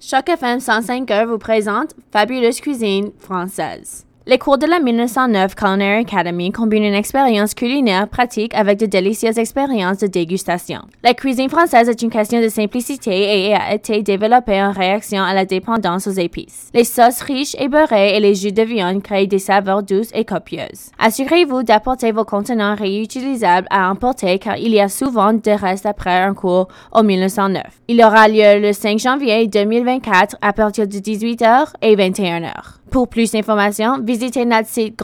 Choc 0.00 0.28
FM 0.28 0.60
105 0.60 1.10
heures 1.10 1.26
vous 1.26 1.38
présente 1.38 1.94
Fabuleuse 2.12 2.60
cuisine 2.60 3.10
française. 3.18 4.07
Les 4.30 4.36
cours 4.36 4.58
de 4.58 4.66
la 4.66 4.78
1909 4.78 5.54
Culinary 5.54 6.02
Academy 6.02 6.52
combinent 6.52 6.84
une 6.84 6.92
expérience 6.92 7.54
culinaire 7.54 8.08
pratique 8.08 8.54
avec 8.54 8.78
de 8.78 8.84
délicieuses 8.84 9.38
expériences 9.38 9.96
de 9.96 10.06
dégustation. 10.06 10.82
La 11.02 11.14
cuisine 11.14 11.48
française 11.48 11.88
est 11.88 12.02
une 12.02 12.10
question 12.10 12.42
de 12.42 12.50
simplicité 12.50 13.46
et 13.46 13.54
a 13.54 13.72
été 13.72 14.02
développée 14.02 14.62
en 14.62 14.72
réaction 14.72 15.22
à 15.22 15.32
la 15.32 15.46
dépendance 15.46 16.06
aux 16.06 16.10
épices. 16.10 16.68
Les 16.74 16.84
sauces 16.84 17.22
riches 17.22 17.56
et 17.58 17.68
beurrées 17.68 18.18
et 18.18 18.20
les 18.20 18.34
jus 18.34 18.52
de 18.52 18.64
viande 18.64 19.02
créent 19.02 19.26
des 19.26 19.38
saveurs 19.38 19.82
douces 19.82 20.10
et 20.12 20.26
copieuses. 20.26 20.90
Assurez-vous 20.98 21.62
d'apporter 21.62 22.12
vos 22.12 22.26
contenants 22.26 22.74
réutilisables 22.74 23.66
à 23.70 23.90
emporter 23.90 24.38
car 24.38 24.58
il 24.58 24.74
y 24.74 24.80
a 24.80 24.90
souvent 24.90 25.32
des 25.32 25.54
restes 25.54 25.86
après 25.86 26.20
un 26.20 26.34
cours 26.34 26.68
au 26.92 27.02
1909. 27.02 27.62
Il 27.88 28.04
aura 28.04 28.28
lieu 28.28 28.60
le 28.60 28.74
5 28.74 28.98
janvier 28.98 29.46
2024 29.46 30.36
à 30.42 30.52
partir 30.52 30.86
de 30.86 30.98
18h 30.98 31.68
et 31.80 31.96
21h. 31.96 32.78
Pour 32.90 33.08
plus 33.08 33.32
d'informations, 33.32 33.98
visitez 34.00 34.17
notre 34.46 34.68
site. 34.68 34.96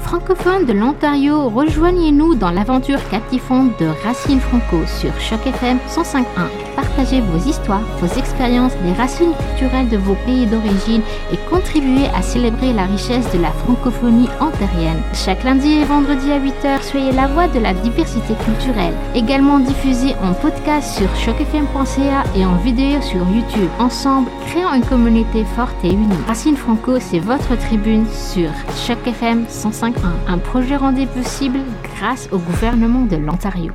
Francophones 0.00 0.66
de 0.66 0.72
l'Ontario, 0.72 1.48
rejoignez-nous 1.48 2.34
dans 2.34 2.50
l'aventure 2.50 3.00
captivante 3.08 3.78
de 3.80 3.86
Racine 4.04 4.40
Franco 4.40 4.86
sur 4.86 5.18
Choc 5.20 5.46
FM 5.46 5.78
105.1. 5.88 6.63
Partagez 6.76 7.20
vos 7.20 7.48
histoires, 7.48 7.82
vos 8.00 8.18
expériences, 8.18 8.72
les 8.84 8.92
racines 8.92 9.32
culturelles 9.48 9.88
de 9.88 9.96
vos 9.96 10.16
pays 10.26 10.46
d'origine 10.46 11.02
et 11.32 11.36
contribuez 11.50 12.06
à 12.14 12.22
célébrer 12.22 12.72
la 12.72 12.86
richesse 12.86 13.30
de 13.32 13.40
la 13.40 13.50
francophonie 13.50 14.28
ontarienne. 14.40 15.00
Chaque 15.12 15.44
lundi 15.44 15.72
et 15.72 15.84
vendredi 15.84 16.30
à 16.32 16.38
8h, 16.38 16.82
soyez 16.82 17.12
la 17.12 17.28
voix 17.28 17.48
de 17.48 17.58
la 17.58 17.74
diversité 17.74 18.34
culturelle. 18.44 18.94
Également 19.14 19.58
diffusé 19.58 20.14
en 20.22 20.32
podcast 20.32 20.98
sur 20.98 21.08
chocfm.ca 21.16 22.24
et 22.36 22.44
en 22.44 22.56
vidéo 22.56 23.00
sur 23.02 23.26
YouTube. 23.28 23.70
Ensemble, 23.78 24.30
créons 24.46 24.74
une 24.74 24.84
communauté 24.84 25.44
forte 25.56 25.76
et 25.84 25.92
unie. 25.92 26.08
Racine 26.26 26.56
Franco, 26.56 26.98
c'est 27.00 27.18
votre 27.18 27.56
tribune 27.56 28.06
sur 28.08 28.50
Choc 28.86 28.98
FM 29.06 29.44
105.1. 29.44 29.92
Un 30.28 30.38
projet 30.38 30.76
rendu 30.76 31.06
possible 31.06 31.60
grâce 31.96 32.28
au 32.32 32.38
gouvernement 32.38 33.04
de 33.04 33.16
l'Ontario. 33.16 33.72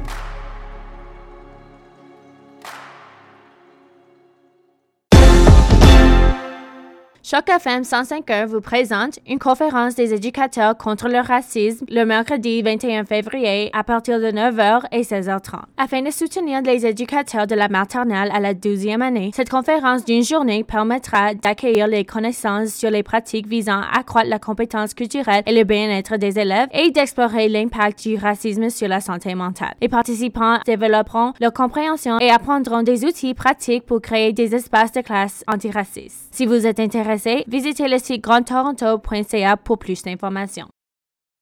Choc 7.30 7.47
FM 7.47 7.84
105.1 7.84 8.47
vous 8.47 8.59
présente 8.59 9.19
une 9.27 9.38
conférence 9.38 9.93
des 9.93 10.15
éducateurs 10.15 10.75
contre 10.75 11.07
le 11.07 11.19
racisme 11.19 11.86
le 11.88 12.03
mercredi 12.03 12.63
21 12.63 13.05
février 13.05 13.69
à 13.71 13.84
partir 13.84 14.19
de 14.19 14.32
9h 14.32 14.86
et 14.91 15.03
16h30. 15.03 15.59
Afin 15.77 16.01
de 16.01 16.09
soutenir 16.09 16.63
les 16.63 16.88
éducateurs 16.88 17.45
de 17.45 17.53
la 17.53 17.67
maternelle 17.67 18.32
à 18.34 18.39
la 18.39 18.55
12e 18.55 19.01
année, 19.01 19.30
cette 19.36 19.51
conférence 19.51 20.05
d'une 20.05 20.23
journée 20.23 20.63
permettra 20.63 21.36
d'accueillir 21.36 21.86
les 21.86 22.03
connaissances 22.03 22.69
sur 22.69 22.89
les 22.89 23.03
pratiques 23.03 23.45
visant 23.45 23.80
à 23.80 23.99
accroître 23.99 24.27
la 24.27 24.39
compétence 24.39 24.95
culturelle 24.95 25.43
et 25.45 25.53
le 25.53 25.65
bien-être 25.65 26.17
des 26.17 26.39
élèves 26.39 26.69
et 26.71 26.89
d'explorer 26.89 27.47
l'impact 27.47 28.07
du 28.07 28.15
racisme 28.15 28.71
sur 28.71 28.88
la 28.88 29.01
santé 29.01 29.36
mentale. 29.36 29.75
Les 29.84 29.88
participants 29.88 30.57
développeront 30.65 31.34
leur 31.39 31.53
compréhension 31.53 32.17
et 32.17 32.32
apprendront 32.32 32.82
des 32.82 33.05
outils 33.05 33.36
pratiques 33.36 33.86
pour 33.86 34.01
créer 34.01 34.34
des 34.34 34.55
espaces 34.55 34.93
de 34.93 35.01
classe 35.01 35.43
antiracistes. 35.47 36.28
Si 36.39 36.45
vous 36.45 36.65
êtes 36.65 36.79
intéressé, 36.79 37.43
visitez 37.49 37.89
le 37.89 37.99
site 37.99 38.23
grandtoronto.ca 38.23 39.57
pour 39.57 39.77
plus 39.77 40.03
d'informations. 40.03 40.69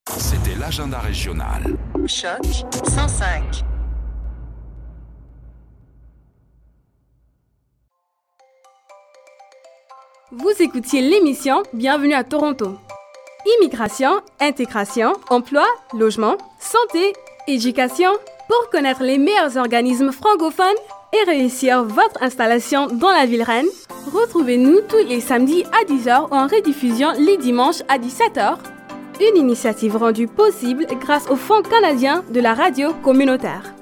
C'était 0.10 0.56
l'agenda 0.60 0.98
régional. 0.98 1.78
Choc 2.08 2.44
105. 2.84 3.64
Vous 10.32 10.50
écoutiez 10.60 11.08
l'émission 11.08 11.62
Bienvenue 11.76 12.16
à 12.16 12.24
Toronto. 12.24 12.80
Immigration, 13.60 14.22
intégration, 14.40 15.14
emploi, 15.30 15.68
logement, 15.94 16.40
santé, 16.60 17.14
éducation. 17.48 18.10
Pour 18.48 18.72
connaître 18.72 19.04
les 19.04 19.20
meilleurs 19.20 19.58
organismes 19.58 20.12
francophones 20.12 20.66
et 21.14 21.30
réussir 21.30 21.84
votre 21.84 22.22
installation 22.22 22.88
dans 22.88 23.12
la 23.12 23.26
ville 23.26 23.44
reine, 23.44 23.68
retrouvez-nous 24.14 24.82
tous 24.82 25.08
les 25.08 25.22
samedis 25.22 25.64
à 25.66 25.86
10h 25.86 26.30
ou 26.30 26.36
en 26.36 26.48
rediffusion 26.48 27.10
les 27.18 27.38
dimanches 27.38 27.82
à 27.88 27.98
17h. 27.98 28.58
Une 29.20 29.38
initiative 29.38 29.96
rendue 29.96 30.28
possible 30.28 30.86
grâce 31.00 31.30
au 31.30 31.36
Fonds 31.36 31.64
canadien 31.64 32.24
de 32.30 32.40
la 32.40 32.54
radio 32.54 32.94
communautaire. 33.04 33.77